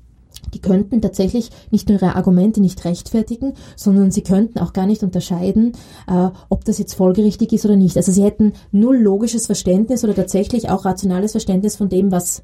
die 0.55 0.61
könnten 0.61 1.01
tatsächlich 1.01 1.51
nicht 1.71 1.89
nur 1.89 2.01
ihre 2.01 2.17
Argumente 2.17 2.61
nicht 2.61 2.85
rechtfertigen, 2.85 3.55
sondern 3.77 4.11
sie 4.11 4.23
könnten 4.23 4.59
auch 4.59 4.73
gar 4.73 4.87
nicht 4.87 5.03
unterscheiden, 5.03 5.73
äh, 6.09 6.29
ob 6.49 6.65
das 6.65 6.79
jetzt 6.79 6.95
folgerichtig 6.95 7.53
ist 7.53 7.65
oder 7.65 7.77
nicht. 7.77 7.97
Also 7.97 8.13
sie 8.13 8.25
hätten 8.25 8.53
null 8.73 8.97
logisches 8.97 9.47
Verständnis 9.47 10.05
oder 10.05 10.15
tatsächlich 10.15 10.71
auch 10.71 10.85
rationales 10.85 11.33
Verständnis 11.33 11.77
von 11.77 11.89
dem, 11.89 12.11
was 12.11 12.43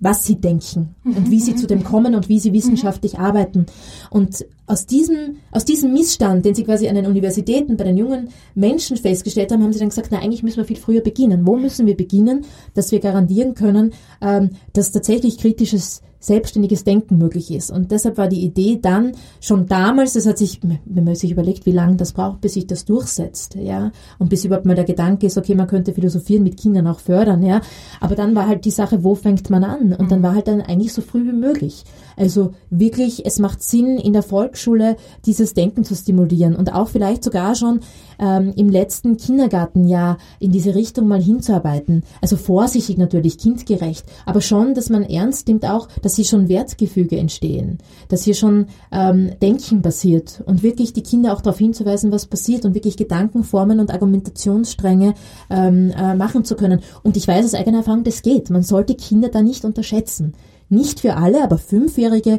was 0.00 0.24
sie 0.24 0.36
denken 0.36 0.94
mhm. 1.04 1.16
und 1.16 1.30
wie 1.30 1.40
sie 1.40 1.54
zu 1.54 1.66
dem 1.66 1.84
kommen 1.84 2.14
und 2.14 2.28
wie 2.28 2.40
sie 2.40 2.52
wissenschaftlich 2.52 3.18
mhm. 3.18 3.24
arbeiten. 3.24 3.66
Und 4.08 4.46
aus 4.66 4.86
diesem, 4.86 5.36
aus 5.52 5.66
diesem 5.66 5.92
Missstand, 5.92 6.44
den 6.44 6.54
sie 6.54 6.64
quasi 6.64 6.88
an 6.88 6.94
den 6.94 7.06
Universitäten 7.06 7.76
bei 7.76 7.84
den 7.84 7.98
jungen 7.98 8.30
Menschen 8.54 8.96
festgestellt 8.96 9.52
haben, 9.52 9.62
haben 9.62 9.72
sie 9.72 9.78
dann 9.78 9.90
gesagt, 9.90 10.08
na 10.10 10.18
eigentlich 10.18 10.42
müssen 10.42 10.56
wir 10.56 10.64
viel 10.64 10.78
früher 10.78 11.02
beginnen. 11.02 11.46
Wo 11.46 11.56
müssen 11.56 11.86
wir 11.86 11.96
beginnen, 11.96 12.46
dass 12.74 12.92
wir 12.92 13.00
garantieren 13.00 13.54
können, 13.54 13.92
ähm, 14.22 14.50
dass 14.72 14.90
tatsächlich 14.90 15.38
kritisches 15.38 16.00
selbstständiges 16.20 16.84
Denken 16.84 17.18
möglich 17.18 17.50
ist. 17.50 17.70
Und 17.70 17.90
deshalb 17.90 18.18
war 18.18 18.28
die 18.28 18.44
Idee 18.44 18.78
dann 18.80 19.12
schon 19.40 19.66
damals, 19.66 20.12
das 20.12 20.26
hat 20.26 20.38
sich, 20.38 20.60
wenn 20.62 21.04
man 21.04 21.14
sich 21.14 21.32
überlegt, 21.32 21.66
wie 21.66 21.72
lange 21.72 21.96
das 21.96 22.12
braucht, 22.12 22.42
bis 22.42 22.54
sich 22.54 22.66
das 22.66 22.84
durchsetzt, 22.84 23.56
ja, 23.56 23.90
und 24.18 24.28
bis 24.28 24.44
überhaupt 24.44 24.66
mal 24.66 24.76
der 24.76 24.84
Gedanke 24.84 25.26
ist, 25.26 25.38
okay, 25.38 25.54
man 25.54 25.66
könnte 25.66 25.94
philosophieren 25.94 26.44
mit 26.44 26.58
Kindern 26.58 26.86
auch 26.86 27.00
fördern, 27.00 27.42
ja, 27.42 27.62
aber 28.00 28.14
dann 28.14 28.34
war 28.34 28.46
halt 28.46 28.64
die 28.64 28.70
Sache, 28.70 29.02
wo 29.02 29.14
fängt 29.14 29.50
man 29.50 29.64
an? 29.64 29.94
Und 29.94 30.12
dann 30.12 30.20
mhm. 30.20 30.22
war 30.22 30.34
halt 30.34 30.48
dann 30.48 30.60
eigentlich 30.60 30.92
so 30.92 31.02
früh 31.02 31.26
wie 31.26 31.36
möglich. 31.36 31.84
Also 32.16 32.52
wirklich, 32.68 33.24
es 33.24 33.38
macht 33.38 33.62
Sinn, 33.62 33.96
in 33.96 34.12
der 34.12 34.22
Volksschule 34.22 34.96
dieses 35.24 35.54
Denken 35.54 35.84
zu 35.84 35.94
stimulieren 35.94 36.54
und 36.54 36.74
auch 36.74 36.88
vielleicht 36.88 37.24
sogar 37.24 37.54
schon 37.54 37.80
ähm, 38.18 38.52
im 38.56 38.68
letzten 38.68 39.16
Kindergartenjahr 39.16 40.18
in 40.38 40.52
diese 40.52 40.74
Richtung 40.74 41.08
mal 41.08 41.22
hinzuarbeiten. 41.22 42.02
Also 42.20 42.36
vorsichtig 42.36 42.98
natürlich, 42.98 43.38
kindgerecht, 43.38 44.04
aber 44.26 44.42
schon, 44.42 44.74
dass 44.74 44.90
man 44.90 45.02
ernst 45.02 45.48
nimmt 45.48 45.64
auch, 45.64 45.88
dass 46.02 46.09
hier 46.16 46.24
schon 46.24 46.48
Wertgefüge 46.48 47.16
entstehen, 47.16 47.78
dass 48.08 48.24
hier 48.24 48.34
schon 48.34 48.66
ähm, 48.92 49.32
Denken 49.40 49.82
passiert 49.82 50.42
und 50.46 50.62
wirklich 50.62 50.92
die 50.92 51.02
Kinder 51.02 51.32
auch 51.32 51.40
darauf 51.40 51.58
hinzuweisen, 51.58 52.12
was 52.12 52.26
passiert 52.26 52.64
und 52.64 52.74
wirklich 52.74 52.96
Gedankenformen 52.96 53.80
und 53.80 53.90
Argumentationsstränge 53.90 55.14
ähm, 55.50 55.92
äh, 55.96 56.14
machen 56.14 56.44
zu 56.44 56.56
können. 56.56 56.80
Und 57.02 57.16
ich 57.16 57.26
weiß 57.26 57.44
aus 57.44 57.54
eigener 57.54 57.78
Erfahrung, 57.78 58.04
das 58.04 58.22
geht. 58.22 58.50
Man 58.50 58.62
sollte 58.62 58.94
Kinder 58.94 59.28
da 59.28 59.42
nicht 59.42 59.64
unterschätzen. 59.64 60.34
Nicht 60.68 61.00
für 61.00 61.16
alle, 61.16 61.42
aber 61.42 61.58
Fünfjährige 61.58 62.38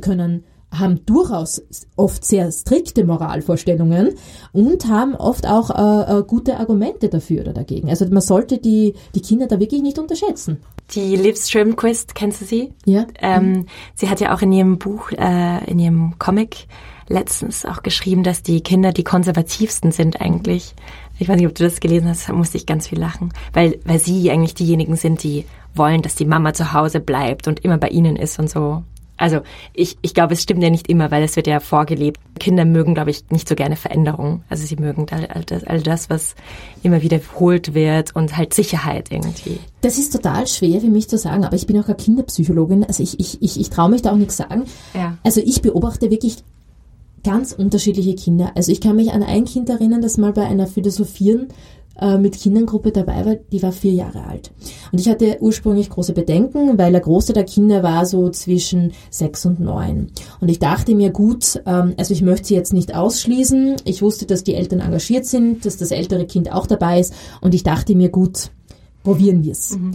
können 0.00 0.44
haben 0.72 1.04
durchaus 1.04 1.62
oft 1.96 2.24
sehr 2.24 2.50
strikte 2.52 3.04
Moralvorstellungen 3.04 4.14
und 4.52 4.86
haben 4.86 5.14
oft 5.16 5.46
auch 5.46 5.70
äh, 5.70 6.18
äh, 6.18 6.22
gute 6.22 6.58
Argumente 6.58 7.08
dafür 7.08 7.42
oder 7.42 7.52
dagegen. 7.52 7.88
Also 7.88 8.06
man 8.06 8.20
sollte 8.20 8.58
die, 8.58 8.94
die 9.14 9.20
Kinder 9.20 9.46
da 9.46 9.58
wirklich 9.58 9.82
nicht 9.82 9.98
unterschätzen. 9.98 10.58
Die 10.92 11.16
Liv 11.16 11.36
Strömquist, 11.36 12.14
kennst 12.14 12.40
du 12.40 12.44
sie? 12.44 12.72
Ja. 12.84 13.06
Ähm, 13.20 13.52
mhm. 13.52 13.66
Sie 13.94 14.08
hat 14.08 14.20
ja 14.20 14.34
auch 14.34 14.42
in 14.42 14.52
ihrem 14.52 14.78
Buch, 14.78 15.10
äh, 15.12 15.64
in 15.70 15.78
ihrem 15.78 16.18
Comic 16.18 16.66
letztens 17.08 17.66
auch 17.66 17.82
geschrieben, 17.82 18.22
dass 18.22 18.42
die 18.42 18.62
Kinder 18.62 18.92
die 18.92 19.04
konservativsten 19.04 19.90
sind 19.90 20.20
eigentlich. 20.20 20.74
Ich 21.18 21.28
weiß 21.28 21.36
nicht, 21.36 21.48
ob 21.48 21.54
du 21.54 21.64
das 21.64 21.80
gelesen 21.80 22.08
hast, 22.08 22.28
da 22.28 22.32
musste 22.32 22.56
ich 22.56 22.66
ganz 22.66 22.88
viel 22.88 22.98
lachen, 22.98 23.32
weil, 23.52 23.78
weil 23.84 23.98
sie 23.98 24.30
eigentlich 24.30 24.54
diejenigen 24.54 24.96
sind, 24.96 25.22
die 25.22 25.44
wollen, 25.74 26.02
dass 26.02 26.14
die 26.14 26.24
Mama 26.24 26.54
zu 26.54 26.72
Hause 26.72 27.00
bleibt 27.00 27.46
und 27.46 27.60
immer 27.60 27.78
bei 27.78 27.88
ihnen 27.88 28.16
ist 28.16 28.38
und 28.38 28.48
so. 28.48 28.84
Also 29.20 29.40
ich, 29.74 29.98
ich 30.00 30.14
glaube, 30.14 30.32
es 30.32 30.42
stimmt 30.42 30.62
ja 30.62 30.70
nicht 30.70 30.88
immer, 30.88 31.10
weil 31.10 31.22
es 31.22 31.36
wird 31.36 31.46
ja 31.46 31.60
vorgelebt. 31.60 32.18
Kinder 32.38 32.64
mögen, 32.64 32.94
glaube 32.94 33.10
ich, 33.10 33.28
nicht 33.28 33.46
so 33.46 33.54
gerne 33.54 33.76
Veränderungen. 33.76 34.42
Also 34.48 34.64
sie 34.66 34.76
mögen 34.76 35.06
all 35.10 35.44
das, 35.44 35.62
all 35.64 35.82
das, 35.82 36.08
was 36.08 36.34
immer 36.82 37.02
wiederholt 37.02 37.74
wird 37.74 38.16
und 38.16 38.38
halt 38.38 38.54
Sicherheit 38.54 39.12
irgendwie. 39.12 39.58
Das 39.82 39.98
ist 39.98 40.14
total 40.14 40.46
schwer 40.46 40.80
für 40.80 40.88
mich 40.88 41.08
zu 41.08 41.18
sagen, 41.18 41.44
aber 41.44 41.54
ich 41.54 41.66
bin 41.66 41.78
auch 41.78 41.84
keine 41.84 41.96
Kinderpsychologin. 41.96 42.84
Also 42.84 43.02
ich, 43.02 43.20
ich, 43.20 43.42
ich, 43.42 43.60
ich 43.60 43.68
traue 43.68 43.90
mich 43.90 44.00
da 44.00 44.12
auch 44.12 44.16
nichts 44.16 44.38
sagen. 44.38 44.64
Ja. 44.94 45.18
Also 45.22 45.42
ich 45.44 45.60
beobachte 45.60 46.10
wirklich 46.10 46.38
ganz 47.22 47.52
unterschiedliche 47.52 48.14
Kinder. 48.14 48.52
Also 48.54 48.72
ich 48.72 48.80
kann 48.80 48.96
mich 48.96 49.12
an 49.12 49.22
ein 49.22 49.44
Kind 49.44 49.68
erinnern, 49.68 50.00
das 50.00 50.16
mal 50.16 50.32
bei 50.32 50.46
einer 50.46 50.66
Philosophieren 50.66 51.48
äh, 52.00 52.18
mit 52.18 52.38
Kindengruppe 52.38 52.92
dabei 52.92 53.24
war, 53.24 53.34
die 53.36 53.62
war 53.62 53.72
vier 53.72 53.92
Jahre 53.92 54.24
alt. 54.26 54.50
Und 54.92 55.00
ich 55.00 55.08
hatte 55.08 55.38
ursprünglich 55.40 55.90
große 55.90 56.12
Bedenken, 56.12 56.78
weil 56.78 56.92
der 56.92 57.00
große 57.00 57.32
der 57.32 57.44
Kinder 57.44 57.82
war 57.82 58.06
so 58.06 58.30
zwischen 58.30 58.92
sechs 59.10 59.44
und 59.46 59.60
neun. 59.60 60.10
Und 60.40 60.48
ich 60.48 60.58
dachte 60.58 60.94
mir, 60.94 61.10
gut, 61.10 61.62
ähm, 61.66 61.94
also 61.96 62.12
ich 62.12 62.22
möchte 62.22 62.48
sie 62.48 62.54
jetzt 62.54 62.72
nicht 62.72 62.94
ausschließen. 62.94 63.76
Ich 63.84 64.02
wusste, 64.02 64.26
dass 64.26 64.44
die 64.44 64.54
Eltern 64.54 64.80
engagiert 64.80 65.26
sind, 65.26 65.64
dass 65.64 65.76
das 65.76 65.90
ältere 65.90 66.26
Kind 66.26 66.52
auch 66.52 66.66
dabei 66.66 67.00
ist. 67.00 67.14
Und 67.40 67.54
ich 67.54 67.62
dachte 67.62 67.94
mir, 67.94 68.08
gut, 68.08 68.50
probieren 69.02 69.44
wir 69.44 69.52
es. 69.52 69.76
Mhm. 69.76 69.92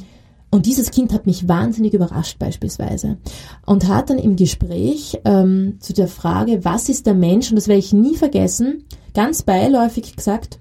Und 0.51 0.67
dieses 0.67 0.91
Kind 0.91 1.11
hat 1.11 1.25
mich 1.25 1.49
wahnsinnig 1.49 1.93
überrascht 1.93 2.39
beispielsweise 2.39 3.17
und 3.65 3.89
hat 3.89 4.09
dann 4.09 4.19
im 4.19 4.37
Gespräch 4.37 5.19
ähm, 5.25 5.77
zu 5.81 5.91
der 5.91 6.07
Frage, 6.07 6.63
was 6.63 6.87
ist 6.87 7.07
der 7.07 7.13
Mensch, 7.13 7.49
und 7.49 7.57
das 7.57 7.67
werde 7.67 7.79
ich 7.79 7.91
nie 7.91 8.15
vergessen, 8.15 8.85
ganz 9.13 9.43
beiläufig 9.43 10.15
gesagt, 10.15 10.59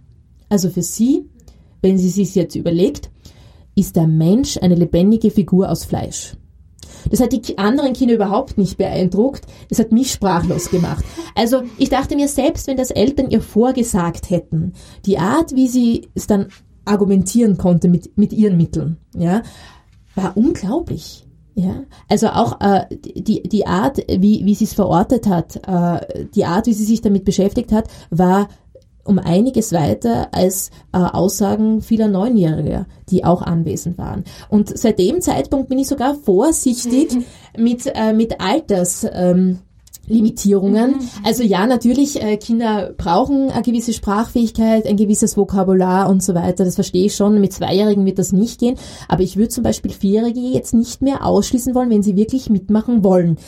also 0.48 0.68
für 0.68 0.82
sie 0.82 1.28
wenn 1.84 1.98
sie 1.98 2.08
sich 2.08 2.34
jetzt 2.34 2.56
überlegt, 2.56 3.10
ist 3.76 3.94
der 3.94 4.06
Mensch 4.06 4.56
eine 4.56 4.74
lebendige 4.74 5.30
Figur 5.30 5.70
aus 5.70 5.84
Fleisch. 5.84 6.34
Das 7.10 7.20
hat 7.20 7.32
die 7.32 7.58
anderen 7.58 7.92
Kinder 7.92 8.14
überhaupt 8.14 8.56
nicht 8.56 8.78
beeindruckt. 8.78 9.44
Das 9.68 9.78
hat 9.78 9.92
mich 9.92 10.10
sprachlos 10.10 10.70
gemacht. 10.70 11.04
Also 11.34 11.62
ich 11.76 11.90
dachte 11.90 12.16
mir, 12.16 12.28
selbst 12.28 12.66
wenn 12.66 12.78
das 12.78 12.90
Eltern 12.90 13.30
ihr 13.30 13.42
vorgesagt 13.42 14.30
hätten, 14.30 14.72
die 15.04 15.18
Art, 15.18 15.54
wie 15.54 15.68
sie 15.68 16.08
es 16.14 16.26
dann 16.26 16.48
argumentieren 16.86 17.58
konnte 17.58 17.88
mit, 17.88 18.16
mit 18.16 18.32
ihren 18.32 18.56
Mitteln, 18.56 18.96
ja, 19.14 19.42
war 20.14 20.36
unglaublich. 20.36 21.26
Ja, 21.56 21.84
also 22.08 22.28
auch 22.28 22.60
äh, 22.60 22.86
die, 22.90 23.42
die 23.42 23.66
Art, 23.66 23.98
wie, 24.08 24.44
wie 24.44 24.54
sie 24.54 24.64
es 24.64 24.74
verortet 24.74 25.28
hat, 25.28 25.56
äh, 25.68 26.26
die 26.34 26.46
Art, 26.46 26.66
wie 26.66 26.72
sie 26.72 26.84
sich 26.84 27.00
damit 27.00 27.24
beschäftigt 27.24 27.70
hat, 27.70 27.88
war 28.10 28.48
um 29.04 29.18
einiges 29.18 29.72
weiter 29.72 30.28
als 30.32 30.70
äh, 30.92 30.98
Aussagen 30.98 31.82
vieler 31.82 32.08
Neunjähriger, 32.08 32.86
die 33.10 33.24
auch 33.24 33.42
anwesend 33.42 33.98
waren. 33.98 34.24
Und 34.48 34.76
seit 34.76 34.98
dem 34.98 35.20
Zeitpunkt 35.20 35.68
bin 35.68 35.78
ich 35.78 35.88
sogar 35.88 36.14
vorsichtig 36.14 37.16
mit, 37.56 37.90
äh, 37.94 38.12
mit 38.12 38.40
Alters. 38.40 39.06
Ähm, 39.12 39.58
Limitierungen. 40.06 40.92
Mhm. 40.92 41.08
Also 41.24 41.42
ja, 41.42 41.66
natürlich, 41.66 42.22
äh, 42.22 42.36
Kinder 42.36 42.92
brauchen 42.96 43.50
eine 43.50 43.62
gewisse 43.62 43.92
Sprachfähigkeit, 43.92 44.86
ein 44.86 44.96
gewisses 44.96 45.36
Vokabular 45.36 46.10
und 46.10 46.22
so 46.22 46.34
weiter. 46.34 46.64
Das 46.64 46.74
verstehe 46.74 47.06
ich 47.06 47.16
schon. 47.16 47.40
Mit 47.40 47.52
Zweijährigen 47.52 48.04
wird 48.04 48.18
das 48.18 48.32
nicht 48.32 48.60
gehen. 48.60 48.76
Aber 49.08 49.22
ich 49.22 49.36
würde 49.36 49.48
zum 49.48 49.64
Beispiel 49.64 49.92
Vierjährige 49.92 50.40
jetzt 50.40 50.74
nicht 50.74 51.00
mehr 51.00 51.24
ausschließen 51.24 51.74
wollen, 51.74 51.90
wenn 51.90 52.02
sie 52.02 52.16
wirklich 52.16 52.50
mitmachen 52.50 53.02
wollen 53.02 53.38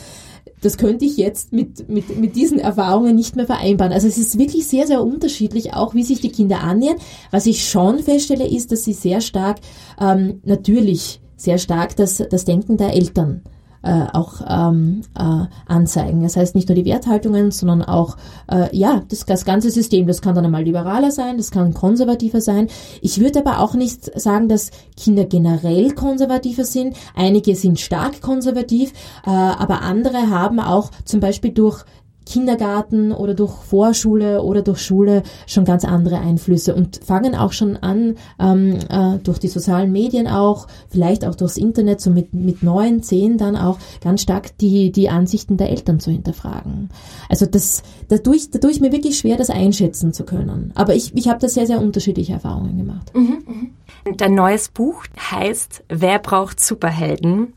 das 0.61 0.77
könnte 0.77 1.05
ich 1.05 1.17
jetzt 1.17 1.53
mit, 1.53 1.87
mit, 1.89 2.17
mit 2.17 2.35
diesen 2.35 2.59
Erfahrungen 2.59 3.15
nicht 3.15 3.35
mehr 3.35 3.45
vereinbaren. 3.45 3.93
Also 3.93 4.07
es 4.07 4.17
ist 4.17 4.39
wirklich 4.39 4.67
sehr, 4.67 4.87
sehr 4.87 5.03
unterschiedlich, 5.03 5.73
auch 5.73 5.93
wie 5.93 6.03
sich 6.03 6.21
die 6.21 6.31
Kinder 6.31 6.61
annähern. 6.61 6.97
Was 7.31 7.45
ich 7.45 7.69
schon 7.69 7.99
feststelle, 7.99 8.47
ist, 8.47 8.71
dass 8.71 8.83
sie 8.83 8.93
sehr 8.93 9.21
stark, 9.21 9.59
ähm, 9.99 10.41
natürlich 10.43 11.21
sehr 11.35 11.57
stark 11.59 11.95
das, 11.95 12.23
das 12.29 12.45
Denken 12.45 12.77
der 12.77 12.93
Eltern 12.93 13.43
äh, 13.83 14.05
auch 14.13 14.41
ähm, 14.47 15.01
äh, 15.17 15.45
anzeigen. 15.67 16.23
Das 16.23 16.35
heißt 16.35 16.55
nicht 16.55 16.67
nur 16.69 16.75
die 16.75 16.85
Werthaltungen, 16.85 17.51
sondern 17.51 17.83
auch 17.83 18.17
äh, 18.51 18.75
ja 18.75 19.03
das, 19.07 19.25
das 19.25 19.45
ganze 19.45 19.69
System. 19.69 20.07
Das 20.07 20.21
kann 20.21 20.35
dann 20.35 20.45
einmal 20.45 20.63
liberaler 20.63 21.11
sein, 21.11 21.37
das 21.37 21.51
kann 21.51 21.73
konservativer 21.73 22.41
sein. 22.41 22.67
Ich 23.01 23.19
würde 23.19 23.39
aber 23.39 23.59
auch 23.59 23.73
nicht 23.73 24.19
sagen, 24.19 24.47
dass 24.47 24.71
Kinder 24.95 25.25
generell 25.25 25.91
konservativer 25.93 26.65
sind. 26.65 26.95
Einige 27.15 27.55
sind 27.55 27.79
stark 27.79 28.21
konservativ, 28.21 28.91
äh, 29.25 29.29
aber 29.29 29.81
andere 29.81 30.29
haben 30.29 30.59
auch 30.59 30.91
zum 31.05 31.19
Beispiel 31.19 31.51
durch 31.51 31.83
Kindergarten 32.27 33.11
oder 33.11 33.33
durch 33.33 33.53
Vorschule 33.53 34.41
oder 34.41 34.61
durch 34.61 34.81
Schule 34.81 35.23
schon 35.45 35.65
ganz 35.65 35.85
andere 35.85 36.19
Einflüsse 36.19 36.75
und 36.75 36.99
fangen 37.03 37.35
auch 37.35 37.53
schon 37.53 37.77
an, 37.77 38.15
ähm, 38.39 38.77
äh, 38.89 39.17
durch 39.23 39.39
die 39.39 39.47
sozialen 39.47 39.91
Medien 39.91 40.27
auch, 40.27 40.67
vielleicht 40.89 41.25
auch 41.25 41.35
durchs 41.35 41.57
Internet, 41.57 42.01
so 42.01 42.09
mit, 42.09 42.33
mit 42.33 42.63
neun, 42.63 43.01
zehn 43.01 43.37
dann 43.37 43.55
auch 43.55 43.77
ganz 44.01 44.21
stark 44.21 44.57
die, 44.57 44.91
die 44.91 45.09
Ansichten 45.09 45.57
der 45.57 45.69
Eltern 45.69 45.99
zu 45.99 46.11
hinterfragen. 46.11 46.89
Also 47.29 47.45
das, 47.45 47.83
dadurch, 48.07 48.51
dadurch 48.51 48.79
mir 48.79 48.91
wirklich 48.91 49.17
schwer, 49.17 49.37
das 49.37 49.49
einschätzen 49.49 50.13
zu 50.13 50.23
können. 50.23 50.71
Aber 50.75 50.95
ich, 50.95 51.15
ich 51.15 51.27
habe 51.27 51.39
da 51.39 51.47
sehr, 51.47 51.67
sehr 51.67 51.81
unterschiedliche 51.81 52.33
Erfahrungen 52.33 52.77
gemacht. 52.77 53.11
Mhm, 53.15 53.43
mh. 53.45 54.13
Dein 54.17 54.35
neues 54.35 54.69
Buch 54.69 55.03
heißt 55.31 55.83
Wer 55.89 56.19
braucht 56.19 56.59
Superhelden? 56.59 57.53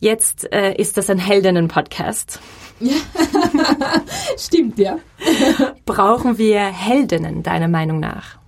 Jetzt 0.00 0.50
äh, 0.50 0.72
ist 0.72 0.96
das 0.96 1.10
ein 1.10 1.18
Heldinnen-Podcast. 1.18 2.40
Ja. 2.80 2.96
Stimmt, 4.38 4.78
ja. 4.78 4.98
Brauchen 5.84 6.38
wir 6.38 6.60
Heldinnen, 6.60 7.42
deiner 7.42 7.68
Meinung 7.68 8.00
nach? 8.00 8.39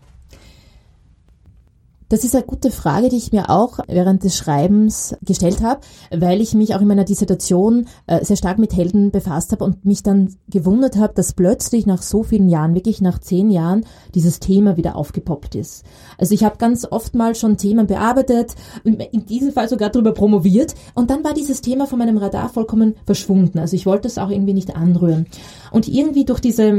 Das 2.12 2.24
ist 2.24 2.34
eine 2.34 2.44
gute 2.44 2.70
Frage, 2.70 3.08
die 3.08 3.16
ich 3.16 3.32
mir 3.32 3.48
auch 3.48 3.78
während 3.88 4.22
des 4.22 4.36
Schreibens 4.36 5.16
gestellt 5.22 5.62
habe, 5.62 5.80
weil 6.10 6.42
ich 6.42 6.52
mich 6.52 6.74
auch 6.74 6.82
in 6.82 6.86
meiner 6.86 7.04
Dissertation 7.04 7.86
äh, 8.06 8.22
sehr 8.22 8.36
stark 8.36 8.58
mit 8.58 8.76
Helden 8.76 9.10
befasst 9.10 9.50
habe 9.50 9.64
und 9.64 9.86
mich 9.86 10.02
dann 10.02 10.36
gewundert 10.46 10.96
habe, 10.96 11.14
dass 11.14 11.32
plötzlich 11.32 11.86
nach 11.86 12.02
so 12.02 12.22
vielen 12.22 12.50
Jahren, 12.50 12.74
wirklich 12.74 13.00
nach 13.00 13.18
zehn 13.18 13.50
Jahren, 13.50 13.86
dieses 14.14 14.40
Thema 14.40 14.76
wieder 14.76 14.94
aufgepoppt 14.94 15.54
ist. 15.54 15.86
Also 16.18 16.34
ich 16.34 16.44
habe 16.44 16.58
ganz 16.58 16.84
oft 16.84 17.14
mal 17.14 17.34
schon 17.34 17.56
Themen 17.56 17.86
bearbeitet, 17.86 18.56
in 18.84 19.24
diesem 19.24 19.52
Fall 19.52 19.70
sogar 19.70 19.88
darüber 19.88 20.12
promoviert 20.12 20.74
und 20.92 21.08
dann 21.08 21.24
war 21.24 21.32
dieses 21.32 21.62
Thema 21.62 21.86
von 21.86 21.98
meinem 21.98 22.18
Radar 22.18 22.50
vollkommen 22.50 22.94
verschwunden. 23.06 23.58
Also 23.58 23.74
ich 23.74 23.86
wollte 23.86 24.08
es 24.08 24.18
auch 24.18 24.28
irgendwie 24.28 24.52
nicht 24.52 24.76
anrühren. 24.76 25.28
Und 25.70 25.88
irgendwie 25.88 26.26
durch 26.26 26.40
diese 26.40 26.74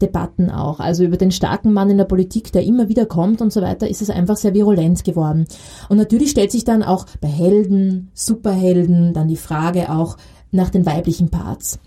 Männlichkeitsdebatten 0.00 0.50
auch, 0.50 0.80
also 0.80 1.04
über 1.04 1.16
den 1.16 1.30
starken 1.30 1.72
Mann 1.72 1.90
in 1.90 1.98
der 1.98 2.04
Politik, 2.04 2.52
der 2.52 2.64
immer 2.64 2.88
wieder 2.88 3.06
kommt 3.06 3.40
und 3.40 3.52
so 3.52 3.60
weiter, 3.60 3.88
ist 3.88 4.02
es 4.02 4.10
einfach 4.10 4.36
sehr 4.36 4.54
virulent 4.54 5.04
geworden. 5.04 5.46
Und 5.88 5.98
natürlich 5.98 6.30
stellt 6.30 6.50
sich 6.50 6.64
dann 6.64 6.82
auch 6.82 7.06
bei 7.20 7.28
Helden, 7.28 8.10
Superhelden, 8.14 9.12
dann 9.12 9.28
die 9.28 9.36
Frage 9.36 9.90
auch 9.92 10.16
nach 10.50 10.70
den 10.70 10.86
weiblichen 10.86 11.30
Parts. 11.30 11.78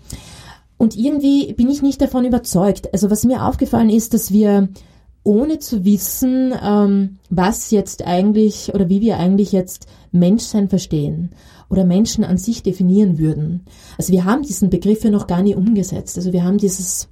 Und 0.76 0.96
irgendwie 0.96 1.52
bin 1.52 1.70
ich 1.70 1.82
nicht 1.82 2.00
davon 2.00 2.24
überzeugt. 2.24 2.92
Also 2.92 3.10
was 3.10 3.24
mir 3.24 3.44
aufgefallen 3.44 3.90
ist, 3.90 4.14
dass 4.14 4.32
wir 4.32 4.68
ohne 5.22 5.58
zu 5.58 5.84
wissen, 5.84 6.52
ähm, 6.62 7.18
was 7.30 7.70
jetzt 7.70 8.06
eigentlich 8.06 8.74
oder 8.74 8.88
wie 8.88 9.00
wir 9.00 9.18
eigentlich 9.18 9.52
jetzt 9.52 9.86
Menschsein 10.12 10.68
verstehen 10.68 11.30
oder 11.70 11.86
Menschen 11.86 12.24
an 12.24 12.36
sich 12.36 12.62
definieren 12.62 13.18
würden. 13.18 13.64
Also 13.96 14.12
wir 14.12 14.26
haben 14.26 14.42
diesen 14.42 14.68
Begriff 14.68 15.02
ja 15.02 15.10
noch 15.10 15.26
gar 15.26 15.42
nie 15.42 15.54
umgesetzt. 15.54 16.18
Also 16.18 16.34
wir 16.34 16.44
haben 16.44 16.58
dieses 16.58 17.08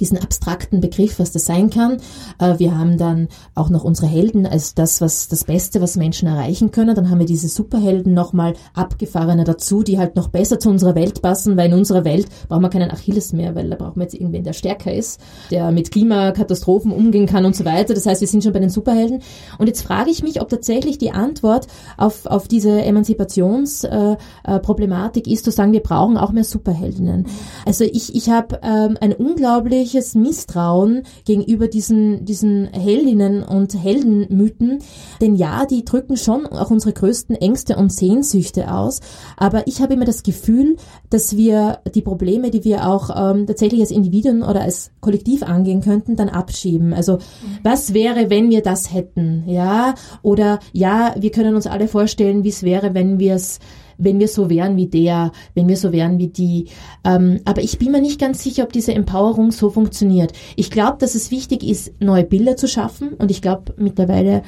diesen 0.00 0.18
abstrakten 0.18 0.80
Begriff, 0.80 1.18
was 1.18 1.32
das 1.32 1.44
sein 1.44 1.70
kann. 1.70 1.98
Äh, 2.38 2.58
wir 2.58 2.76
haben 2.76 2.98
dann 2.98 3.28
auch 3.54 3.70
noch 3.70 3.84
unsere 3.84 4.06
Helden 4.06 4.46
als 4.46 4.74
das, 4.74 5.00
was 5.00 5.28
das 5.28 5.44
Beste, 5.44 5.80
was 5.80 5.96
Menschen 5.96 6.28
erreichen 6.28 6.70
können. 6.70 6.94
Dann 6.94 7.10
haben 7.10 7.18
wir 7.18 7.26
diese 7.26 7.48
Superhelden 7.48 8.14
nochmal 8.14 8.54
abgefahrene 8.74 9.44
dazu, 9.44 9.82
die 9.82 9.98
halt 9.98 10.16
noch 10.16 10.28
besser 10.28 10.58
zu 10.58 10.70
unserer 10.70 10.94
Welt 10.94 11.22
passen, 11.22 11.56
weil 11.56 11.70
in 11.70 11.78
unserer 11.78 12.04
Welt 12.04 12.26
brauchen 12.48 12.62
wir 12.62 12.70
keinen 12.70 12.90
Achilles 12.90 13.32
mehr, 13.32 13.54
weil 13.54 13.70
da 13.70 13.76
brauchen 13.76 13.96
wir 13.96 14.04
jetzt 14.04 14.14
irgendwen, 14.14 14.44
der 14.44 14.52
stärker 14.52 14.92
ist, 14.92 15.20
der 15.50 15.70
mit 15.72 15.90
Klimakatastrophen 15.90 16.92
umgehen 16.92 17.26
kann 17.26 17.44
und 17.44 17.56
so 17.56 17.64
weiter. 17.64 17.94
Das 17.94 18.06
heißt, 18.06 18.20
wir 18.20 18.28
sind 18.28 18.44
schon 18.44 18.52
bei 18.52 18.60
den 18.60 18.70
Superhelden. 18.70 19.22
Und 19.58 19.66
jetzt 19.66 19.82
frage 19.82 20.10
ich 20.10 20.22
mich, 20.22 20.40
ob 20.40 20.48
tatsächlich 20.48 20.98
die 20.98 21.10
Antwort 21.10 21.66
auf, 21.96 22.26
auf 22.26 22.46
diese 22.48 22.82
Emanzipationsproblematik 22.82 25.26
ist, 25.26 25.44
zu 25.44 25.50
sagen, 25.50 25.72
wir 25.72 25.82
brauchen 25.82 26.16
auch 26.16 26.30
mehr 26.32 26.44
Superheldinnen. 26.44 27.26
Also 27.66 27.84
ich, 27.84 28.14
ich 28.14 28.30
habe 28.30 28.60
ähm, 28.62 28.96
ein 29.00 29.12
unglaublich 29.12 29.81
unglaubliche 29.82 30.18
Misstrauen 30.18 31.02
gegenüber 31.24 31.68
diesen, 31.68 32.24
diesen 32.24 32.66
Heldinnen 32.72 33.42
und 33.42 33.74
Heldenmythen. 33.74 34.78
Denn 35.20 35.36
ja, 35.36 35.66
die 35.66 35.84
drücken 35.84 36.16
schon 36.16 36.46
auch 36.46 36.70
unsere 36.70 36.92
größten 36.92 37.36
Ängste 37.36 37.76
und 37.76 37.92
Sehnsüchte 37.92 38.72
aus. 38.72 39.00
Aber 39.36 39.66
ich 39.66 39.80
habe 39.80 39.94
immer 39.94 40.04
das 40.04 40.22
Gefühl, 40.22 40.76
dass 41.10 41.36
wir 41.36 41.80
die 41.94 42.02
Probleme, 42.02 42.50
die 42.50 42.64
wir 42.64 42.88
auch 42.88 43.10
ähm, 43.10 43.46
tatsächlich 43.46 43.80
als 43.80 43.90
Individuen 43.90 44.42
oder 44.42 44.62
als 44.62 44.90
Kollektiv 45.00 45.42
angehen 45.42 45.80
könnten, 45.80 46.16
dann 46.16 46.28
abschieben. 46.28 46.92
Also 46.92 47.18
was 47.62 47.94
wäre, 47.94 48.30
wenn 48.30 48.50
wir 48.50 48.62
das 48.62 48.92
hätten? 48.92 49.44
Ja, 49.46 49.94
oder 50.22 50.58
ja, 50.72 51.14
wir 51.18 51.30
können 51.30 51.54
uns 51.54 51.66
alle 51.66 51.88
vorstellen, 51.88 52.44
wie 52.44 52.50
es 52.50 52.62
wäre, 52.62 52.94
wenn 52.94 53.18
wir 53.18 53.34
es 53.34 53.58
wenn 54.04 54.18
wir 54.18 54.28
so 54.28 54.50
wären 54.50 54.76
wie 54.76 54.86
der, 54.86 55.32
wenn 55.54 55.68
wir 55.68 55.76
so 55.76 55.92
wären 55.92 56.18
wie 56.18 56.28
die. 56.28 56.66
Ähm, 57.04 57.40
aber 57.44 57.62
ich 57.62 57.78
bin 57.78 57.92
mir 57.92 58.00
nicht 58.00 58.20
ganz 58.20 58.42
sicher, 58.42 58.64
ob 58.64 58.72
diese 58.72 58.94
Empowerung 58.94 59.52
so 59.52 59.70
funktioniert. 59.70 60.32
Ich 60.56 60.70
glaube, 60.70 60.98
dass 60.98 61.14
es 61.14 61.30
wichtig 61.30 61.62
ist, 61.62 61.92
neue 62.00 62.24
Bilder 62.24 62.56
zu 62.56 62.68
schaffen 62.68 63.14
und 63.14 63.30
ich 63.30 63.42
glaube 63.42 63.74
mittlerweile 63.76 64.42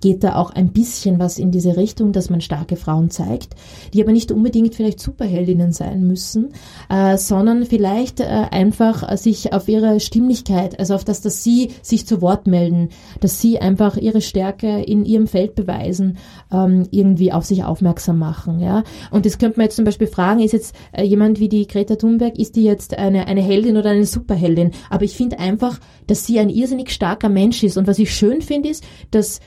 geht 0.00 0.24
da 0.24 0.36
auch 0.36 0.50
ein 0.50 0.72
bisschen 0.72 1.18
was 1.18 1.38
in 1.38 1.50
diese 1.50 1.76
Richtung, 1.76 2.12
dass 2.12 2.30
man 2.30 2.40
starke 2.40 2.76
Frauen 2.76 3.10
zeigt, 3.10 3.54
die 3.92 4.02
aber 4.02 4.12
nicht 4.12 4.32
unbedingt 4.32 4.74
vielleicht 4.74 5.00
Superheldinnen 5.00 5.72
sein 5.72 6.06
müssen, 6.06 6.52
äh, 6.88 7.16
sondern 7.16 7.64
vielleicht 7.66 8.20
äh, 8.20 8.24
einfach 8.24 9.16
sich 9.16 9.52
auf 9.52 9.68
ihre 9.68 10.00
Stimmlichkeit, 10.00 10.78
also 10.78 10.94
auf 10.94 11.04
das, 11.04 11.20
dass 11.20 11.44
sie 11.44 11.70
sich 11.82 12.06
zu 12.06 12.20
Wort 12.20 12.46
melden, 12.46 12.88
dass 13.20 13.40
sie 13.40 13.58
einfach 13.58 13.96
ihre 13.96 14.20
Stärke 14.20 14.82
in 14.82 15.04
ihrem 15.04 15.26
Feld 15.26 15.54
beweisen, 15.54 16.18
ähm, 16.52 16.86
irgendwie 16.90 17.32
auf 17.32 17.44
sich 17.44 17.64
aufmerksam 17.64 18.18
machen. 18.18 18.60
Ja? 18.60 18.84
Und 19.10 19.26
das 19.26 19.38
könnte 19.38 19.58
man 19.58 19.64
jetzt 19.64 19.76
zum 19.76 19.84
Beispiel 19.84 20.06
fragen, 20.06 20.40
ist 20.40 20.52
jetzt 20.52 20.74
äh, 20.92 21.04
jemand 21.04 21.40
wie 21.40 21.48
die 21.48 21.66
Greta 21.66 21.96
Thunberg, 21.96 22.38
ist 22.38 22.56
die 22.56 22.64
jetzt 22.64 22.96
eine, 22.98 23.26
eine 23.26 23.42
Heldin 23.42 23.76
oder 23.76 23.90
eine 23.90 24.06
Superheldin? 24.06 24.72
Aber 24.88 25.04
ich 25.04 25.16
finde 25.16 25.38
einfach, 25.38 25.78
dass 26.06 26.26
sie 26.26 26.38
ein 26.38 26.48
irrsinnig 26.48 26.90
starker 26.90 27.28
Mensch 27.28 27.62
ist. 27.62 27.76
Und 27.76 27.86
was 27.86 27.98
ich 27.98 28.14
schön 28.14 28.42
finde, 28.42 28.70
ist, 28.70 28.84
dass 29.10 29.40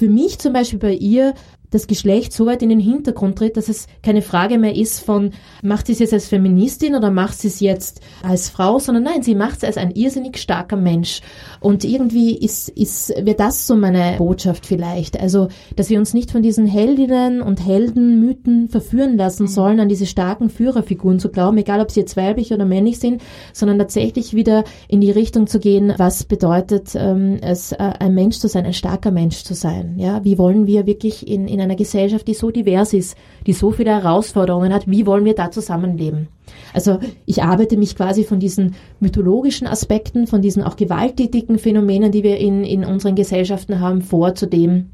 für 0.00 0.08
mich 0.08 0.38
zum 0.38 0.54
Beispiel 0.54 0.78
bei 0.78 0.94
ihr 0.94 1.34
das 1.70 1.86
Geschlecht 1.86 2.32
so 2.32 2.46
weit 2.46 2.62
in 2.62 2.68
den 2.68 2.80
Hintergrund 2.80 3.38
tritt, 3.38 3.56
dass 3.56 3.68
es 3.68 3.86
keine 4.02 4.22
Frage 4.22 4.58
mehr 4.58 4.74
ist 4.74 5.00
von, 5.00 5.30
macht 5.62 5.86
sie 5.86 5.92
es 5.92 6.00
jetzt 6.00 6.12
als 6.12 6.28
Feministin 6.28 6.94
oder 6.94 7.10
macht 7.10 7.38
sie 7.38 7.48
es 7.48 7.60
jetzt 7.60 8.00
als 8.22 8.48
Frau, 8.48 8.78
sondern 8.78 9.04
nein, 9.04 9.22
sie 9.22 9.34
macht 9.34 9.58
es 9.58 9.64
als 9.64 9.76
ein 9.76 9.92
irrsinnig 9.92 10.38
starker 10.38 10.76
Mensch. 10.76 11.20
Und 11.60 11.84
irgendwie 11.84 12.36
ist, 12.36 12.68
ist, 12.70 13.10
wäre 13.10 13.36
das 13.36 13.66
so 13.66 13.76
meine 13.76 14.16
Botschaft 14.18 14.66
vielleicht. 14.66 15.20
Also, 15.20 15.48
dass 15.76 15.90
wir 15.90 15.98
uns 15.98 16.14
nicht 16.14 16.30
von 16.30 16.42
diesen 16.42 16.66
Heldinnen 16.66 17.40
und 17.40 17.64
Heldenmythen 17.64 18.68
verführen 18.68 19.16
lassen 19.16 19.44
mhm. 19.44 19.48
sollen, 19.48 19.80
an 19.80 19.88
diese 19.88 20.06
starken 20.06 20.50
Führerfiguren 20.50 21.20
zu 21.20 21.30
glauben, 21.30 21.58
egal 21.58 21.80
ob 21.80 21.90
sie 21.90 22.00
jetzt 22.00 22.16
weiblich 22.16 22.52
oder 22.52 22.64
männlich 22.64 22.98
sind, 22.98 23.22
sondern 23.52 23.78
tatsächlich 23.78 24.34
wieder 24.34 24.64
in 24.88 25.00
die 25.00 25.10
Richtung 25.10 25.46
zu 25.46 25.60
gehen, 25.60 25.94
was 25.96 26.24
bedeutet 26.24 26.94
ähm, 26.94 27.38
es, 27.40 27.72
äh, 27.72 27.76
ein 27.78 28.14
Mensch 28.14 28.38
zu 28.38 28.48
sein, 28.48 28.66
ein 28.66 28.72
starker 28.72 29.10
Mensch 29.10 29.44
zu 29.44 29.54
sein. 29.54 29.94
Ja, 29.98 30.24
wie 30.24 30.38
wollen 30.38 30.66
wir 30.66 30.86
wirklich 30.86 31.28
in, 31.28 31.46
in 31.46 31.59
in 31.60 31.64
einer 31.66 31.76
Gesellschaft, 31.76 32.26
die 32.26 32.34
so 32.34 32.50
divers 32.50 32.92
ist, 32.92 33.16
die 33.46 33.52
so 33.52 33.70
viele 33.70 33.90
Herausforderungen 33.90 34.72
hat, 34.72 34.90
wie 34.90 35.06
wollen 35.06 35.24
wir 35.24 35.34
da 35.34 35.50
zusammenleben? 35.50 36.28
Also 36.74 36.98
ich 37.26 37.42
arbeite 37.42 37.76
mich 37.76 37.96
quasi 37.96 38.24
von 38.24 38.40
diesen 38.40 38.74
mythologischen 38.98 39.66
Aspekten, 39.66 40.26
von 40.26 40.42
diesen 40.42 40.62
auch 40.62 40.76
gewalttätigen 40.76 41.58
Phänomenen, 41.58 42.12
die 42.12 42.22
wir 42.22 42.38
in, 42.38 42.64
in 42.64 42.84
unseren 42.84 43.14
Gesellschaften 43.14 43.80
haben, 43.80 44.02
vor 44.02 44.34
zu 44.34 44.46
dem 44.46 44.90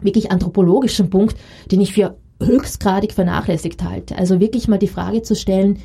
wirklich 0.00 0.30
anthropologischen 0.30 1.10
Punkt, 1.10 1.36
den 1.70 1.80
ich 1.80 1.92
für 1.92 2.16
höchstgradig 2.42 3.12
vernachlässigt 3.12 3.82
halte. 3.82 4.16
Also 4.16 4.40
wirklich 4.40 4.68
mal 4.68 4.78
die 4.78 4.88
Frage 4.88 5.22
zu 5.22 5.34
stellen, 5.34 5.78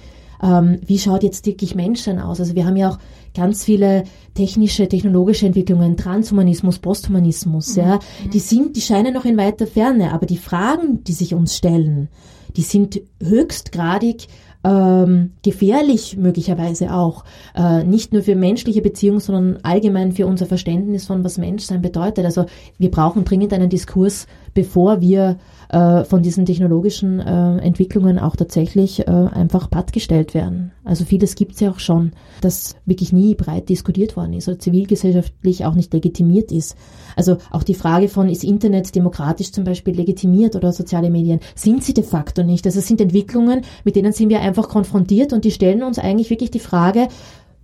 ähm, 0.45 0.79
wie 0.85 0.99
schaut 0.99 1.23
jetzt 1.23 1.45
wirklich 1.45 1.75
Menschen 1.75 2.19
aus? 2.19 2.39
Also 2.39 2.55
wir 2.55 2.65
haben 2.65 2.77
ja 2.77 2.89
auch 2.89 2.99
ganz 3.33 3.63
viele 3.63 4.03
technische, 4.35 4.87
technologische 4.87 5.47
Entwicklungen, 5.47 5.97
Transhumanismus, 5.97 6.79
Posthumanismus, 6.79 7.75
mhm. 7.75 7.81
ja, 7.81 7.99
die 8.31 8.39
sind, 8.39 8.75
die 8.75 8.81
scheinen 8.81 9.13
noch 9.13 9.25
in 9.25 9.37
weiter 9.37 9.67
Ferne, 9.67 10.13
aber 10.13 10.25
die 10.25 10.37
Fragen, 10.37 11.03
die 11.03 11.13
sich 11.13 11.33
uns 11.33 11.57
stellen, 11.57 12.09
die 12.55 12.61
sind 12.61 13.01
höchstgradig 13.21 14.27
ähm, 14.65 15.33
gefährlich 15.43 16.17
möglicherweise 16.17 16.93
auch, 16.93 17.23
äh, 17.55 17.83
nicht 17.83 18.13
nur 18.13 18.23
für 18.23 18.35
menschliche 18.35 18.81
Beziehungen, 18.81 19.19
sondern 19.19 19.59
allgemein 19.61 20.11
für 20.11 20.25
unser 20.25 20.47
Verständnis 20.47 21.05
von 21.05 21.23
was 21.23 21.37
Menschsein 21.37 21.81
bedeutet. 21.81 22.25
Also 22.25 22.45
wir 22.79 22.89
brauchen 22.89 23.25
dringend 23.25 23.53
einen 23.53 23.69
Diskurs, 23.69 24.25
bevor 24.55 25.01
wir 25.01 25.37
äh, 25.69 26.03
von 26.05 26.23
diesen 26.23 26.45
technologischen 26.45 27.19
äh, 27.19 27.57
Entwicklungen 27.57 28.17
auch 28.17 28.35
tatsächlich 28.35 29.07
äh, 29.07 29.11
einfach 29.11 29.69
pattgestellt 29.69 30.33
werden. 30.33 30.71
Also 30.83 31.05
vieles 31.05 31.35
gibt 31.35 31.53
es 31.53 31.59
ja 31.59 31.71
auch 31.71 31.79
schon, 31.79 32.13
das 32.41 32.75
wirklich 32.85 33.11
nie 33.11 33.35
breit 33.35 33.69
diskutiert 33.69 34.15
worden 34.15 34.33
ist 34.33 34.47
oder 34.47 34.57
zivilgesellschaftlich 34.57 35.65
auch 35.65 35.75
nicht 35.75 35.93
legitimiert 35.93 36.51
ist. 36.51 36.77
Also 37.15 37.37
auch 37.51 37.63
die 37.63 37.73
Frage 37.75 38.07
von, 38.07 38.29
ist 38.29 38.43
Internet 38.43 38.95
demokratisch 38.95 39.51
zum 39.51 39.65
Beispiel 39.65 39.95
legitimiert 39.95 40.55
oder 40.55 40.71
soziale 40.71 41.09
Medien, 41.09 41.39
sind 41.53 41.83
sie 41.83 41.93
de 41.93 42.03
facto 42.03 42.43
nicht. 42.43 42.65
Also 42.65 42.79
es 42.79 42.87
sind 42.87 43.01
Entwicklungen, 43.01 43.61
mit 43.83 43.95
denen 43.95 44.13
sind 44.13 44.29
wir 44.29 44.41
einfach 44.41 44.69
konfrontiert 44.69 45.33
und 45.33 45.43
die 45.43 45.51
stellen 45.51 45.83
uns 45.83 45.99
eigentlich 45.99 46.29
wirklich 46.29 46.51
die 46.51 46.59
Frage, 46.59 47.09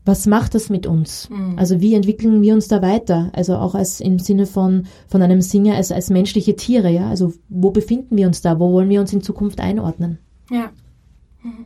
was 0.03 0.25
macht 0.25 0.55
das 0.55 0.69
mit 0.69 0.87
uns? 0.87 1.29
Mhm. 1.29 1.57
Also 1.57 1.79
wie 1.79 1.93
entwickeln 1.93 2.41
wir 2.41 2.53
uns 2.53 2.67
da 2.67 2.81
weiter? 2.81 3.29
Also 3.33 3.55
auch 3.55 3.75
als 3.75 3.99
im 3.99 4.17
Sinne 4.17 4.45
von, 4.45 4.87
von 5.07 5.21
einem 5.21 5.41
Singer 5.41 5.75
als, 5.75 5.91
als 5.91 6.09
menschliche 6.09 6.55
Tiere, 6.55 6.89
ja? 6.89 7.09
Also 7.09 7.33
wo 7.49 7.71
befinden 7.71 8.17
wir 8.17 8.27
uns 8.27 8.41
da? 8.41 8.59
Wo 8.59 8.71
wollen 8.71 8.89
wir 8.89 8.99
uns 8.99 9.13
in 9.13 9.21
Zukunft 9.21 9.59
einordnen? 9.59 10.17
Ja. 10.49 10.71
Mhm. 11.43 11.65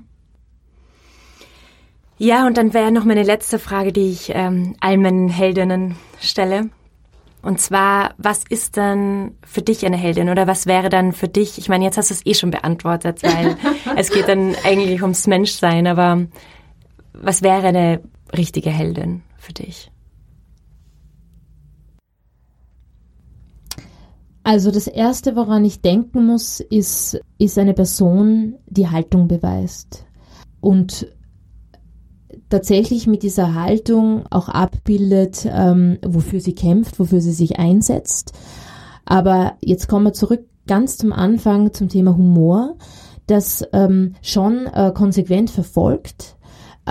Ja, 2.17 2.47
und 2.47 2.57
dann 2.57 2.73
wäre 2.73 2.91
noch 2.91 3.03
meine 3.03 3.23
letzte 3.23 3.59
Frage, 3.59 3.91
die 3.91 4.09
ich 4.09 4.31
ähm, 4.33 4.75
all 4.79 4.97
meinen 4.97 5.27
Heldinnen 5.27 5.95
stelle. 6.21 6.69
Und 7.41 7.59
zwar, 7.59 8.15
was 8.17 8.43
ist 8.49 8.77
dann 8.77 9.33
für 9.45 9.61
dich 9.61 9.86
eine 9.86 9.97
Heldin 9.97 10.29
oder 10.29 10.47
was 10.47 10.65
wäre 10.65 10.89
dann 10.89 11.11
für 11.11 11.27
dich, 11.27 11.57
ich 11.57 11.69
meine, 11.69 11.83
jetzt 11.83 11.97
hast 11.97 12.09
du 12.09 12.13
es 12.15 12.25
eh 12.25 12.33
schon 12.33 12.51
beantwortet, 12.51 13.21
weil 13.21 13.57
es 13.97 14.09
geht 14.11 14.27
dann 14.27 14.55
eigentlich 14.63 15.01
ums 15.01 15.27
Menschsein, 15.27 15.88
aber 15.88 16.25
was 17.13 17.43
wäre 17.43 17.67
eine 17.67 18.01
richtige 18.36 18.69
Heldin 18.69 19.23
für 19.38 19.53
dich? 19.53 19.91
Also 24.43 24.69
das 24.69 24.86
Erste, 24.86 25.36
woran 25.36 25.65
ich 25.65 25.82
denken 25.82 26.28
muss, 26.28 26.59
ist, 26.59 27.19
ist 27.39 27.57
eine 27.57 27.73
Person, 27.73 28.55
die 28.67 28.88
Haltung 28.88 29.28
beweist 29.28 30.05
und 30.61 31.07
tatsächlich 32.49 33.07
mit 33.07 33.23
dieser 33.23 33.55
Haltung 33.55 34.26
auch 34.30 34.47
abbildet, 34.47 35.47
ähm, 35.51 35.97
wofür 36.05 36.39
sie 36.39 36.53
kämpft, 36.53 36.99
wofür 36.99 37.21
sie 37.21 37.32
sich 37.32 37.57
einsetzt. 37.57 38.34
Aber 39.03 39.53
jetzt 39.61 39.88
kommen 39.88 40.05
wir 40.05 40.13
zurück 40.13 40.45
ganz 40.67 40.97
zum 40.97 41.11
Anfang 41.11 41.73
zum 41.73 41.89
Thema 41.89 42.15
Humor, 42.15 42.76
das 43.28 43.67
ähm, 43.73 44.13
schon 44.21 44.67
äh, 44.67 44.91
konsequent 44.93 45.49
verfolgt, 45.49 46.34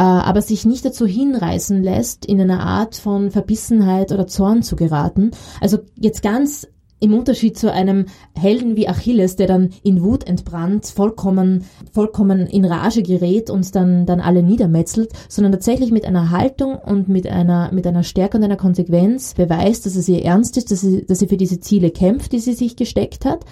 aber 0.01 0.43
sich 0.43 0.65
nicht 0.65 0.85
dazu 0.85 1.07
hinreißen 1.07 1.83
lässt, 1.83 2.27
in 2.27 2.41
einer 2.41 2.61
Art 2.61 2.97
von 2.97 3.31
Verbissenheit 3.31 4.13
oder 4.13 4.27
Zorn 4.27 4.63
zu 4.63 4.77
geraten. 4.77 5.31
Also 5.61 5.79
jetzt 5.97 6.23
ganz 6.23 6.67
im 7.05 7.13
Unterschied 7.13 7.59
zu 7.59 7.71
einem 7.71 8.07
Helden 8.35 8.77
wie 8.77 8.89
Achilles, 8.89 9.37
der 9.37 9.47
dann 9.47 9.71
in 9.83 10.03
Wut 10.03 10.27
entbrannt, 10.27 10.87
vollkommen, 10.87 11.65
vollkommen 11.93 12.47
in 12.47 12.65
Rage 12.65 13.03
gerät 13.03 13.51
und 13.51 13.75
dann, 13.75 14.07
dann 14.07 14.21
alle 14.21 14.43
niedermetzelt, 14.43 15.11
sondern 15.29 15.53
tatsächlich 15.53 15.91
mit 15.91 16.07
einer 16.07 16.31
Haltung 16.31 16.77
und 16.77 17.09
mit 17.09 17.27
einer, 17.27 17.71
mit 17.73 17.87
einer 17.87 18.05
Stärke 18.05 18.39
und 18.39 18.45
einer 18.45 18.57
Konsequenz 18.57 19.35
beweist, 19.35 19.85
dass 19.85 19.97
es 19.97 20.09
ihr 20.09 20.25
ernst 20.25 20.57
ist, 20.57 20.71
dass 20.71 20.81
sie, 20.81 21.05
dass 21.05 21.19
sie 21.19 21.29
für 21.29 21.37
diese 21.37 21.61
Ziele 21.61 21.91
kämpft, 21.91 22.33
die 22.33 22.39
sie 22.39 22.55
sich 22.55 22.75
gesteckt 22.75 23.27
hat, 23.27 23.45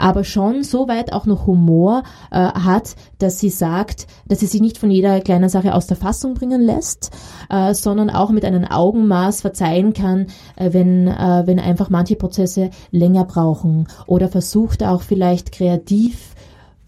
aber 0.00 0.24
schon 0.24 0.62
so 0.62 0.88
weit 0.88 1.12
auch 1.12 1.26
noch 1.26 1.46
Humor 1.46 2.02
äh, 2.30 2.36
hat, 2.36 2.96
dass 3.18 3.38
sie 3.38 3.50
sagt, 3.50 4.06
dass 4.26 4.40
sie 4.40 4.46
sich 4.46 4.60
nicht 4.60 4.78
von 4.78 4.90
jeder 4.90 5.20
kleinen 5.20 5.48
Sache 5.48 5.74
aus 5.74 5.86
der 5.86 5.96
Fassung 5.96 6.34
bringen 6.34 6.62
lässt, 6.62 7.10
äh, 7.50 7.74
sondern 7.74 8.10
auch 8.10 8.30
mit 8.30 8.44
einem 8.44 8.64
Augenmaß 8.64 9.42
verzeihen 9.42 9.92
kann, 9.92 10.26
äh, 10.56 10.72
wenn, 10.72 11.06
äh, 11.06 11.42
wenn 11.46 11.58
einfach 11.58 11.90
manche 11.90 12.16
Prozesse 12.16 12.70
länger 12.90 13.24
brauchen 13.24 13.88
oder 14.06 14.28
versucht 14.28 14.82
auch 14.82 15.02
vielleicht 15.02 15.52
kreativ 15.52 16.34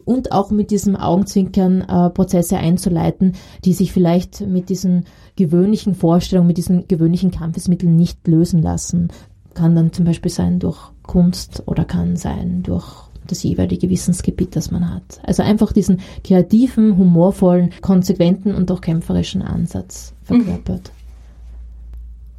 und 0.05 0.33
auch 0.33 0.51
mit 0.51 0.71
diesem 0.71 0.97
Augenzwinkern 0.97 1.83
äh, 1.83 2.11
Prozesse 2.11 2.57
einzuleiten, 2.57 3.33
die 3.65 3.73
sich 3.73 3.93
vielleicht 3.93 4.41
mit 4.41 4.69
diesen 4.69 5.05
gewöhnlichen 5.37 5.95
Vorstellungen, 5.95 6.49
mit 6.49 6.57
diesen 6.57 6.89
gewöhnlichen 6.89 7.31
Kampfesmitteln 7.31 7.95
nicht 7.95 8.27
lösen 8.27 8.63
lassen. 8.63 9.09
Kann 9.55 9.75
dann 9.75 9.93
zum 9.93 10.05
Beispiel 10.05 10.31
sein 10.31 10.59
durch 10.59 10.92
Kunst 11.03 11.63
oder 11.67 11.85
kann 11.85 12.17
sein 12.17 12.63
durch 12.63 12.87
das 13.27 13.43
jeweilige 13.43 13.89
Wissensgebiet, 13.89 14.57
das 14.57 14.71
man 14.71 14.93
hat. 14.93 15.21
Also 15.23 15.43
einfach 15.43 15.73
diesen 15.73 16.01
kreativen, 16.25 16.97
humorvollen, 16.97 17.71
konsequenten 17.81 18.55
und 18.55 18.71
auch 18.71 18.81
kämpferischen 18.81 19.43
Ansatz 19.43 20.13
verkörpert. 20.25 20.91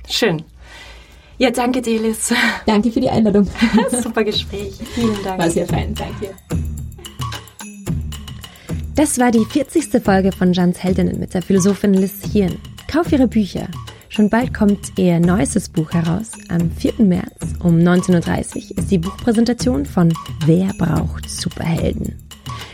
Schön. 0.07 0.43
Ja, 1.37 1.49
danke 1.51 1.81
dir, 1.81 1.99
Liz. 1.99 2.33
Danke 2.65 2.91
für 2.91 3.01
die 3.01 3.09
Einladung. 3.09 3.47
Super 4.03 4.23
Gespräch. 4.23 4.75
Vielen 4.93 5.17
Dank. 5.23 5.39
War 5.39 5.49
sehr 5.49 5.65
fein, 5.65 5.93
danke. 5.95 6.29
Das 8.95 9.17
war 9.17 9.31
die 9.31 9.43
40. 9.43 10.03
Folge 10.03 10.31
von 10.31 10.53
Jans 10.53 10.83
Heldinnen 10.83 11.19
mit 11.19 11.33
der 11.33 11.41
Philosophin 11.41 11.95
Liz 11.95 12.21
Hirn. 12.31 12.59
Kauf 12.87 13.11
ihre 13.11 13.27
Bücher. 13.27 13.67
Schon 14.15 14.29
bald 14.29 14.53
kommt 14.53 14.99
ihr 14.99 15.19
neuestes 15.19 15.67
Buch 15.67 15.91
heraus. 15.91 16.33
Am 16.49 16.69
4. 16.69 16.93
März 16.99 17.55
um 17.63 17.79
19.30 17.79 18.55
Uhr 18.55 18.77
ist 18.77 18.91
die 18.91 18.99
Buchpräsentation 18.99 19.87
von 19.87 20.13
Wer 20.45 20.71
braucht 20.77 21.27
Superhelden? 21.27 22.13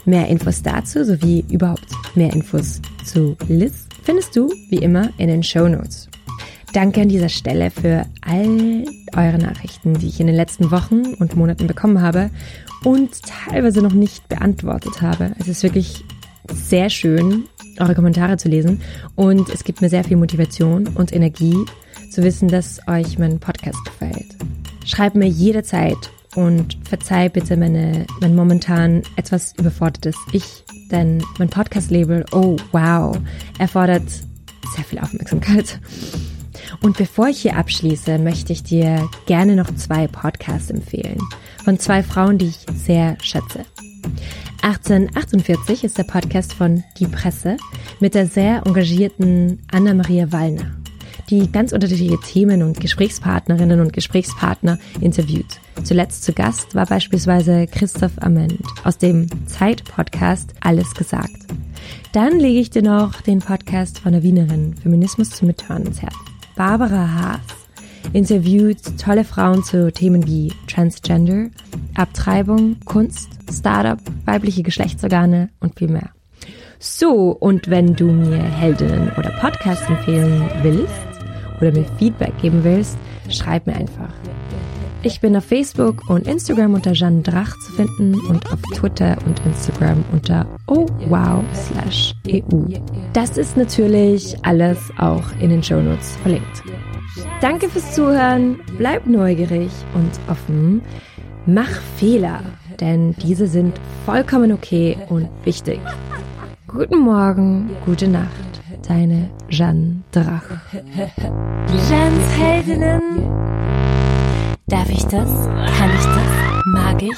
Mehr 0.04 0.28
Infos 0.28 0.62
dazu 0.62 1.06
sowie 1.06 1.46
überhaupt 1.50 1.88
mehr 2.14 2.34
Infos 2.34 2.82
zu 3.06 3.38
Liz 3.48 3.88
findest 4.04 4.36
du 4.36 4.54
wie 4.70 4.80
immer 4.80 5.12
in 5.18 5.30
den 5.30 5.42
Show 5.42 5.70
Notes. 5.70 6.10
Danke 6.74 7.04
an 7.04 7.08
dieser 7.08 7.30
Stelle 7.30 7.72
für 7.72 8.06
all 8.20 8.84
eure 9.16 9.38
Nachrichten, 9.38 9.94
die 9.94 10.10
ich 10.10 10.20
in 10.20 10.28
den 10.28 10.36
letzten 10.36 10.72
Wochen 10.72 11.14
und 11.20 11.38
Monaten 11.38 11.68
bekommen 11.68 12.02
habe 12.02 12.32
und 12.84 13.12
teilweise 13.22 13.82
noch 13.82 13.94
nicht 13.94 14.28
beantwortet 14.28 15.02
habe. 15.02 15.32
Es 15.40 15.48
ist 15.48 15.64
wirklich 15.64 16.04
sehr 16.54 16.90
schön, 16.90 17.46
eure 17.80 17.96
Kommentare 17.96 18.38
zu 18.38 18.50
lesen 18.50 18.82
und 19.16 19.50
es 19.50 19.64
gibt 19.64 19.82
mir 19.82 19.90
sehr 19.90 20.04
viel 20.04 20.18
Motivation 20.18 20.88
und 20.88 21.14
Energie 21.14 21.58
zu 22.10 22.24
wissen, 22.24 22.48
dass 22.48 22.80
euch 22.88 23.18
mein 23.18 23.40
Podcast 23.40 23.84
gefällt. 23.86 24.36
Schreibt 24.86 25.16
mir 25.16 25.28
jederzeit 25.28 25.98
und 26.36 26.78
verzeih 26.88 27.30
bitte 27.30 27.58
meine, 27.58 28.06
mein 28.22 28.36
momentan 28.36 29.04
etwas 29.16 29.54
überfordertes 29.58 30.16
Ich, 30.32 30.64
denn 30.92 31.24
mein 31.38 31.50
Podcast-Label, 31.50 32.26
oh 32.32 32.56
wow, 32.72 33.18
erfordert 33.58 34.10
sehr 34.76 34.84
viel 34.84 35.00
Aufmerksamkeit. 35.00 35.80
Und 36.82 36.98
bevor 36.98 37.28
ich 37.28 37.42
hier 37.42 37.58
abschließe, 37.58 38.20
möchte 38.20 38.54
ich 38.54 38.64
dir 38.64 39.10
gerne 39.26 39.56
noch 39.56 39.74
zwei 39.76 40.08
Podcasts 40.08 40.70
empfehlen. 40.70 41.20
Von 41.64 41.80
zwei 41.80 42.04
Frauen, 42.04 42.38
die 42.38 42.48
ich 42.48 42.66
sehr 42.76 43.18
schätze. 43.22 43.66
1848 44.62 45.84
ist 45.86 45.98
der 45.98 46.04
Podcast 46.04 46.54
von 46.54 46.84
Die 46.98 47.08
Presse 47.08 47.58
mit 48.00 48.14
der 48.14 48.26
sehr 48.26 48.64
engagierten 48.66 49.60
Anna-Maria 49.72 50.32
Wallner, 50.32 50.72
die 51.30 51.50
ganz 51.52 51.72
unterschiedliche 51.72 52.20
Themen 52.20 52.64
und 52.64 52.80
Gesprächspartnerinnen 52.80 53.80
und 53.80 53.94
Gesprächspartner 53.94 54.78
interviewt. 55.00 55.60
Zuletzt 55.84 56.24
zu 56.24 56.34
Gast 56.34 56.76
war 56.76 56.86
beispielsweise 56.86 57.68
Christoph 57.68 58.22
Amend 58.22 58.60
aus 58.84 58.98
dem 58.98 59.28
Zeit-Podcast 59.48 60.54
Alles 60.60 60.94
gesagt. 60.94 61.38
Dann 62.12 62.40
lege 62.40 62.60
ich 62.60 62.70
dir 62.70 62.84
noch 62.84 63.22
den 63.22 63.40
Podcast 63.40 64.00
von 64.00 64.12
der 64.12 64.24
Wienerin 64.24 64.76
Feminismus 64.76 65.30
zum 65.30 65.48
Mithören 65.48 65.86
ins 65.86 66.02
Herz. 66.02 66.16
Barbara 66.56 67.14
Haas 67.14 67.59
interviewt 68.14 69.00
tolle 69.00 69.24
Frauen 69.24 69.64
zu 69.64 69.92
Themen 69.92 70.26
wie 70.26 70.54
Transgender, 70.68 71.50
Abtreibung, 71.96 72.78
Kunst, 72.86 73.30
Startup, 73.52 74.00
weibliche 74.26 74.64
Geschlechtsorgane 74.64 75.50
und 75.60 75.78
viel 75.78 75.90
mehr. 75.90 76.10
So, 76.80 77.32
und 77.32 77.70
wenn 77.70 77.94
du 77.94 78.06
mir 78.06 78.42
Heldinnen 78.42 79.12
oder 79.18 79.32
Podcasts 79.42 79.88
empfehlen 79.90 80.50
willst 80.62 80.94
oder 81.60 81.72
mir 81.72 81.86
Feedback 81.98 82.38
geben 82.42 82.64
willst, 82.64 82.98
schreib 83.30 83.68
mir 83.68 83.76
einfach. 83.76 84.14
Ich 85.02 85.22
bin 85.22 85.36
auf 85.38 85.46
Facebook 85.46 86.10
und 86.10 86.28
Instagram 86.28 86.74
unter 86.74 86.92
Jeanne 86.92 87.22
Drach 87.22 87.58
zu 87.60 87.72
finden 87.72 88.20
und 88.28 88.52
auf 88.52 88.62
Twitter 88.76 89.18
und 89.26 89.40
Instagram 89.46 90.04
unter 90.12 90.46
ohwow 90.68 91.42
slash 91.54 92.16
EU. 92.28 92.78
Das 93.14 93.38
ist 93.38 93.56
natürlich 93.56 94.36
alles 94.44 94.78
auch 94.98 95.24
in 95.40 95.52
den 95.52 95.64
Shownotes 95.64 96.18
verlinkt. 96.18 96.64
Danke 97.42 97.70
fürs 97.70 97.94
Zuhören, 97.94 98.60
bleib 98.78 99.06
neugierig 99.06 99.72
und 99.94 100.12
offen, 100.30 100.82
mach 101.46 101.70
Fehler, 101.98 102.42
denn 102.80 103.16
diese 103.22 103.48
sind 103.48 103.80
vollkommen 104.06 104.52
okay 104.52 104.98
und 105.10 105.30
wichtig. 105.44 105.80
Guten 106.68 107.00
Morgen, 107.00 107.70
gute 107.86 108.08
Nacht, 108.08 108.30
deine 108.88 109.30
Jeanne 109.50 110.04
Drach. 110.12 110.44
Jeans 111.68 112.38
Heldinnen. 112.38 113.28
Darf 114.68 114.90
ich 114.90 115.04
das? 115.06 115.48
Kann 115.78 115.90
ich 115.90 116.06
das? 116.06 116.64
Mag 116.66 117.02
ich? 117.02 117.18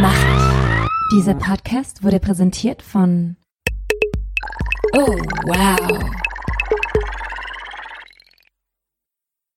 Mach 0.00 0.14
ich. 0.14 0.82
Dieser 1.16 1.34
Podcast 1.34 2.04
wurde 2.04 2.20
präsentiert 2.20 2.80
von 2.80 3.36
Oh, 4.94 5.16
wow. 5.46 5.98